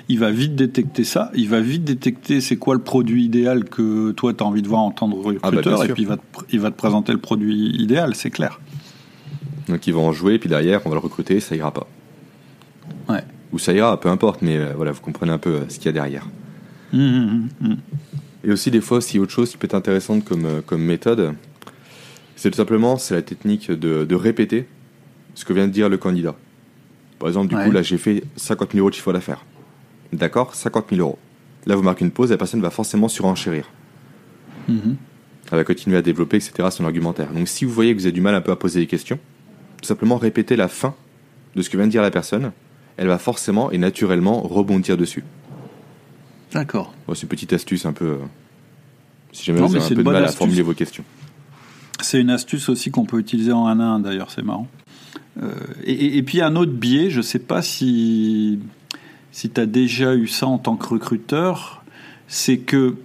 il 0.10 0.18
va 0.18 0.32
vite 0.32 0.56
détecter 0.56 1.04
ça, 1.04 1.32
il 1.36 1.48
va 1.50 1.60
vite 1.60 1.84
détecter 1.84 2.42
c'est 2.42 2.58
quoi 2.58 2.74
le 2.74 2.82
produit 2.82 3.26
idéal 3.26 3.66
que 3.66 4.12
toi 4.12 4.34
tu 4.34 4.44
as 4.44 4.48
envie 4.48 4.64
de 4.64 4.68
voir 4.68 4.82
en 4.82 4.90
tant 4.90 5.08
que 5.08 5.16
ah, 5.44 5.52
bah, 5.52 5.58
recruteur, 5.58 5.84
et 5.84 5.90
puis 5.90 6.04
il 6.04 6.08
va, 6.08 6.18
te, 6.18 6.22
il 6.52 6.60
va 6.60 6.72
te 6.72 6.76
présenter 6.76 7.12
le 7.12 7.20
produit 7.20 7.76
idéal, 7.80 8.16
c'est 8.16 8.32
clair. 8.32 8.60
Donc 9.70 9.86
ils 9.88 9.94
vont 9.94 10.08
en 10.08 10.14
jouer, 10.14 10.40
puis 10.40 10.50
derrière 10.50 10.82
on 10.86 10.90
va 10.90 10.96
le 10.96 11.02
recruter, 11.02 11.40
ça 11.40 11.56
ira 11.56 11.72
pas. 11.72 11.88
Ouais. 13.10 13.24
Ou 13.52 13.60
ça 13.60 13.74
ira, 13.74 14.00
peu 14.00 14.10
importe, 14.10 14.42
mais 14.42 14.58
euh, 14.58 14.74
voilà, 14.76 14.92
vous 14.92 15.02
comprenez 15.02 15.32
un 15.32 15.38
peu 15.38 15.50
euh, 15.50 15.70
ce 15.70 15.78
qu'il 15.78 15.86
y 15.86 15.90
a 15.90 15.94
derrière. 15.94 16.28
Mmh, 16.94 17.00
mmh, 17.00 17.50
mmh, 17.62 17.76
et 18.46 18.52
aussi 18.52 18.72
des 18.72 18.82
fois, 18.82 19.02
si 19.02 19.20
autre 19.20 19.32
chose 19.32 19.52
qui 19.52 19.58
peut 19.58 19.66
être 19.66 19.76
intéressante 19.76 20.24
comme, 20.24 20.46
euh, 20.46 20.62
comme 20.66 20.82
méthode, 20.82 21.34
c'est 22.36 22.52
tout 22.52 22.58
simplement 22.58 22.98
c'est 22.98 23.14
la 23.14 23.22
technique 23.22 23.72
de, 23.72 24.16
répéter 24.16 24.68
ce 25.36 25.44
que 25.44 25.54
vient 25.54 25.68
de 25.68 25.72
dire 25.72 25.90
le 25.90 25.98
candidat. 25.98 26.36
Par 27.20 27.28
exemple, 27.30 27.48
du 27.48 27.56
coup, 27.56 27.72
là, 27.72 27.82
j'ai 27.82 27.98
fait 27.98 28.24
50 28.36 28.74
000 28.74 28.80
euros 28.80 28.90
de 28.90 28.96
chiffre 28.96 29.12
d'affaires. 29.12 29.44
D'accord 30.14 30.54
50 30.54 30.86
000 30.92 31.02
euros. 31.02 31.18
Là, 31.66 31.76
vous 31.76 31.82
marquez 31.82 32.06
une 32.06 32.12
pause, 32.12 32.30
la 32.30 32.38
personne 32.38 32.62
va 32.62 32.70
forcément 32.70 33.08
surenchérir. 33.08 33.70
Mhm. 34.68 34.96
Elle 35.52 35.58
va 35.58 35.64
continuer 35.64 35.98
à 35.98 36.02
développer, 36.02 36.38
etc., 36.38 36.70
son 36.72 36.86
argumentaire. 36.86 37.32
Donc, 37.34 37.48
si 37.48 37.66
vous 37.66 37.72
voyez 37.72 37.94
que 37.94 38.00
vous 38.00 38.06
avez 38.06 38.14
du 38.14 38.22
mal 38.22 38.36
un 38.36 38.42
peu 38.42 38.52
à 38.52 38.56
poser 38.56 38.80
des 38.82 38.88
questions, 38.88 39.20
tout 39.82 39.88
simplement 39.88 40.18
répéter 40.18 40.56
la 40.56 40.68
fin 40.68 40.96
de 41.56 41.62
ce 41.62 41.70
que 41.70 41.78
vient 41.78 41.88
de 41.88 41.92
dire 41.92 42.02
la 42.02 42.12
personne. 42.12 42.52
Elle 42.98 43.08
va 43.08 43.18
forcément 43.18 43.72
et 43.72 43.78
naturellement 43.78 44.42
rebondir 44.42 44.98
dessus. 44.98 45.24
D'accord. 46.54 46.94
c'est 47.14 47.24
une 47.24 47.28
petite 47.28 47.54
astuce 47.54 47.86
un 47.86 47.94
peu. 47.94 48.06
Euh, 48.06 48.18
si 49.32 49.46
jamais 49.46 49.60
vous 49.60 49.76
avez 49.76 49.86
un 49.86 49.88
peu 49.90 49.96
de 49.96 50.02
mal 50.04 50.26
à 50.26 50.32
formuler 50.32 50.62
vos 50.62 50.74
questions. 50.74 51.04
C'est 52.02 52.20
une 52.20 52.30
astuce 52.30 52.70
aussi 52.70 52.92
qu'on 52.92 53.06
peut 53.06 53.20
utiliser 53.20 53.52
en 53.52 53.68
1 53.68 53.80
à 53.80 53.84
1 53.84 54.00
d'ailleurs, 54.00 54.32
c'est 54.32 54.44
marrant. 54.44 54.68
Euh, 55.42 55.52
et, 55.84 56.24
puis 56.24 56.42
un 56.42 56.56
autre 56.56 56.72
biais, 56.72 57.10
je 57.10 57.18
ne 57.18 57.24
sais 57.24 57.40
pas 57.40 57.62
si, 57.62 58.60
si 59.32 59.50
tu 59.50 59.62
as 59.62 59.66
déjà 59.66 60.16
eu 60.16 60.28
ça 60.28 60.48
en 60.48 60.58
tant 60.58 60.76
que 60.76 60.88
recruteur, 60.88 61.84
c'est 62.28 62.58
que, 62.58 62.96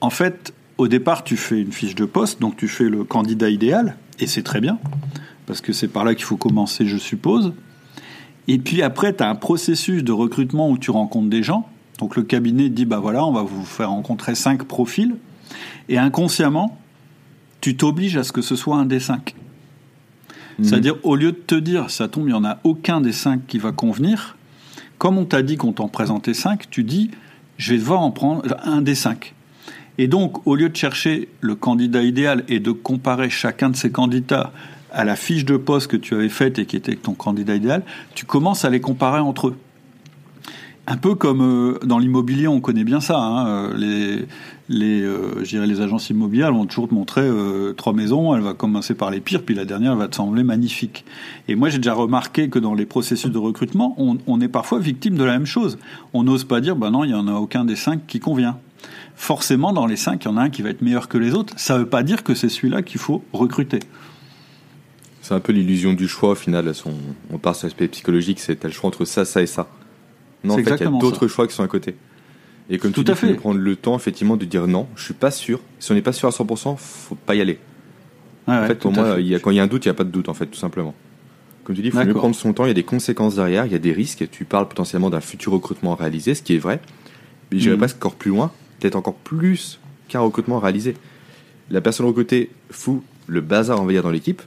en 0.00 0.10
fait, 0.10 0.52
au 0.76 0.88
départ, 0.88 1.24
tu 1.24 1.36
fais 1.36 1.60
une 1.60 1.72
fiche 1.72 1.94
de 1.94 2.04
poste, 2.04 2.40
donc 2.40 2.56
tu 2.56 2.68
fais 2.68 2.84
le 2.84 3.04
candidat 3.04 3.48
idéal, 3.48 3.96
Et 4.18 4.26
c'est 4.26 4.42
très 4.42 4.60
bien, 4.60 4.78
parce 5.46 5.60
que 5.60 5.72
c'est 5.72 5.88
par 5.88 6.04
là 6.04 6.14
qu'il 6.14 6.24
faut 6.24 6.36
commencer, 6.36 6.86
je 6.86 6.96
suppose. 6.96 7.52
Et 8.48 8.58
puis 8.58 8.82
après, 8.82 9.14
tu 9.14 9.22
as 9.22 9.28
un 9.28 9.34
processus 9.34 10.04
de 10.04 10.12
recrutement 10.12 10.70
où 10.70 10.78
tu 10.78 10.90
rencontres 10.90 11.30
des 11.30 11.42
gens. 11.42 11.68
Donc 11.98 12.16
le 12.16 12.22
cabinet 12.22 12.68
dit, 12.68 12.84
bah 12.84 12.98
voilà, 12.98 13.24
on 13.24 13.32
va 13.32 13.42
vous 13.42 13.64
faire 13.64 13.90
rencontrer 13.90 14.34
cinq 14.34 14.64
profils. 14.64 15.16
Et 15.88 15.98
inconsciemment, 15.98 16.78
tu 17.60 17.76
t'obliges 17.76 18.16
à 18.16 18.24
ce 18.24 18.32
que 18.32 18.42
ce 18.42 18.56
soit 18.56 18.76
un 18.76 18.84
des 18.84 19.00
cinq. 19.00 19.34
Mhm. 20.58 20.64
C'est-à-dire, 20.64 20.96
au 21.02 21.16
lieu 21.16 21.32
de 21.32 21.38
te 21.38 21.54
dire, 21.54 21.90
ça 21.90 22.08
tombe, 22.08 22.24
il 22.24 22.32
n'y 22.32 22.34
en 22.34 22.44
a 22.44 22.58
aucun 22.64 23.00
des 23.00 23.12
cinq 23.12 23.46
qui 23.46 23.58
va 23.58 23.72
convenir, 23.72 24.36
comme 24.98 25.18
on 25.18 25.24
t'a 25.24 25.42
dit 25.42 25.56
qu'on 25.56 25.72
t'en 25.72 25.88
présentait 25.88 26.34
cinq, 26.34 26.70
tu 26.70 26.84
dis, 26.84 27.10
je 27.56 27.72
vais 27.72 27.78
devoir 27.78 28.00
en 28.00 28.10
prendre 28.10 28.42
un 28.64 28.82
des 28.82 28.94
cinq. 28.94 29.34
Et 29.98 30.08
donc, 30.08 30.46
au 30.46 30.56
lieu 30.56 30.68
de 30.68 30.76
chercher 30.76 31.28
le 31.40 31.54
candidat 31.54 32.02
idéal 32.02 32.44
et 32.48 32.58
de 32.58 32.72
comparer 32.72 33.30
chacun 33.30 33.70
de 33.70 33.76
ces 33.76 33.90
candidats 33.90 34.52
à 34.94 35.04
la 35.04 35.16
fiche 35.16 35.44
de 35.44 35.56
poste 35.56 35.88
que 35.88 35.96
tu 35.96 36.14
avais 36.14 36.28
faite 36.28 36.58
et 36.58 36.66
qui 36.66 36.76
était 36.76 36.94
ton 36.94 37.14
candidat 37.14 37.56
idéal, 37.56 37.82
tu 38.14 38.24
commences 38.24 38.64
à 38.64 38.70
les 38.70 38.80
comparer 38.80 39.20
entre 39.20 39.48
eux. 39.48 39.56
Un 40.86 40.98
peu 40.98 41.14
comme 41.14 41.40
euh, 41.40 41.78
dans 41.84 41.98
l'immobilier, 41.98 42.46
on 42.46 42.60
connaît 42.60 42.84
bien 42.84 43.00
ça. 43.00 43.18
Hein, 43.18 43.46
euh, 43.46 43.76
les, 43.76 44.26
les, 44.68 45.00
euh, 45.00 45.42
les 45.42 45.80
agences 45.80 46.10
immobilières 46.10 46.52
vont 46.52 46.66
toujours 46.66 46.88
te 46.88 46.94
montrer 46.94 47.26
trois 47.76 47.94
maisons. 47.94 48.34
Elle 48.36 48.42
va 48.42 48.52
commencer 48.52 48.94
par 48.94 49.10
les 49.10 49.20
pires, 49.20 49.42
puis 49.42 49.54
la 49.54 49.64
dernière 49.64 49.96
va 49.96 50.08
te 50.08 50.16
sembler 50.16 50.44
magnifique. 50.44 51.06
Et 51.48 51.54
moi, 51.54 51.70
j'ai 51.70 51.78
déjà 51.78 51.94
remarqué 51.94 52.50
que 52.50 52.58
dans 52.58 52.74
les 52.74 52.84
processus 52.84 53.30
de 53.30 53.38
recrutement, 53.38 53.94
on, 53.98 54.18
on 54.26 54.40
est 54.42 54.48
parfois 54.48 54.78
victime 54.78 55.16
de 55.16 55.24
la 55.24 55.32
même 55.32 55.46
chose. 55.46 55.78
On 56.12 56.22
n'ose 56.22 56.44
pas 56.44 56.60
dire, 56.60 56.76
bah 56.76 56.90
non, 56.90 57.04
il 57.04 57.10
y 57.10 57.14
en 57.14 57.28
a 57.28 57.34
aucun 57.34 57.64
des 57.64 57.76
cinq 57.76 58.06
qui 58.06 58.20
convient. 58.20 58.58
Forcément, 59.16 59.72
dans 59.72 59.86
les 59.86 59.96
cinq, 59.96 60.24
il 60.24 60.28
y 60.28 60.30
en 60.30 60.36
a 60.36 60.42
un 60.42 60.50
qui 60.50 60.60
va 60.60 60.68
être 60.68 60.82
meilleur 60.82 61.08
que 61.08 61.16
les 61.16 61.34
autres. 61.34 61.54
Ça 61.56 61.74
ne 61.74 61.78
veut 61.80 61.88
pas 61.88 62.02
dire 62.02 62.22
que 62.22 62.34
c'est 62.34 62.50
celui-là 62.50 62.82
qu'il 62.82 63.00
faut 63.00 63.24
recruter. 63.32 63.80
C'est 65.24 65.32
un 65.32 65.40
peu 65.40 65.54
l'illusion 65.54 65.94
du 65.94 66.06
choix 66.06 66.32
au 66.32 66.34
final. 66.34 66.70
On 67.32 67.38
part 67.38 67.56
sur 67.56 67.66
l'aspect 67.66 67.88
psychologique, 67.88 68.38
c'est 68.40 68.62
le 68.62 68.70
choix 68.70 68.88
entre 68.88 69.06
ça, 69.06 69.24
ça 69.24 69.40
et 69.40 69.46
ça. 69.46 69.66
Non, 70.44 70.52
en 70.52 70.56
fait, 70.58 70.76
il 70.76 70.84
y 70.84 70.86
a 70.86 70.90
d'autres 71.00 71.28
choix 71.28 71.48
qui 71.48 71.54
sont 71.54 71.62
à 71.62 71.66
côté. 71.66 71.94
Et 72.68 72.76
comme 72.76 72.92
Tout 72.92 73.04
tu 73.04 73.10
à 73.10 73.14
dis, 73.14 73.20
fait. 73.20 73.32
prendre 73.32 73.58
le 73.58 73.74
temps 73.74 73.96
effectivement 73.96 74.36
de 74.36 74.44
dire 74.44 74.66
non, 74.66 74.86
je 74.96 75.02
suis 75.02 75.14
pas 75.14 75.30
sûr. 75.30 75.60
Si 75.78 75.90
on 75.92 75.94
n'est 75.94 76.02
pas 76.02 76.12
sûr 76.12 76.28
à 76.28 76.30
100%, 76.30 76.76
faut 76.76 77.14
pas 77.14 77.34
y 77.34 77.40
aller. 77.40 77.58
en 78.46 78.66
fait, 78.66 78.74
pour 78.74 78.92
moi, 78.92 79.16
Il 79.18 79.26
y 79.26 79.34
a, 79.34 79.38
quand 79.38 79.50
il 79.50 79.56
y 79.56 79.60
a 79.60 79.62
un 79.62 79.66
doute, 79.66 79.86
il 79.86 79.88
n'y 79.88 79.92
a 79.92 79.94
pas 79.94 80.04
de 80.04 80.10
doute, 80.10 80.28
en 80.28 80.34
fait, 80.34 80.44
tout 80.44 80.58
simplement. 80.58 80.94
Comme 81.64 81.74
tu 81.74 81.80
dis, 81.80 81.88
il 81.88 81.92
faut 81.92 82.04
mieux 82.04 82.12
prendre 82.12 82.34
son 82.34 82.52
temps. 82.52 82.66
Il 82.66 82.68
y 82.68 82.72
a 82.72 82.74
des 82.74 82.82
conséquences 82.82 83.36
derrière, 83.36 83.64
il 83.64 83.72
y 83.72 83.76
a 83.76 83.78
des 83.78 83.92
risques. 83.92 84.28
Tu 84.30 84.44
parles 84.44 84.68
potentiellement 84.68 85.08
d'un 85.08 85.22
futur 85.22 85.52
recrutement 85.52 85.94
réalisé, 85.94 86.34
ce 86.34 86.42
qui 86.42 86.54
est 86.54 86.58
vrai. 86.58 86.82
Mais 87.50 87.60
j'irai 87.60 87.78
mmh. 87.78 87.84
encore 87.96 88.14
plus 88.16 88.30
loin, 88.30 88.52
peut-être 88.78 88.96
encore 88.96 89.14
plus 89.14 89.80
qu'un 90.08 90.20
recrutement 90.20 90.58
réalisé. 90.58 90.94
La 91.70 91.80
personne 91.80 92.04
recrutée 92.04 92.50
fout 92.70 93.02
le 93.26 93.40
bazar, 93.40 93.80
on 93.80 93.86
va 93.86 93.92
dire, 93.92 94.02
dans 94.02 94.10
l'équipe. 94.10 94.42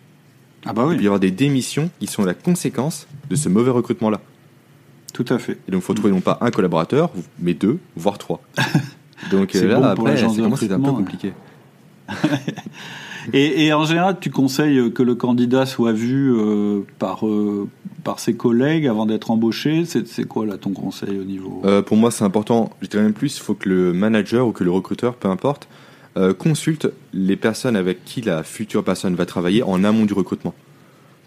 Ah 0.66 0.74
bah 0.74 0.86
oui. 0.86 0.96
Il 0.98 1.04
y 1.04 1.06
avoir 1.06 1.20
des 1.20 1.32
démissions 1.32 1.90
qui 2.00 2.08
sont 2.08 2.26
la 2.26 2.34
conséquence 2.34 3.08
de 3.30 3.36
ce 3.36 3.50
mauvais 3.50 3.72
recrutement-là. 3.72 4.22
Tout 5.14 5.26
à 5.30 5.40
fait. 5.40 5.58
Et 5.68 5.72
donc, 5.72 5.82
il 5.82 5.86
faut 5.86 5.94
trouver 5.94 6.12
non 6.12 6.22
pas 6.22 6.38
un 6.42 6.52
collaborateur, 6.52 7.10
mais 7.40 7.54
deux, 7.54 7.80
voire 7.96 8.18
trois. 8.18 8.42
donc 9.32 9.56
euh, 9.56 9.68
là, 9.68 9.96
bon 9.96 10.06
après, 10.06 10.18
c'est 10.18 10.72
un 10.72 10.80
peu 10.80 10.92
compliqué. 10.92 11.34
et, 13.34 13.74
en 13.74 13.84
général, 13.86 14.18
tu 14.20 14.30
conseilles 14.30 14.92
que 14.94 15.04
le 15.04 15.16
candidat 15.16 15.66
soit 15.66 15.92
vu 15.92 16.34
euh, 16.34 16.82
par, 17.00 17.28
euh, 17.28 17.68
par 18.04 18.20
ses 18.20 18.36
collègues 18.36 18.88
avant 18.88 19.06
d'être 19.06 19.32
embauché. 19.32 19.86
C'est 19.86 20.28
quoi 20.28 20.46
là 20.46 20.58
ton 20.58 20.72
conseil 20.72 21.18
au 21.20 21.24
niveau? 21.24 21.64
Pour 21.86 21.98
moi, 21.98 22.12
c'est 22.12 22.24
important. 22.24 22.70
Je 22.82 22.88
dirais 22.88 23.04
même 23.04 23.14
plus, 23.14 23.38
il 23.38 23.42
faut 23.42 23.56
que 23.56 23.70
le 23.70 23.94
manager 23.94 24.48
ou 24.48 24.52
que 24.52 24.64
le 24.64 24.72
recruteur, 24.72 25.16
peu 25.16 25.30
importe, 25.30 25.68
euh, 26.18 26.34
consulte 26.34 26.92
les 27.14 27.36
personnes 27.36 27.76
avec 27.76 28.04
qui 28.04 28.22
la 28.22 28.42
future 28.42 28.84
personne 28.84 29.16
va 29.16 29.28
travailler 29.28 29.62
en 29.62 29.84
amont 29.84 30.06
du 30.06 30.14
recrutement 30.14 30.56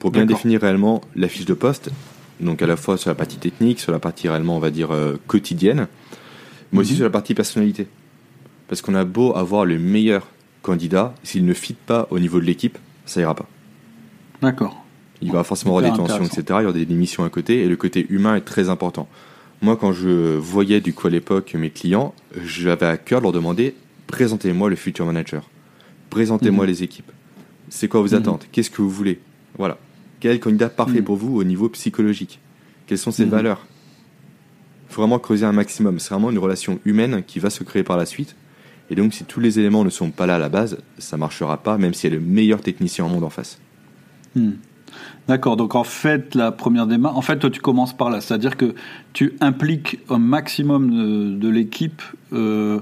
pour 0.01 0.11
bien 0.11 0.27
définir 0.27 0.63
réellement 0.63 1.03
la 1.15 1.29
fiche 1.29 1.45
de 1.45 1.55
poste, 1.55 1.91
donc 2.41 2.61
à 2.63 2.67
la 2.67 2.77
fois 2.77 2.97
sur 2.97 3.11
la 3.11 3.15
partie 3.15 3.37
technique, 3.37 3.79
sur 3.79 3.93
la 3.93 4.01
partie 4.01 4.29
réellement, 4.29 4.57
on 4.57 4.61
va 4.61 4.71
dire, 4.71 4.91
euh, 4.91 5.17
quotidienne, 5.27 5.87
mais 6.73 6.81
aussi 6.81 6.93
mhm. 6.93 6.97
sur 6.97 7.05
la 7.05 7.11
partie 7.11 7.35
personnalité. 7.35 7.87
Parce 8.67 8.83
qu'on 8.83 8.95
a 8.95 9.05
beau 9.05 9.37
avoir 9.37 9.65
le 9.65 9.79
meilleur 9.79 10.27
candidat, 10.63 11.15
s'il 11.23 11.45
ne 11.45 11.55
fit 11.55 11.75
pas 11.75 12.09
au 12.11 12.19
niveau 12.19 12.41
de 12.41 12.47
l'équipe, 12.47 12.79
ça 13.05 13.21
ira 13.21 13.35
pas. 13.35 13.47
D'accord. 14.43 14.85
Il 15.23 15.31
va 15.31 15.45
forcément 15.45 15.77
avoir 15.77 15.93
des 15.93 15.97
tensions, 15.97 16.25
etc. 16.25 16.43
Il 16.49 16.63
y 16.63 16.65
aura 16.65 16.73
des 16.73 16.87
missions 16.87 17.25
à 17.25 17.29
côté, 17.29 17.63
et 17.63 17.69
le 17.69 17.77
côté 17.77 18.07
humain 18.09 18.35
est 18.37 18.41
très 18.41 18.71
important. 18.71 19.07
Moi, 19.63 19.77
quand 19.77 19.93
je 19.93 20.37
voyais 20.37 20.81
du 20.81 20.95
coup 20.95 21.07
à 21.07 21.11
l'époque 21.11 21.55
mes 21.55 21.71
clients, 21.71 22.15
j'avais 22.43 22.87
à 22.87 22.97
cœur 22.97 23.21
de 23.21 23.25
leur 23.25 23.33
demander 23.33 23.75
présentez-moi 24.11 24.69
le 24.69 24.77
futur 24.77 25.07
manager. 25.07 25.49
Présentez-moi 26.11 26.65
mhm. 26.65 26.71
les 26.71 26.83
équipes. 26.83 27.11
C'est 27.69 27.89
quoi 27.89 28.01
vos 28.01 28.09
mhm. 28.09 28.15
attentes? 28.15 28.49
Qu'est-ce 28.53 28.71
que 28.71 28.83
vous 28.83 28.91
voulez? 28.91 29.21
Voilà. 29.57 29.79
Quel 30.19 30.39
candidat 30.41 30.69
parfait 30.69 30.99
mhm. 30.99 31.05
pour 31.05 31.17
vous 31.17 31.37
au 31.37 31.45
niveau 31.45 31.69
psychologique? 31.69 32.41
Quelles 32.87 32.99
sont 32.99 33.13
ses 33.13 33.25
valeurs? 33.25 33.65
Il 34.89 34.95
faut 34.95 35.03
vraiment 35.03 35.21
creuser 35.21 35.47
un 35.47 35.53
maximum. 35.53 36.01
C'est 36.01 36.13
vraiment 36.13 36.31
une 36.31 36.39
relation 36.39 36.81
humaine 36.85 37.23
qui 37.25 37.39
va 37.39 37.49
se 37.49 37.63
créer 37.63 37.85
par 37.85 37.97
la 37.97 38.05
suite. 38.05 38.35
Et 38.91 38.97
donc, 38.97 39.15
si 39.15 39.25
tous 39.25 39.39
les 39.39 39.61
éléments 39.61 39.85
ne 39.85 39.91
sont 39.91 40.11
pas 40.11 40.27
là 40.27 40.35
à 40.35 40.39
la 40.39 40.49
base, 40.49 40.79
ça 40.99 41.17
marchera 41.17 41.59
pas, 41.59 41.79
même 41.79 41.95
s'il 41.95 42.13
y 42.13 42.17
a 42.17 42.19
le 42.19 42.25
meilleur 42.25 42.61
technicien 42.61 43.05
au 43.05 43.09
monde 43.09 43.23
en 43.23 43.31
face. 43.31 43.61
D'accord, 45.29 45.57
donc 45.57 45.77
en 45.77 45.85
fait, 45.85 46.35
la 46.35 46.51
première 46.51 46.87
démarche, 46.87 47.17
en 47.17 47.23
fait, 47.23 47.39
toi, 47.39 47.51
tu 47.51 47.61
commences 47.61 47.97
par 47.97 48.11
là, 48.11 48.21
c'est-à-dire 48.21 48.57
que 48.57 48.75
tu 49.13 49.37
impliques 49.41 50.01
un 50.09 50.19
maximum 50.19 51.39
de, 51.39 51.49
l'équipe 51.49 52.03
euh, 52.33 52.81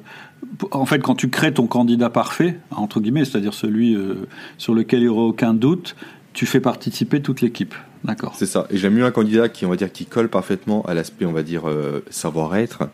en 0.71 0.87
fait, 0.87 1.01
quand 1.01 1.15
tu 1.15 1.29
crées 1.29 1.53
ton 1.53 1.67
candidat 1.67 2.11
parfait, 2.11 2.59
entre 2.71 3.01
guillemets, 3.01 3.25
c'est-à-dire 3.25 3.55
celui 3.55 3.95
euh, 3.95 4.27
sur 4.57 4.75
lequel 4.75 5.01
il 5.01 5.05
n'y 5.05 5.09
aura 5.09 5.23
aucun 5.23 5.55
doute, 5.55 5.97
tu 6.33 6.47
fais 6.47 6.61
participer 6.61 7.21
toute 7.21 7.41
l'équipe. 7.41 7.75
D'accord. 8.05 8.35
C'est 8.37 8.47
ça. 8.47 8.67
Et 8.71 8.79
j'aime 8.79 8.95
mieux 8.95 9.05
un 9.05 9.11
candidat 9.11 9.49
qui, 9.49 9.67
on 9.67 9.71
va 9.71 9.77
dire, 9.77 9.93
qui 9.93 10.07
colle 10.07 10.29
parfaitement 10.29 10.83
à 10.83 10.95
l'aspect, 10.95 11.27
on 11.27 11.33
va 11.33 11.43
dire, 11.43 11.69
euh, 11.69 12.05
savoir-être 12.11 12.89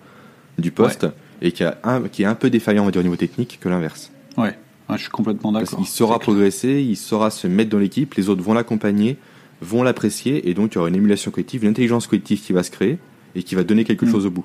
du 0.59 0.70
poste 0.70 1.07
et 1.42 1.52
qui, 1.52 1.64
a 1.64 1.78
un, 1.84 2.02
qui 2.02 2.22
est 2.22 2.26
un 2.26 2.34
peu 2.34 2.48
défaillant, 2.48 2.82
on 2.82 2.86
va 2.86 2.90
dire, 2.90 3.00
au 3.00 3.05
niveau 3.05 3.16
technique 3.16 3.59
que 3.61 3.68
l'inverse. 3.68 4.11
Ouais. 4.36 4.57
je 4.90 4.96
suis 4.96 5.11
complètement 5.11 5.52
d'accord. 5.52 5.78
Qu'il 5.78 5.86
saura 5.86 6.18
progresser, 6.18 6.80
il 6.80 6.96
saura 6.96 7.30
se 7.30 7.46
mettre 7.46 7.70
dans 7.70 7.78
l'équipe, 7.78 8.14
les 8.14 8.28
autres 8.28 8.42
vont 8.42 8.55
l'accompagner, 8.55 9.18
vont 9.61 9.82
l'apprécier, 9.82 10.48
et 10.48 10.55
donc 10.55 10.72
il 10.72 10.76
y 10.76 10.78
aura 10.78 10.88
une 10.88 10.96
émulation 10.96 11.30
collective, 11.30 11.64
une 11.64 11.70
intelligence 11.70 12.07
collective 12.07 12.40
qui 12.40 12.52
va 12.52 12.62
se 12.62 12.70
créer 12.70 12.98
et 13.34 13.42
qui 13.42 13.55
va 13.55 13.64
donner 13.64 13.84
quelque 13.84 14.07
mm. 14.07 14.11
chose 14.11 14.26
au 14.26 14.30
bout. 14.30 14.44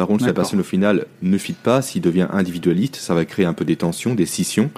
Par 0.00 0.06
contre, 0.06 0.22
si 0.22 0.28
la 0.28 0.32
personne 0.32 0.60
au 0.60 0.62
final 0.64 1.04
ne 1.20 1.36
fit 1.36 1.52
pas, 1.52 1.82
s'il 1.82 2.00
devient 2.00 2.26
individualiste, 2.32 2.96
ça 2.96 3.12
va 3.12 3.26
créer 3.26 3.44
un 3.44 3.52
peu 3.52 3.66
des 3.66 3.76
tensions, 3.76 4.14
des 4.14 4.24
scissions. 4.24 4.70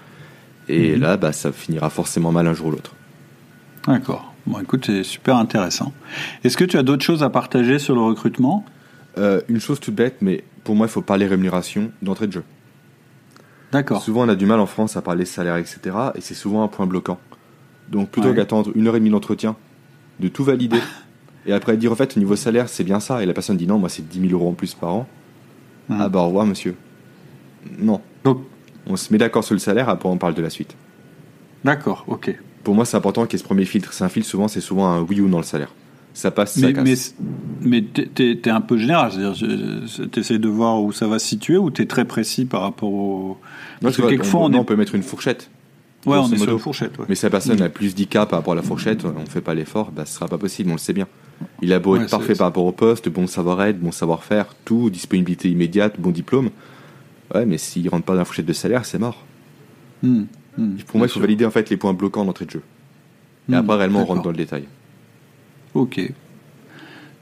Et 0.69 0.97
mhm. 0.97 1.01
là, 1.01 1.17
bah, 1.17 1.31
ça 1.31 1.53
finira 1.53 1.91
forcément 1.91 2.33
mal 2.33 2.49
un 2.49 2.55
jour 2.55 2.67
ou 2.67 2.71
l'autre. 2.73 2.93
D'accord. 3.87 4.35
Bon, 4.49 4.59
écoute, 4.59 4.87
c'est 4.87 5.05
super 5.05 5.37
intéressant. 5.37 5.93
Est-ce 6.43 6.57
que 6.57 6.65
tu 6.65 6.77
as 6.77 6.83
d'autres 6.83 7.05
choses 7.05 7.23
à 7.23 7.31
partager 7.31 7.79
sur 7.79 7.95
le 7.95 8.01
recrutement? 8.01 8.65
Euh, 9.17 9.41
Une 9.47 9.61
chose 9.61 9.79
toute 9.79 9.95
bête, 9.95 10.17
mais 10.23 10.43
pour 10.65 10.75
moi, 10.75 10.89
il 10.89 10.91
faut 10.91 11.03
parler 11.03 11.29
rémunération 11.29 11.93
d'entrée 12.03 12.27
de 12.27 12.33
jeu. 12.33 12.45
D'accord. 13.71 14.03
Souvent, 14.03 14.23
on 14.23 14.29
a 14.29 14.35
du 14.35 14.47
mal 14.47 14.59
en 14.59 14.67
France 14.67 14.97
à 14.97 15.03
parler 15.03 15.25
salaire, 15.25 15.57
etc. 15.57 15.97
Et 16.17 16.21
c'est 16.21 16.35
souvent 16.35 16.65
un 16.65 16.69
point 16.69 16.89
bloquant. 16.89 17.21
Donc, 17.91 18.11
plutôt 18.11 18.35
qu'attendre 18.35 18.73
une 18.75 18.89
heure 18.89 18.97
et 18.97 18.99
demie 18.99 19.11
d'entretien, 19.11 19.55
de 20.19 20.27
tout 20.27 20.43
valider, 20.43 20.81
et 21.47 21.53
après 21.53 21.77
dire, 21.77 21.93
en 21.93 21.97
fait, 21.97 22.17
au 22.17 22.21
niveau 22.21 22.37
salaire, 22.37 22.69
c'est 22.69 22.85
bien 22.85 23.01
ça. 23.01 23.23
Et 23.23 23.27
la 23.27 23.35
personne 23.35 23.57
dit, 23.57 23.67
non, 23.67 23.79
moi, 23.79 23.89
c'est 23.89 24.07
10 24.07 24.29
000 24.29 24.33
euros 24.33 24.51
en 24.51 24.55
plus 24.55 24.75
par 24.75 24.95
an. 24.95 25.09
Hmm. 25.89 25.97
Ah 26.01 26.09
bah, 26.09 26.21
au 26.21 26.27
revoir, 26.27 26.47
monsieur. 26.47 26.77
Non. 27.79 28.01
Donc, 28.25 28.43
on 28.87 28.97
se 28.97 29.13
met 29.13 29.19
d'accord 29.19 29.45
sur 29.45 29.55
le 29.55 29.61
salaire, 29.61 29.89
après, 29.89 30.09
on 30.09 30.19
parle 30.19 30.35
de 30.35 30.43
la 30.43 30.51
suite. 30.51 30.77
D'accord, 31.65 32.05
ok. 32.07 32.37
Pour 32.65 32.75
moi, 32.75 32.85
c'est 32.85 32.97
important 32.97 33.27
qu'il 33.27 33.33
y 33.33 33.37
ait 33.37 33.43
ce 33.43 33.45
premier 33.45 33.65
filtre. 33.65 33.93
C'est 33.93 34.05
un 34.05 34.09
filtre, 34.09 34.29
souvent, 34.29 34.49
c'est 34.49 34.61
souvent 34.61 34.89
un 34.89 35.01
oui 35.01 35.21
ou 35.21 35.29
non 35.29 35.39
le 35.39 35.45
salaire. 35.45 35.73
Ça 36.15 36.31
passe, 36.31 36.59
mais, 36.59 36.75
ça 36.75 36.85
casse. 36.85 37.15
Mais, 37.61 37.83
mais 37.83 37.83
t'es 37.83 38.39
es 38.45 38.51
un 38.51 38.61
peu 38.61 38.77
général, 38.77 39.13
c'est-à-dire, 39.13 40.11
t'essayes 40.11 40.39
de 40.39 40.49
voir 40.49 40.83
où 40.83 40.93
ça 40.93 41.07
va 41.07 41.19
se 41.19 41.27
situer 41.27 41.57
ou 41.57 41.71
t'es 41.71 41.87
très 41.87 42.05
précis 42.05 42.45
par 42.45 42.61
rapport 42.61 42.93
au. 42.93 43.39
Parce 43.81 43.97
que 43.97 44.03
quelquefois, 44.03 44.43
on, 44.43 44.53
on, 44.53 44.65
peut 44.65 44.77
mettre 44.77 44.95
une 44.95 45.03
fourchette. 45.03 45.51
Ouais, 46.05 46.19
on 46.19 46.31
est 46.31 46.37
sur 46.37 46.53
une 46.53 46.59
fourchette. 46.59 46.93
Mais 47.09 47.15
si 47.15 47.25
la 47.25 47.31
personne 47.31 47.61
hmm. 47.61 47.63
a 47.63 47.69
plus 47.69 47.95
10 47.95 48.09
cas 48.09 48.27
par 48.27 48.41
rapport 48.41 48.53
à 48.53 48.57
la 48.57 48.63
fourchette, 48.63 49.05
on 49.05 49.21
ne 49.21 49.27
fait 49.27 49.41
pas 49.41 49.55
l'effort, 49.55 49.91
bah, 49.91 50.05
ce 50.05 50.15
sera 50.15 50.29
pas 50.29 50.39
possible, 50.39 50.71
on 50.71 50.75
le 50.75 50.79
sait 50.79 50.93
bien. 50.93 51.07
Il 51.61 51.73
a 51.73 51.79
beau 51.79 51.97
être 51.97 52.11
parfait 52.11 52.35
par 52.35 52.47
rapport 52.47 52.65
au 52.65 52.73
poste, 52.73 53.09
bon 53.09 53.27
savoir-être, 53.27 53.81
bon 53.81 53.93
savoir-faire, 53.93 54.55
tout, 54.65 54.91
disponibilité 54.91 55.51
immédiate, 55.51 55.99
bon 55.99 56.11
diplôme. 56.11 56.51
Ouais, 57.35 57.47
mais 57.47 57.59
s'il 57.59 57.89
rentre 57.89 58.05
pas 58.05 58.13
dans 58.13 58.21
la 58.21 58.25
fourchette 58.25 58.47
de 58.47 58.53
salaire, 58.53 58.85
c'est 58.85 58.99
mort. 58.99 59.25
Hmm, 60.03 60.25
hmm, 60.59 60.77
pour 60.87 60.99
moi, 60.99 61.07
il 61.07 61.11
faut 61.11 61.21
valider 61.21 61.45
en 61.45 61.51
fait 61.51 61.71
les 61.71 61.77
points 61.77 61.95
bloquants 61.95 62.25
d'entrée 62.25 62.45
de 62.45 62.51
jeu. 62.51 62.63
Et 63.49 63.53
hmm, 63.53 63.55
après, 63.55 63.77
réellement, 63.77 64.03
on 64.03 64.05
rentre 64.05 64.23
dans 64.23 64.31
le 64.31 64.37
détail. 64.37 64.65
Ok. 65.75 66.01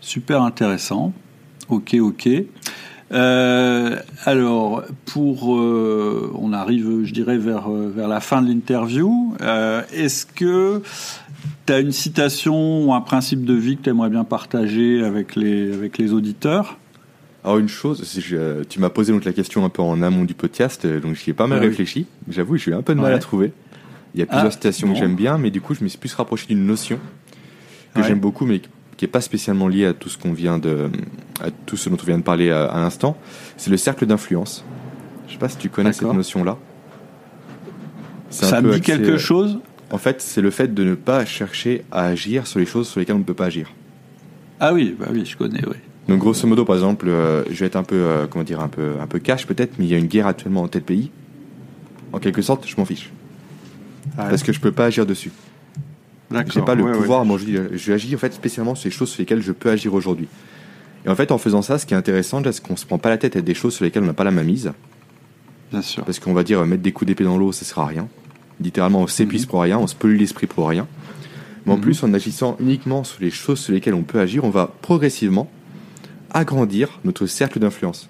Super 0.00 0.42
intéressant. 0.42 1.12
Ok, 1.68 1.94
ok. 2.00 2.28
Euh, 3.12 3.96
alors, 4.24 4.84
pour, 5.06 5.56
euh, 5.56 6.32
on 6.38 6.52
arrive, 6.52 7.04
je 7.04 7.12
dirais, 7.12 7.38
vers, 7.38 7.70
euh, 7.70 7.92
vers 7.94 8.08
la 8.08 8.20
fin 8.20 8.42
de 8.42 8.48
l'interview. 8.48 9.34
Est-ce 9.92 10.26
que 10.26 10.82
tu 11.70 11.74
as 11.76 11.78
une 11.78 11.92
citation 11.92 12.84
ou 12.84 12.94
un 12.94 13.00
principe 13.00 13.44
de 13.44 13.54
vie 13.54 13.76
que 13.76 13.82
tu 13.82 13.90
aimerais 13.90 14.10
bien 14.10 14.24
partager 14.24 15.04
avec 15.04 15.36
les, 15.36 15.72
avec 15.72 15.98
les 15.98 16.12
auditeurs 16.12 16.78
alors 17.42 17.56
une 17.56 17.68
chose, 17.68 18.04
tu 18.68 18.80
m'as 18.80 18.90
posé 18.90 19.14
donc 19.14 19.24
la 19.24 19.32
question 19.32 19.64
un 19.64 19.70
peu 19.70 19.80
en 19.80 20.02
amont 20.02 20.24
du 20.24 20.34
podcast, 20.34 20.86
donc 20.86 21.14
j'y 21.14 21.30
ai 21.30 21.32
pas 21.32 21.46
mal 21.46 21.56
ah 21.56 21.62
réfléchi. 21.62 22.04
J'avoue, 22.28 22.58
j'ai 22.58 22.72
eu 22.72 22.74
un 22.74 22.82
peu 22.82 22.94
de 22.94 23.00
mal 23.00 23.14
à 23.14 23.18
trouver. 23.18 23.52
Il 24.12 24.20
y 24.20 24.22
a 24.22 24.26
plusieurs 24.26 24.48
ah, 24.48 24.50
citations 24.50 24.92
que 24.92 24.98
j'aime 24.98 25.16
bien, 25.16 25.38
mais 25.38 25.50
du 25.50 25.62
coup, 25.62 25.72
je 25.72 25.82
me 25.82 25.88
suis 25.88 25.96
plus 25.96 26.12
rapproché 26.12 26.48
d'une 26.48 26.66
notion 26.66 26.98
que 27.94 28.02
j'aime 28.02 28.20
beaucoup, 28.20 28.44
mais 28.44 28.58
qui 28.58 28.68
n'est 29.00 29.08
pas 29.08 29.22
spécialement 29.22 29.68
liée 29.68 29.86
à 29.86 29.94
tout 29.94 30.10
ce 30.10 30.18
qu'on 30.18 30.34
vient 30.34 30.58
de, 30.58 30.90
à 31.42 31.50
tout 31.50 31.78
ce 31.78 31.88
dont 31.88 31.96
on 31.98 32.04
vient 32.04 32.18
de 32.18 32.22
parler 32.22 32.50
à, 32.50 32.74
l'instant. 32.74 33.16
C'est 33.56 33.70
le 33.70 33.78
cercle 33.78 34.04
d'influence. 34.04 34.62
Je 35.26 35.32
sais 35.32 35.38
pas 35.38 35.48
si 35.48 35.56
tu 35.56 35.70
connais 35.70 35.94
cette 35.94 36.12
notion-là. 36.12 36.58
Ça 38.28 38.60
me 38.60 38.74
dit 38.74 38.82
quelque 38.82 39.16
chose 39.16 39.60
En 39.90 39.98
fait, 39.98 40.20
c'est 40.20 40.40
le 40.40 40.50
fait 40.50 40.72
de 40.72 40.84
ne 40.84 40.94
pas 40.94 41.24
chercher 41.24 41.84
à 41.90 42.06
agir 42.06 42.46
sur 42.46 42.60
les 42.60 42.66
choses 42.66 42.88
sur 42.88 43.00
lesquelles 43.00 43.16
on 43.16 43.20
ne 43.20 43.24
peut 43.24 43.34
pas 43.34 43.46
agir. 43.46 43.72
Ah 44.60 44.72
oui, 44.72 44.94
bah 44.98 45.06
oui, 45.10 45.24
je 45.24 45.36
connais, 45.36 45.62
oui. 45.66 45.76
Donc 46.08 46.20
grosso 46.20 46.46
modo, 46.46 46.64
par 46.64 46.76
exemple, 46.76 47.08
euh, 47.08 47.44
je 47.50 47.60
vais 47.60 47.66
être 47.66 47.76
un 47.76 47.82
peu, 47.82 47.96
euh, 47.96 48.26
comment 48.28 48.44
dire, 48.44 48.60
un 48.60 48.68
peu, 48.68 48.94
un 49.00 49.06
peu 49.06 49.18
cash 49.18 49.46
peut-être, 49.46 49.74
mais 49.78 49.84
il 49.84 49.90
y 49.90 49.94
a 49.94 49.98
une 49.98 50.06
guerre 50.06 50.26
actuellement 50.26 50.62
en 50.62 50.68
tel 50.68 50.82
pays. 50.82 51.10
En 52.12 52.18
quelque 52.18 52.42
sorte, 52.42 52.66
je 52.66 52.76
m'en 52.76 52.84
fiche. 52.84 53.10
Ah 54.18 54.26
Parce 54.28 54.42
que 54.42 54.52
je 54.52 54.60
peux 54.60 54.72
pas 54.72 54.86
agir 54.86 55.06
dessus. 55.06 55.30
J'ai 56.52 56.62
pas 56.62 56.74
le 56.74 56.84
pouvoir, 56.92 57.24
moi 57.24 57.38
je, 57.38 57.76
je 57.76 57.92
agis 57.92 58.14
en 58.14 58.18
fait 58.18 58.32
spécialement 58.32 58.76
sur 58.76 58.88
les 58.88 58.94
choses 58.94 59.10
sur 59.10 59.20
lesquelles 59.20 59.42
je 59.42 59.52
peux 59.52 59.68
agir 59.68 59.94
aujourd'hui. 59.94 60.28
Et 61.04 61.08
en 61.08 61.16
fait, 61.16 61.32
en 61.32 61.38
faisant 61.38 61.62
ça, 61.62 61.78
ce 61.78 61.86
qui 61.86 61.94
est 61.94 61.96
intéressant, 61.96 62.42
c'est 62.44 62.62
qu'on 62.62 62.76
se 62.76 62.86
prend 62.86 62.98
pas 62.98 63.08
la 63.08 63.18
tête 63.18 63.36
à 63.36 63.40
des 63.40 63.54
choses 63.54 63.74
sur 63.74 63.84
lesquelles 63.84 64.02
on 64.02 64.06
n'a 64.06 64.12
pas 64.12 64.24
la 64.24 64.30
main 64.30 64.42
mise. 64.42 64.72
Bien 65.70 65.82
sûr. 65.82 66.04
Parce 66.04 66.18
qu'on 66.18 66.32
va 66.32 66.44
dire 66.44 66.64
mettre 66.66 66.82
des 66.82 66.92
coups 66.92 67.06
d'épée 67.06 67.24
dans 67.24 67.38
l'eau, 67.38 67.52
ça 67.52 67.64
sert 67.64 67.78
à 67.78 67.86
rien. 67.86 68.08
Littéralement, 68.60 69.00
on 69.00 69.06
s'épuise 69.06 69.42
mhm. 69.42 69.48
pour 69.48 69.62
rien, 69.62 69.78
on 69.78 69.86
se 69.86 69.94
pollue 69.94 70.18
l'esprit 70.18 70.46
pour 70.46 70.68
rien. 70.68 70.86
Mais 71.66 71.72
en 71.72 71.76
mhm. 71.76 71.82
plus, 71.82 72.02
en 72.02 72.12
agissant 72.12 72.56
uniquement 72.60 73.04
sur 73.04 73.20
les 73.20 73.30
choses 73.30 73.60
sur 73.60 73.72
lesquelles 73.72 73.94
on 73.94 74.02
peut 74.02 74.20
agir, 74.20 74.44
on 74.44 74.50
va 74.50 74.72
progressivement 74.82 75.50
agrandir 76.30 77.00
notre 77.04 77.26
cercle 77.26 77.58
d'influence. 77.58 78.08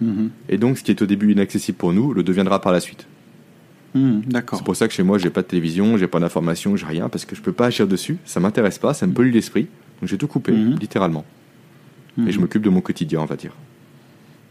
Mhm. 0.00 0.30
Et 0.48 0.58
donc, 0.58 0.78
ce 0.78 0.82
qui 0.82 0.90
est 0.90 1.02
au 1.02 1.06
début 1.06 1.32
inaccessible 1.32 1.78
pour 1.78 1.92
nous 1.92 2.12
le 2.12 2.22
deviendra 2.22 2.60
par 2.60 2.72
la 2.72 2.80
suite. 2.80 3.06
D'accord. 3.94 4.58
C'est 4.58 4.64
pour 4.64 4.74
ça 4.74 4.88
que 4.88 4.94
chez 4.94 5.04
moi, 5.04 5.18
j'ai 5.18 5.30
pas 5.30 5.42
de 5.42 5.46
télévision, 5.46 5.96
j'ai 5.96 6.08
pas 6.08 6.18
d'information, 6.18 6.74
j'ai 6.74 6.84
rien, 6.84 7.08
parce 7.08 7.24
que 7.24 7.36
je 7.36 7.40
peux 7.40 7.52
pas 7.52 7.66
agir 7.66 7.86
dessus, 7.86 8.16
ça 8.24 8.40
m'intéresse 8.40 8.78
pas, 8.78 8.92
ça 8.92 9.06
me 9.06 9.12
pollue 9.12 9.32
l'esprit. 9.32 9.68
Donc 10.00 10.08
j'ai 10.08 10.18
tout 10.18 10.26
coupé, 10.26 10.50
littéralement. 10.50 11.24
Et 12.26 12.32
je 12.32 12.40
m'occupe 12.40 12.62
de 12.62 12.70
mon 12.70 12.80
quotidien, 12.80 13.20
on 13.20 13.24
va 13.24 13.36
dire. 13.36 13.52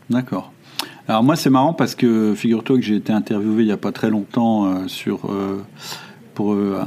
D'accord. 0.09 0.52
Alors 1.07 1.23
moi, 1.23 1.35
c'est 1.35 1.49
marrant 1.49 1.73
parce 1.73 1.95
que 1.95 2.33
figure-toi 2.33 2.77
que 2.77 2.83
j'ai 2.83 2.95
été 2.95 3.11
interviewé 3.11 3.63
il 3.63 3.67
y 3.67 3.73
a 3.73 3.77
pas 3.77 3.91
très 3.91 4.09
longtemps 4.09 4.65
euh, 4.65 4.87
sur, 4.87 5.29
euh, 5.29 5.61
pour, 6.33 6.53
euh, 6.53 6.81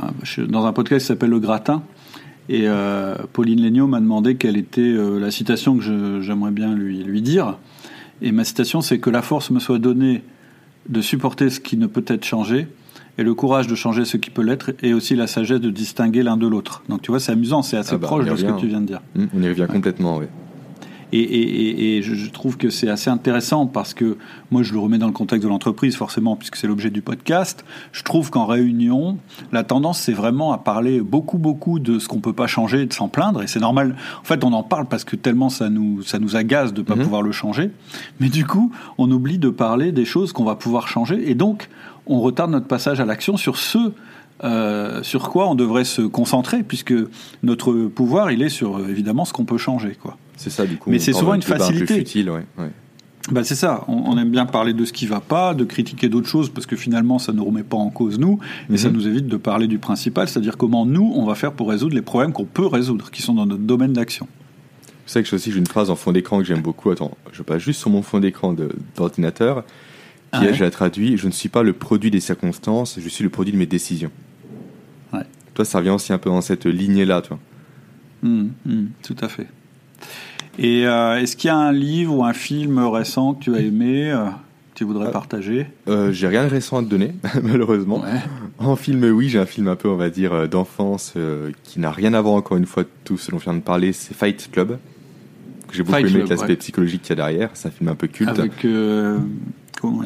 dans 0.48 0.64
un 0.64 0.72
podcast 0.72 1.04
qui 1.04 1.08
s'appelle 1.08 1.30
Le 1.30 1.40
Gratin. 1.40 1.82
Et 2.48 2.66
Pauline 3.32 3.60
Legnaud 3.60 3.88
m'a 3.88 3.98
demandé 3.98 4.36
quelle 4.36 4.56
était 4.56 4.94
la 5.18 5.32
citation 5.32 5.76
que 5.76 6.20
j'aimerais 6.20 6.52
bien 6.52 6.76
lui, 6.76 7.02
lui 7.02 7.20
dire. 7.20 7.58
Et 8.22 8.30
ma 8.30 8.44
citation, 8.44 8.82
c'est 8.82 9.00
que 9.00 9.10
la 9.10 9.20
force 9.20 9.50
me 9.50 9.58
soit 9.58 9.80
donnée 9.80 10.22
de 10.88 11.00
supporter 11.00 11.50
ce 11.50 11.58
qui 11.58 11.76
ne 11.76 11.88
peut 11.88 12.04
être 12.06 12.24
changé, 12.24 12.68
et 13.18 13.24
le 13.24 13.34
courage 13.34 13.66
de 13.66 13.74
changer 13.74 14.04
ce 14.04 14.16
qui 14.16 14.30
peut 14.30 14.42
l'être, 14.42 14.70
et 14.84 14.94
aussi 14.94 15.16
la 15.16 15.26
sagesse 15.26 15.60
de 15.60 15.70
distinguer 15.70 16.22
l'un 16.22 16.36
de 16.36 16.46
l'autre. 16.46 16.84
Donc 16.88 17.02
tu 17.02 17.10
vois, 17.10 17.18
c'est 17.18 17.32
amusant, 17.32 17.62
c'est 17.62 17.78
assez 17.78 17.96
ah 17.96 17.98
bah, 17.98 18.06
proche 18.06 18.26
de 18.26 18.36
ce 18.36 18.44
que 18.44 18.60
tu 18.60 18.68
viens 18.68 18.80
de 18.80 18.86
dire. 18.86 19.00
Mmh, 19.16 19.24
on 19.34 19.42
y 19.42 19.48
revient 19.48 19.66
complètement, 19.68 20.18
oui. 20.18 20.26
Et, 21.12 22.00
je, 22.02 22.30
trouve 22.30 22.56
que 22.56 22.70
c'est 22.70 22.88
assez 22.88 23.10
intéressant 23.10 23.66
parce 23.66 23.94
que 23.94 24.16
moi, 24.50 24.62
je 24.62 24.72
le 24.72 24.78
remets 24.78 24.98
dans 24.98 25.06
le 25.06 25.12
contexte 25.12 25.44
de 25.44 25.48
l'entreprise, 25.48 25.96
forcément, 25.96 26.36
puisque 26.36 26.56
c'est 26.56 26.66
l'objet 26.66 26.90
du 26.90 27.02
podcast. 27.02 27.64
Je 27.92 28.02
trouve 28.02 28.30
qu'en 28.30 28.46
réunion, 28.46 29.18
la 29.52 29.62
tendance, 29.64 30.00
c'est 30.00 30.12
vraiment 30.12 30.52
à 30.52 30.58
parler 30.58 31.00
beaucoup, 31.00 31.38
beaucoup 31.38 31.78
de 31.78 31.98
ce 31.98 32.08
qu'on 32.08 32.20
peut 32.20 32.32
pas 32.32 32.46
changer 32.46 32.82
et 32.82 32.86
de 32.86 32.92
s'en 32.92 33.08
plaindre. 33.08 33.42
Et 33.42 33.46
c'est 33.46 33.60
normal. 33.60 33.96
En 34.20 34.24
fait, 34.24 34.44
on 34.44 34.52
en 34.52 34.62
parle 34.62 34.86
parce 34.86 35.04
que 35.04 35.16
tellement 35.16 35.48
ça 35.48 35.70
nous, 35.70 36.02
ça 36.02 36.18
nous 36.18 36.36
agace 36.36 36.72
de 36.72 36.82
pas 36.82 36.96
mhm. 36.96 37.02
pouvoir 37.04 37.22
le 37.22 37.32
changer. 37.32 37.70
Mais 38.20 38.28
du 38.28 38.44
coup, 38.44 38.72
on 38.98 39.10
oublie 39.10 39.38
de 39.38 39.50
parler 39.50 39.92
des 39.92 40.04
choses 40.04 40.32
qu'on 40.32 40.44
va 40.44 40.56
pouvoir 40.56 40.88
changer. 40.88 41.30
Et 41.30 41.34
donc, 41.34 41.68
on 42.06 42.20
retarde 42.20 42.50
notre 42.50 42.66
passage 42.66 43.00
à 43.00 43.04
l'action 43.04 43.36
sur 43.36 43.56
ce 43.56 43.92
euh, 44.44 45.02
sur 45.02 45.30
quoi 45.30 45.48
on 45.48 45.54
devrait 45.54 45.84
se 45.84 46.02
concentrer, 46.02 46.62
puisque 46.62 46.92
notre 47.42 47.72
pouvoir, 47.86 48.30
il 48.30 48.42
est 48.42 48.50
sur 48.50 48.86
évidemment 48.86 49.24
ce 49.24 49.32
qu'on 49.32 49.46
peut 49.46 49.56
changer, 49.56 49.96
quoi. 50.00 50.18
C'est 50.36 50.50
ça, 50.50 50.66
du 50.66 50.76
coup. 50.76 50.90
Mais 50.90 50.98
c'est 50.98 51.12
souvent 51.12 51.34
une 51.34 51.42
facilité. 51.42 51.94
futile, 51.98 52.30
ouais, 52.30 52.44
Bah 53.30 53.42
c'est 53.42 53.54
ça, 53.54 53.84
on, 53.88 54.16
aime 54.18 54.30
bien 54.30 54.46
parler 54.46 54.72
de 54.72 54.84
ce 54.84 54.92
qui 54.92 55.06
va 55.06 55.20
pas, 55.20 55.54
de 55.54 55.64
critiquer 55.64 56.08
d'autres 56.08 56.28
choses, 56.28 56.50
parce 56.50 56.66
que 56.66 56.76
finalement 56.76 57.18
ça 57.18 57.32
ne 57.32 57.40
remet 57.40 57.64
pas 57.64 57.76
en 57.76 57.90
cause 57.90 58.18
nous, 58.20 58.38
et 58.70 58.76
ça 58.76 58.88
mhm. 58.88 58.94
nous 58.94 59.08
évite 59.08 59.26
de 59.26 59.36
parler 59.36 59.66
du 59.66 59.78
principal, 59.78 60.28
c'est-à-dire 60.28 60.56
comment 60.56 60.86
nous, 60.86 61.12
on 61.16 61.24
va 61.24 61.34
faire 61.34 61.52
pour 61.52 61.68
résoudre 61.68 61.96
les 61.96 62.02
problèmes 62.02 62.32
qu'on 62.32 62.44
peut 62.44 62.66
résoudre, 62.66 63.10
qui 63.10 63.22
sont 63.22 63.34
dans 63.34 63.46
notre 63.46 63.64
domaine 63.64 63.92
d'action. 63.92 64.28
Vous 65.06 65.12
savez 65.12 65.24
que 65.24 65.34
aussi 65.34 65.50
j'ai 65.50 65.58
une 65.58 65.66
phrase 65.66 65.90
en 65.90 65.96
fond 65.96 66.12
d'écran 66.12 66.38
que 66.38 66.44
j'aime 66.44 66.62
beaucoup, 66.62 66.90
attends, 66.90 67.16
je 67.32 67.42
passe 67.42 67.62
juste 67.62 67.80
sur 67.80 67.90
mon 67.90 68.02
fond 68.02 68.20
d'écran 68.20 68.54
d'ordinateur, 68.96 69.64
qui 70.32 70.40
ah 70.46 70.52
je 70.52 70.62
la 70.62 70.70
traduis, 70.70 71.16
je 71.16 71.26
ne 71.26 71.32
suis 71.32 71.48
pas 71.48 71.62
le 71.62 71.72
produit 71.72 72.10
des 72.10 72.20
circonstances, 72.20 72.98
je 73.00 73.08
suis 73.08 73.24
le 73.24 73.30
produit 73.30 73.52
de 73.52 73.58
mes 73.58 73.66
décisions. 73.66 74.10
Ouais. 75.12 75.24
Toi 75.54 75.64
ça 75.64 75.78
revient 75.78 75.90
aussi 75.90 76.12
un 76.12 76.18
peu 76.18 76.30
dans 76.30 76.40
cette 76.40 76.66
lignée-là, 76.66 77.22
toi. 77.22 77.38
Mmh, 78.22 78.48
mmh, 78.64 78.84
tout 79.02 79.16
à 79.20 79.28
fait. 79.28 79.46
Et 80.58 80.86
euh, 80.86 81.20
est-ce 81.20 81.36
qu'il 81.36 81.48
y 81.48 81.50
a 81.50 81.56
un 81.56 81.72
livre 81.72 82.14
ou 82.14 82.24
un 82.24 82.32
film 82.32 82.78
récent 82.78 83.34
que 83.34 83.44
tu 83.44 83.54
as 83.54 83.60
aimé, 83.60 84.10
euh, 84.10 84.24
que 84.26 84.78
tu 84.78 84.84
voudrais 84.84 85.08
euh, 85.08 85.10
partager? 85.10 85.66
J'ai 86.10 86.28
rien 86.28 86.44
de 86.44 86.50
récent 86.50 86.78
à 86.78 86.82
te 86.82 86.88
donner, 86.88 87.14
malheureusement. 87.42 88.02
En 88.58 88.76
film, 88.76 89.04
oui, 89.04 89.28
j'ai 89.28 89.38
un 89.38 89.46
film 89.46 89.68
un 89.68 89.76
peu, 89.76 89.88
on 89.88 89.96
va 89.96 90.08
dire, 90.08 90.48
d'enfance 90.48 91.14
qui 91.64 91.80
n'a 91.80 91.90
rien 91.90 92.14
à 92.14 92.20
voir 92.20 92.34
encore 92.34 92.56
une 92.56 92.66
fois 92.66 92.84
de 92.84 92.88
tout 93.04 93.18
ce 93.18 93.30
dont 93.30 93.36
on 93.36 93.40
vient 93.40 93.54
de 93.54 93.60
parler. 93.60 93.92
C'est 93.92 94.14
Fight 94.14 94.50
Club. 94.50 94.78
J'ai 95.72 95.82
beaucoup 95.82 95.98
aimé 95.98 96.24
l'aspect 96.28 96.56
psychologique 96.56 97.02
qu'il 97.02 97.10
y 97.10 97.12
a 97.12 97.16
derrière. 97.16 97.50
C'est 97.54 97.68
un 97.68 97.72
film 97.72 97.90
un 97.90 97.94
peu 97.94 98.06
culte. 98.06 98.30
Avec, 98.30 98.66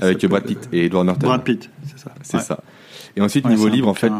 Avec 0.00 0.26
Brad 0.26 0.44
Pitt 0.44 0.68
et 0.72 0.86
Edward 0.86 1.06
Norton. 1.06 1.26
Brad 1.28 1.44
Pitt, 1.44 1.70
c'est 1.86 1.98
ça. 1.98 2.14
C'est 2.22 2.40
ça. 2.40 2.60
Et 3.16 3.20
ensuite, 3.20 3.46
niveau 3.48 3.68
livre, 3.68 3.86
en 3.86 3.94
fait, 3.94 4.12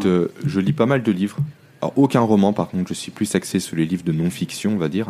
je 0.45 0.59
lis 0.61 0.73
pas 0.73 0.85
mal 0.85 1.03
de 1.03 1.11
livres. 1.11 1.37
Alors, 1.81 1.93
aucun 1.97 2.21
roman, 2.21 2.53
par 2.53 2.69
contre, 2.69 2.89
je 2.89 2.93
suis 2.93 3.11
plus 3.11 3.33
axé 3.33 3.59
sur 3.59 3.75
les 3.75 3.85
livres 3.85 4.03
de 4.03 4.11
non-fiction, 4.11 4.73
on 4.73 4.77
va 4.77 4.87
dire. 4.87 5.07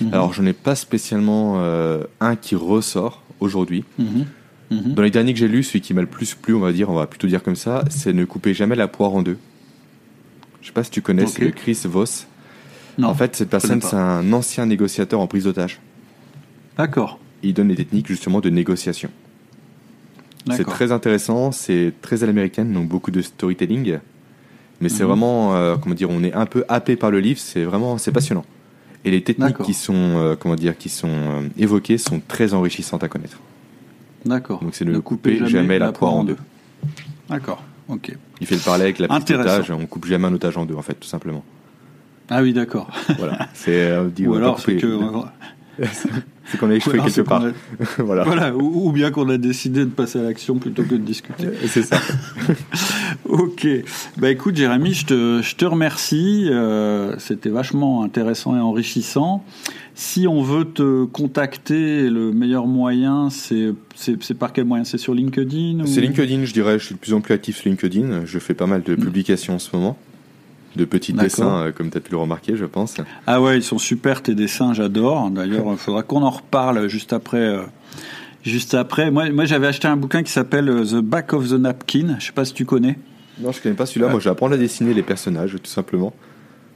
Mhm. 0.00 0.12
Alors, 0.12 0.32
je 0.32 0.42
n'ai 0.42 0.52
pas 0.52 0.74
spécialement 0.74 1.54
euh, 1.58 2.04
un 2.20 2.36
qui 2.36 2.54
ressort 2.54 3.22
aujourd'hui. 3.40 3.84
Mhm. 3.98 4.26
Mhm. 4.70 4.94
Dans 4.94 5.02
les 5.02 5.10
derniers 5.10 5.32
que 5.32 5.38
j'ai 5.38 5.48
lus, 5.48 5.64
celui 5.64 5.80
qui 5.80 5.94
m'a 5.94 6.00
le 6.00 6.06
plus 6.06 6.34
plu, 6.34 6.54
on 6.54 6.60
va 6.60 6.72
dire, 6.72 6.90
on 6.90 6.94
va 6.94 7.06
plutôt 7.06 7.26
dire 7.26 7.42
comme 7.42 7.56
ça, 7.56 7.84
c'est 7.90 8.12
Ne 8.12 8.24
coupez 8.24 8.54
jamais 8.54 8.76
la 8.76 8.88
poire 8.88 9.14
en 9.14 9.22
deux. 9.22 9.38
Je 10.62 10.68
sais 10.68 10.72
pas 10.72 10.84
si 10.84 10.90
tu 10.90 11.02
connais, 11.02 11.26
c'est 11.26 11.52
Chris 11.52 11.78
Voss. 11.84 12.26
Non, 12.96 13.08
en 13.08 13.14
fait, 13.14 13.36
cette 13.36 13.50
personne, 13.50 13.82
c'est 13.82 13.96
un 13.96 14.32
ancien 14.32 14.66
négociateur 14.66 15.20
en 15.20 15.26
prise 15.26 15.44
d'otage. 15.44 15.80
D'accord. 16.78 17.18
Il 17.42 17.52
donne 17.52 17.68
des 17.68 17.76
techniques 17.76 18.06
justement 18.06 18.40
de 18.40 18.50
négociation. 18.50 19.10
C'est 20.50 20.64
très 20.64 20.92
intéressant, 20.92 21.52
c'est 21.52 21.92
très 22.02 22.22
à 22.22 22.26
l'américaine, 22.26 22.72
donc 22.72 22.88
beaucoup 22.88 23.10
de 23.10 23.22
storytelling. 23.22 23.98
Mais 24.80 24.88
c'est 24.88 25.04
vraiment, 25.04 25.54
euh, 25.54 25.76
comment 25.76 25.94
dire, 25.94 26.10
on 26.10 26.22
est 26.22 26.32
un 26.32 26.46
peu 26.46 26.64
happé 26.68 26.96
par 26.96 27.10
le 27.10 27.20
livre, 27.20 27.40
c'est 27.40 27.64
vraiment, 27.64 27.96
c'est 27.98 28.12
passionnant. 28.12 28.44
Et 29.04 29.10
les 29.10 29.22
techniques 29.22 29.58
qui 29.58 29.74
sont, 29.74 29.94
euh, 29.94 30.34
comment 30.34 30.54
dire, 30.54 30.78
qui 30.78 30.88
sont 30.88 31.08
euh, 31.08 31.48
évoquées 31.58 31.98
sont 31.98 32.20
très 32.26 32.54
enrichissantes 32.54 33.04
à 33.04 33.08
connaître. 33.08 33.38
D'accord. 34.24 34.60
Donc 34.60 34.74
c'est 34.74 34.84
de 34.84 34.92
ne 34.92 34.98
couper, 34.98 35.46
jamais, 35.46 35.78
la, 35.78 35.92
poire 35.92 36.14
en 36.14 36.24
deux. 36.24 36.38
D'accord. 37.28 37.62
Ok. 37.88 38.16
Il 38.40 38.46
fait 38.46 38.54
le 38.54 38.62
parallèle 38.62 38.86
avec 38.86 38.98
la 38.98 39.08
petite 39.08 39.30
otage. 39.32 39.70
On 39.70 39.86
coupe 39.86 40.06
jamais 40.06 40.26
un 40.26 40.32
otage 40.32 40.56
en 40.56 40.64
deux, 40.64 40.74
en 40.74 40.82
fait, 40.82 40.94
tout 40.94 41.08
simplement. 41.08 41.44
Ah 42.30 42.40
oui, 42.40 42.54
d'accord. 42.54 42.88
voilà. 43.18 43.48
C'est 43.52 43.90
euh, 43.90 44.08
Ou 44.26 44.34
alors 44.34 44.58
c'est 44.58 44.76
que 44.76 44.98
c'est 46.46 46.58
qu'on 46.58 46.70
a 46.70 46.74
échoué 46.74 46.98
quelque 46.98 47.22
part. 47.22 47.42
voilà. 47.98 48.54
Ou, 48.54 48.92
bien 48.92 49.10
qu'on 49.10 49.28
a 49.28 49.38
décidé 49.38 49.80
de 49.80 49.90
passer 49.90 50.18
à 50.18 50.22
l'action 50.22 50.58
plutôt 50.58 50.82
que 50.82 50.94
de 50.94 50.98
discuter. 50.98 51.48
C'est 51.66 51.82
ça. 51.82 51.98
ok. 53.24 53.66
Bah 54.18 54.30
écoute, 54.30 54.56
Jérémy, 54.56 54.94
je 54.94 55.06
te, 55.06 55.40
je 55.42 55.56
te 55.56 55.64
remercie. 55.64 56.48
Euh, 56.50 57.14
c'était 57.18 57.50
vachement 57.50 58.02
intéressant 58.02 58.56
et 58.56 58.60
enrichissant. 58.60 59.44
Si 59.94 60.26
on 60.26 60.42
veut 60.42 60.64
te 60.64 61.04
contacter, 61.04 62.10
le 62.10 62.32
meilleur 62.32 62.66
moyen, 62.66 63.28
c'est 63.30 63.74
par 64.38 64.52
quel 64.52 64.64
moyen? 64.64 64.84
C'est 64.84 64.98
sur 64.98 65.14
LinkedIn 65.14 65.86
C'est 65.86 66.00
LinkedIn, 66.00 66.44
je 66.44 66.52
dirais. 66.52 66.78
Je 66.78 66.86
suis 66.86 66.94
de 66.94 67.00
plus 67.00 67.14
en 67.14 67.20
plus 67.20 67.32
actif 67.32 67.56
sur 67.56 67.70
LinkedIn. 67.70 68.24
Je 68.24 68.38
fais 68.38 68.54
pas 68.54 68.66
mal 68.66 68.82
de 68.82 68.94
mm. 68.94 68.98
publications 68.98 69.54
en 69.54 69.58
ce 69.58 69.74
moment 69.74 69.96
de 70.76 70.84
petits 70.84 71.12
dessins, 71.12 71.66
euh, 71.66 71.72
comme 71.72 71.90
tu 71.90 71.98
as 71.98 72.00
pu 72.00 72.12
le 72.12 72.18
remarquer, 72.18 72.56
je 72.56 72.64
pense. 72.64 72.96
Ah 73.26 73.40
ouais, 73.40 73.58
ils 73.58 73.62
sont 73.62 73.78
super 73.78 74.22
tes 74.22 74.34
dessins, 74.34 74.74
j'adore. 74.74 75.30
D'ailleurs, 75.30 75.66
il 75.70 75.76
faudra 75.78 76.02
qu'on 76.02 76.22
en 76.22 76.30
reparle 76.30 76.88
juste 76.88 77.12
après. 77.12 77.38
Euh, 77.38 77.62
juste 78.42 78.74
après, 78.74 79.10
moi, 79.10 79.30
moi 79.30 79.44
j'avais 79.44 79.66
acheté 79.66 79.88
un 79.88 79.96
bouquin 79.96 80.22
qui 80.22 80.32
s'appelle 80.32 80.68
euh, 80.68 80.84
The 80.84 80.96
Back 80.96 81.32
of 81.32 81.48
the 81.48 81.54
Napkin. 81.54 82.16
Je 82.18 82.26
sais 82.26 82.32
pas 82.32 82.44
si 82.44 82.54
tu 82.54 82.64
connais. 82.64 82.98
Non, 83.40 83.52
je 83.52 83.60
connais 83.60 83.74
pas 83.74 83.86
celui-là. 83.86 84.08
Moi, 84.08 84.20
j'apprends 84.20 84.50
à 84.50 84.56
dessiner 84.56 84.94
les 84.94 85.02
personnages, 85.02 85.52
tout 85.52 85.70
simplement. 85.70 86.12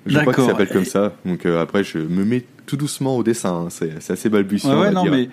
Je 0.06 0.18
crois 0.18 0.32
qu'il 0.32 0.44
s'appelle 0.44 0.68
comme 0.68 0.84
ça. 0.84 1.12
Donc 1.24 1.44
après, 1.44 1.84
je 1.84 1.98
me 1.98 2.24
mets 2.24 2.44
tout 2.66 2.76
doucement 2.76 3.16
au 3.16 3.22
dessin. 3.22 3.66
Hein. 3.66 3.68
C'est 3.70 4.10
assez 4.10 4.28
balbutiant. 4.28 4.80
Ouais, 4.80 4.90
non, 4.90 5.04
mais 5.04 5.28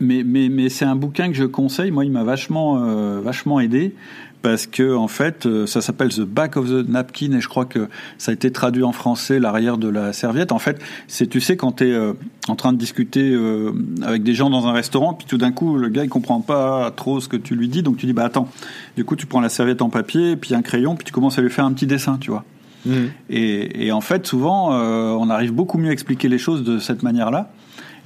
mais, 0.00 0.24
mais, 0.24 0.48
mais 0.48 0.68
c'est 0.68 0.84
un 0.84 0.96
bouquin 0.96 1.28
que 1.28 1.36
je 1.36 1.44
conseille. 1.44 1.92
Moi, 1.92 2.04
il 2.04 2.10
m'a 2.10 2.24
vachement, 2.24 3.20
vachement 3.20 3.60
aidé 3.60 3.94
parce 4.42 4.66
que 4.66 4.94
en 4.94 5.08
fait, 5.08 5.46
euh, 5.46 5.66
ça 5.66 5.80
s'appelle 5.80 6.10
The 6.10 6.22
Back 6.22 6.56
of 6.56 6.68
the 6.68 6.88
Napkin 6.88 7.32
et 7.32 7.40
je 7.40 7.48
crois 7.48 7.64
que 7.64 7.88
ça 8.18 8.32
a 8.32 8.34
été 8.34 8.50
traduit 8.50 8.82
en 8.82 8.92
français 8.92 9.38
l'arrière 9.38 9.78
de 9.78 9.88
la 9.88 10.12
serviette. 10.12 10.52
En 10.52 10.58
fait, 10.58 10.80
c'est 11.06 11.28
tu 11.28 11.40
sais 11.40 11.56
quand 11.56 11.72
tu 11.72 11.88
es 11.88 11.92
euh, 11.92 12.12
en 12.48 12.56
train 12.56 12.72
de 12.72 12.78
discuter 12.78 13.30
euh, 13.32 13.72
avec 14.02 14.24
des 14.24 14.34
gens 14.34 14.50
dans 14.50 14.66
un 14.66 14.72
restaurant, 14.72 15.14
puis 15.14 15.26
tout 15.26 15.38
d'un 15.38 15.52
coup 15.52 15.78
le 15.78 15.88
gars 15.88 16.04
il 16.04 16.10
comprend 16.10 16.40
pas 16.40 16.90
trop 16.90 17.20
ce 17.20 17.28
que 17.28 17.36
tu 17.36 17.54
lui 17.54 17.68
dis, 17.68 17.82
donc 17.82 17.96
tu 17.96 18.06
dis 18.06 18.12
bah 18.12 18.24
attends. 18.24 18.48
Du 18.96 19.04
coup, 19.04 19.16
tu 19.16 19.26
prends 19.26 19.40
la 19.40 19.48
serviette 19.48 19.80
en 19.80 19.88
papier, 19.88 20.36
puis 20.36 20.54
un 20.54 20.62
crayon, 20.62 20.96
puis 20.96 21.04
tu 21.04 21.12
commences 21.12 21.38
à 21.38 21.42
lui 21.42 21.50
faire 21.50 21.64
un 21.64 21.72
petit 21.72 21.86
dessin, 21.86 22.18
tu 22.20 22.30
vois. 22.30 22.44
Mmh. 22.84 22.92
Et, 23.30 23.86
et, 23.86 23.92
en 23.92 24.00
fait, 24.00 24.26
souvent, 24.26 24.72
on 24.72 25.30
arrive 25.30 25.52
beaucoup 25.52 25.78
mieux 25.78 25.90
à 25.90 25.92
expliquer 25.92 26.28
les 26.28 26.38
choses 26.38 26.64
de 26.64 26.80
cette 26.80 27.04
manière-là. 27.04 27.52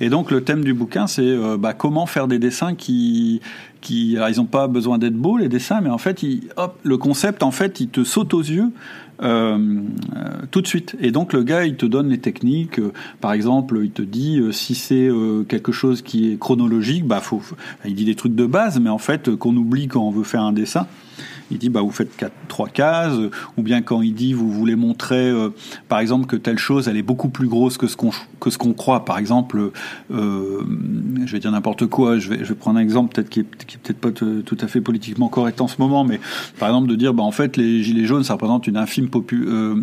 Et 0.00 0.10
donc 0.10 0.30
le 0.30 0.42
thème 0.42 0.62
du 0.62 0.74
bouquin, 0.74 1.06
c'est 1.06 1.22
euh, 1.22 1.56
bah, 1.56 1.72
comment 1.72 2.06
faire 2.06 2.28
des 2.28 2.38
dessins 2.38 2.74
qui, 2.74 3.40
qui, 3.80 4.16
alors 4.16 4.28
ils 4.28 4.36
n'ont 4.36 4.44
pas 4.44 4.68
besoin 4.68 4.98
d'être 4.98 5.16
beaux 5.16 5.38
les 5.38 5.48
dessins, 5.48 5.80
mais 5.80 5.90
en 5.90 5.98
fait, 5.98 6.24
hop, 6.56 6.78
le 6.82 6.98
concept, 6.98 7.42
en 7.42 7.50
fait, 7.50 7.80
il 7.80 7.88
te 7.88 8.04
saute 8.04 8.34
aux 8.34 8.42
yeux. 8.42 8.70
Euh, 9.22 9.80
euh, 10.14 10.28
tout 10.50 10.60
de 10.60 10.66
suite. 10.66 10.94
Et 11.00 11.10
donc 11.10 11.32
le 11.32 11.42
gars, 11.42 11.64
il 11.64 11.76
te 11.76 11.86
donne 11.86 12.10
les 12.10 12.18
techniques. 12.18 12.78
par 13.22 13.32
exemple, 13.32 13.80
il 13.82 13.90
te 13.90 14.02
dit 14.02 14.42
si 14.50 14.74
c'est 14.74 15.08
quelque 15.48 15.72
chose 15.72 16.02
qui 16.02 16.30
est 16.32 16.38
chronologique, 16.38 17.06
bah 17.06 17.20
faut, 17.20 17.40
il 17.86 17.94
dit 17.94 18.04
des 18.04 18.14
trucs 18.14 18.34
de 18.34 18.44
base, 18.44 18.78
mais 18.78 18.90
en 18.90 18.98
fait 18.98 19.34
qu'on 19.34 19.56
oublie 19.56 19.88
quand 19.88 20.02
on 20.02 20.10
veut 20.10 20.22
faire 20.22 20.42
un 20.42 20.52
dessin 20.52 20.86
il 21.50 21.58
dit 21.58 21.68
bah 21.68 21.80
vous 21.80 21.90
faites 21.90 22.10
trois 22.48 22.68
cases, 22.68 23.16
ou 23.56 23.62
bien 23.62 23.82
quand 23.82 24.02
il 24.02 24.14
dit 24.14 24.32
vous 24.32 24.50
voulez 24.50 24.76
montrer 24.76 25.30
euh, 25.30 25.50
par 25.88 26.00
exemple 26.00 26.26
que 26.26 26.36
telle 26.36 26.58
chose 26.58 26.88
elle 26.88 26.96
est 26.96 27.02
beaucoup 27.02 27.28
plus 27.28 27.48
grosse 27.48 27.78
que 27.78 27.86
ce 27.86 27.96
qu'on 27.96 28.10
que 28.40 28.50
ce 28.50 28.58
qu'on 28.58 28.72
croit. 28.72 29.04
Par 29.04 29.18
exemple, 29.18 29.70
euh, 30.12 30.62
je 31.24 31.32
vais 31.32 31.38
dire 31.38 31.50
n'importe 31.50 31.86
quoi, 31.86 32.18
je 32.18 32.30
vais, 32.30 32.38
je 32.38 32.44
vais 32.44 32.54
prendre 32.54 32.78
un 32.78 32.82
exemple 32.82 33.14
peut-être 33.14 33.28
qui 33.28 33.40
est, 33.40 33.44
peut-être 33.44 33.98
pas 33.98 34.10
tout 34.10 34.58
à 34.60 34.66
fait 34.66 34.80
politiquement 34.80 35.28
correct 35.28 35.60
en 35.60 35.68
ce 35.68 35.76
moment, 35.78 36.04
mais 36.04 36.20
par 36.58 36.68
exemple 36.68 36.88
de 36.88 36.94
dire 36.94 37.14
bah 37.14 37.22
en 37.22 37.30
fait 37.30 37.56
les 37.56 37.82
gilets 37.82 38.06
jaunes 38.06 38.24
ça 38.24 38.34
représente 38.34 38.66
une 38.66 38.76
infime 38.76 39.08
euh, 39.32 39.74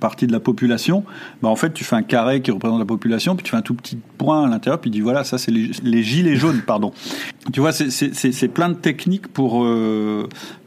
partie 0.00 0.26
de 0.26 0.32
la 0.32 0.40
population. 0.40 1.04
Bah 1.42 1.48
en 1.48 1.56
fait 1.56 1.72
tu 1.72 1.84
fais 1.84 1.96
un 1.96 2.02
carré 2.02 2.42
qui 2.42 2.50
représente 2.50 2.78
la 2.78 2.86
population, 2.86 3.36
puis 3.36 3.44
tu 3.44 3.50
fais 3.50 3.56
un 3.56 3.62
tout 3.62 3.74
petit 3.74 3.98
point 4.16 4.44
à 4.44 4.48
l'intérieur, 4.48 4.80
puis 4.80 4.90
tu 4.90 4.98
dis 4.98 5.02
voilà 5.02 5.24
ça 5.24 5.38
c'est 5.38 5.50
les, 5.50 6.02
gilets 6.02 6.36
jaunes 6.36 6.62
pardon. 6.66 6.92
Tu 7.52 7.60
vois 7.60 7.72
c'est 7.72 8.48
plein 8.48 8.68
de 8.68 8.74
techniques 8.74 9.28
pour 9.28 9.66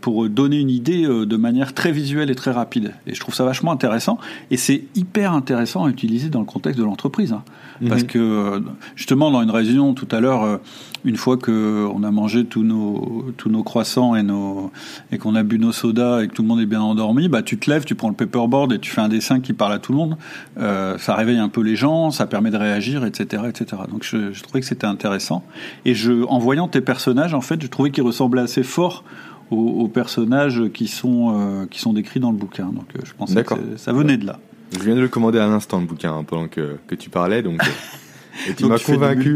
pour 0.01 0.29
une 0.47 0.69
idée 0.69 1.05
euh, 1.05 1.25
de 1.25 1.37
manière 1.37 1.73
très 1.73 1.91
visuelle 1.91 2.29
et 2.29 2.35
très 2.35 2.51
rapide. 2.51 2.93
Et 3.07 3.13
je 3.13 3.19
trouve 3.19 3.35
ça 3.35 3.43
vachement 3.43 3.71
intéressant. 3.71 4.17
Et 4.49 4.57
c'est 4.57 4.83
hyper 4.95 5.33
intéressant 5.33 5.85
à 5.85 5.89
utiliser 5.89 6.29
dans 6.29 6.39
le 6.39 6.45
contexte 6.45 6.79
de 6.79 6.83
l'entreprise. 6.83 7.33
Hein. 7.33 7.43
Mhm. 7.81 7.89
Parce 7.89 8.03
que, 8.03 8.19
euh, 8.19 8.59
justement, 8.95 9.31
dans 9.31 9.41
une 9.41 9.51
réunion 9.51 9.93
tout 9.93 10.07
à 10.11 10.19
l'heure, 10.19 10.43
euh, 10.43 10.57
une 11.03 11.17
fois 11.17 11.37
qu'on 11.37 12.03
a 12.03 12.11
mangé 12.11 12.45
tous 12.45 12.63
nos, 12.63 13.31
tous 13.37 13.49
nos 13.49 13.63
croissants 13.63 14.15
et, 14.15 14.23
nos, 14.23 14.71
et 15.11 15.17
qu'on 15.17 15.35
a 15.35 15.43
bu 15.43 15.57
nos 15.57 15.71
sodas 15.71 16.21
et 16.21 16.27
que 16.27 16.33
tout 16.33 16.43
le 16.43 16.47
monde 16.47 16.61
est 16.61 16.65
bien 16.67 16.81
endormi, 16.81 17.27
bah, 17.27 17.41
tu 17.41 17.57
te 17.57 17.69
lèves, 17.69 17.85
tu 17.85 17.95
prends 17.95 18.09
le 18.09 18.15
paperboard 18.15 18.73
et 18.73 18.79
tu 18.79 18.91
fais 18.91 19.01
un 19.01 19.09
dessin 19.09 19.39
qui 19.39 19.53
parle 19.53 19.73
à 19.73 19.79
tout 19.79 19.91
le 19.91 19.97
monde. 19.97 20.17
ça 20.57 21.15
réveille 21.15 21.39
un 21.39 21.49
peu 21.49 21.61
les 21.61 21.75
gens, 21.75 22.11
ça 22.11 22.27
permet 22.27 22.51
de 22.51 22.57
réagir, 22.57 23.03
etc. 23.03 23.43
etc. 23.47 23.81
Donc 23.89 24.03
je, 24.03 24.31
je 24.31 24.43
trouvais 24.43 24.59
que 24.59 24.67
c'était 24.67 24.85
intéressant. 24.85 25.43
Et 25.85 25.95
je, 25.95 26.23
en 26.25 26.37
voyant 26.37 26.67
tes 26.67 26.81
personnages, 26.81 27.33
en 27.33 27.41
fait, 27.41 27.59
je 27.61 27.67
trouvais 27.67 27.89
qu'ils 27.89 28.03
ressemblaient 28.03 28.41
assez 28.41 28.63
fort 28.63 29.03
aux, 29.51 29.87
personnages 29.87 30.63
qui 30.73 30.87
sont, 30.87 31.35
euh, 31.35 31.65
qui 31.67 31.79
sont 31.79 31.93
décrits 31.93 32.19
dans 32.19 32.31
le 32.31 32.37
bouquin. 32.37 32.67
Donc 32.67 32.85
euh, 32.95 33.01
je 33.03 33.13
pense 33.13 33.33
que 33.33 33.77
ça 33.77 33.93
venait 33.93 34.17
de 34.17 34.25
là. 34.25 34.39
Je 34.73 34.79
viens 34.79 34.95
de 34.95 35.01
le 35.01 35.09
commander 35.09 35.39
à 35.39 35.47
l'instant 35.47 35.79
le 35.81 35.85
bouquin 35.85 36.15
hein, 36.15 36.23
pendant 36.23 36.47
que, 36.47 36.77
que, 36.87 36.95
tu 36.95 37.09
parlais, 37.09 37.41
donc. 37.41 37.61
Euh, 37.61 38.49
et 38.49 38.53
tu 38.53 38.65
m'as 38.65 38.79
convaincu. 38.79 39.35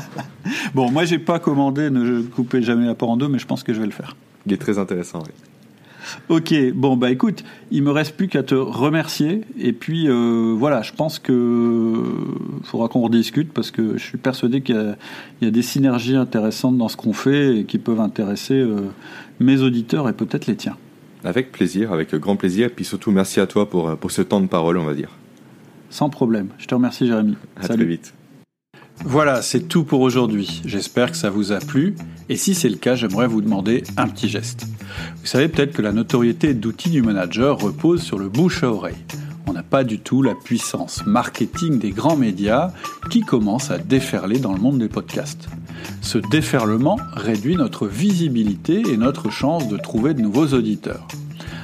bon, 0.74 0.90
moi 0.90 1.04
j'ai 1.04 1.20
pas 1.20 1.38
commandé, 1.38 1.90
ne 1.90 2.22
coupez 2.22 2.62
jamais 2.62 2.86
la 2.86 2.94
porte 2.94 3.12
en 3.12 3.16
deux, 3.16 3.28
mais 3.28 3.38
je 3.38 3.46
pense 3.46 3.62
que 3.62 3.72
je 3.72 3.80
vais 3.80 3.86
le 3.86 3.92
faire. 3.92 4.16
Il 4.46 4.52
est 4.52 4.58
très 4.58 4.78
intéressant. 4.78 5.20
Oui. 5.20 5.32
Ok, 6.28 6.54
bon 6.74 6.96
bah 6.96 7.10
écoute, 7.10 7.44
il 7.70 7.82
me 7.82 7.90
reste 7.90 8.16
plus 8.16 8.28
qu'à 8.28 8.42
te 8.42 8.54
remercier 8.54 9.42
et 9.58 9.72
puis 9.72 10.08
euh, 10.08 10.54
voilà, 10.56 10.82
je 10.82 10.92
pense 10.92 11.18
que 11.18 12.04
faudra 12.64 12.88
qu'on 12.88 13.02
rediscute 13.02 13.52
parce 13.52 13.70
que 13.70 13.96
je 13.96 14.02
suis 14.02 14.18
persuadé 14.18 14.60
qu'il 14.60 14.96
y, 15.42 15.46
a 15.46 15.50
des 15.50 15.62
synergies 15.62 16.16
intéressantes 16.16 16.76
dans 16.76 16.88
ce 16.88 16.96
qu'on 16.96 17.12
fait 17.12 17.58
et 17.58 17.64
qui 17.64 17.78
peuvent 17.78 18.00
intéresser 18.00 18.54
euh, 18.54 18.88
mes 19.40 19.60
auditeurs 19.60 20.08
et 20.08 20.12
peut-être 20.12 20.46
les 20.46 20.56
tiens. 20.56 20.76
Avec 21.24 21.50
plaisir, 21.50 21.92
avec 21.92 22.14
grand 22.14 22.36
plaisir, 22.36 22.66
et 22.66 22.70
puis 22.70 22.84
surtout 22.84 23.10
merci 23.10 23.40
à 23.40 23.46
toi 23.46 23.68
pour, 23.68 23.96
pour 23.96 24.10
ce 24.10 24.22
temps 24.22 24.40
de 24.40 24.46
parole, 24.46 24.78
on 24.78 24.84
va 24.84 24.94
dire. 24.94 25.10
Sans 25.90 26.10
problème. 26.10 26.48
Je 26.58 26.66
te 26.66 26.74
remercie, 26.74 27.06
Jérémy. 27.06 27.36
À 27.56 27.66
très 27.66 27.84
vite. 27.84 28.14
Voilà, 29.04 29.42
c'est 29.42 29.68
tout 29.68 29.84
pour 29.84 30.00
aujourd'hui. 30.00 30.60
J'espère 30.64 31.12
que 31.12 31.16
ça 31.16 31.30
vous 31.30 31.52
a 31.52 31.60
plu. 31.60 31.94
Et 32.28 32.36
si 32.36 32.54
c'est 32.54 32.68
le 32.68 32.76
cas, 32.76 32.94
j'aimerais 32.94 33.26
vous 33.26 33.40
demander 33.40 33.84
un 33.96 34.08
petit 34.08 34.28
geste. 34.28 34.66
Vous 35.20 35.26
savez 35.26 35.48
peut-être 35.48 35.72
que 35.72 35.82
la 35.82 35.92
notoriété 35.92 36.52
d'outils 36.52 36.90
du 36.90 37.02
manager 37.02 37.58
repose 37.58 38.02
sur 38.02 38.18
le 38.18 38.28
bouche 38.28 38.62
à 38.62 38.70
oreille. 38.70 39.04
On 39.46 39.54
n'a 39.54 39.62
pas 39.62 39.82
du 39.82 39.98
tout 39.98 40.22
la 40.22 40.34
puissance 40.34 41.06
marketing 41.06 41.78
des 41.78 41.90
grands 41.90 42.16
médias 42.16 42.72
qui 43.08 43.22
commence 43.22 43.70
à 43.70 43.78
déferler 43.78 44.40
dans 44.40 44.52
le 44.52 44.60
monde 44.60 44.78
des 44.78 44.88
podcasts. 44.88 45.48
Ce 46.02 46.18
déferlement 46.18 46.98
réduit 47.14 47.56
notre 47.56 47.86
visibilité 47.86 48.82
et 48.92 48.98
notre 48.98 49.30
chance 49.30 49.68
de 49.68 49.78
trouver 49.78 50.12
de 50.12 50.20
nouveaux 50.20 50.48
auditeurs. 50.48 51.08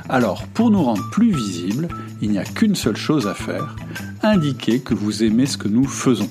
Alors, 0.09 0.47
pour 0.55 0.71
nous 0.71 0.83
rendre 0.83 1.11
plus 1.11 1.33
visibles, 1.33 1.89
il 2.23 2.31
n'y 2.31 2.39
a 2.39 2.45
qu'une 2.45 2.75
seule 2.75 2.97
chose 2.97 3.27
à 3.27 3.35
faire, 3.35 3.77
indiquer 4.23 4.81
que 4.81 4.95
vous 4.95 5.23
aimez 5.23 5.47
ce 5.47 5.59
que 5.59 5.69
nous 5.69 5.87
faisons. 5.87 6.31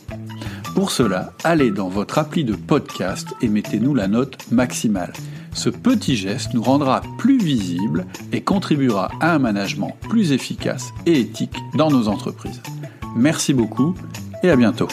Pour 0.74 0.90
cela, 0.90 1.34
allez 1.44 1.70
dans 1.70 1.88
votre 1.88 2.18
appli 2.18 2.44
de 2.44 2.56
podcast 2.56 3.28
et 3.42 3.48
mettez-nous 3.48 3.94
la 3.94 4.08
note 4.08 4.38
maximale. 4.52 5.14
Ce 5.54 5.70
petit 5.70 6.16
geste 6.16 6.56
nous 6.56 6.64
rendra 6.64 7.02
plus 7.20 7.38
visibles 7.38 8.08
et 8.32 8.42
contribuera 8.42 9.12
à 9.20 9.36
un 9.36 9.40
management 9.40 9.96
plus 10.10 10.32
efficace 10.32 10.90
et 11.06 11.20
éthique 11.20 11.56
dans 11.76 11.92
nos 11.92 12.08
entreprises. 12.08 12.62
Merci 13.16 13.54
beaucoup 13.54 13.94
et 14.42 14.50
à 14.50 14.56
bientôt. 14.56 14.88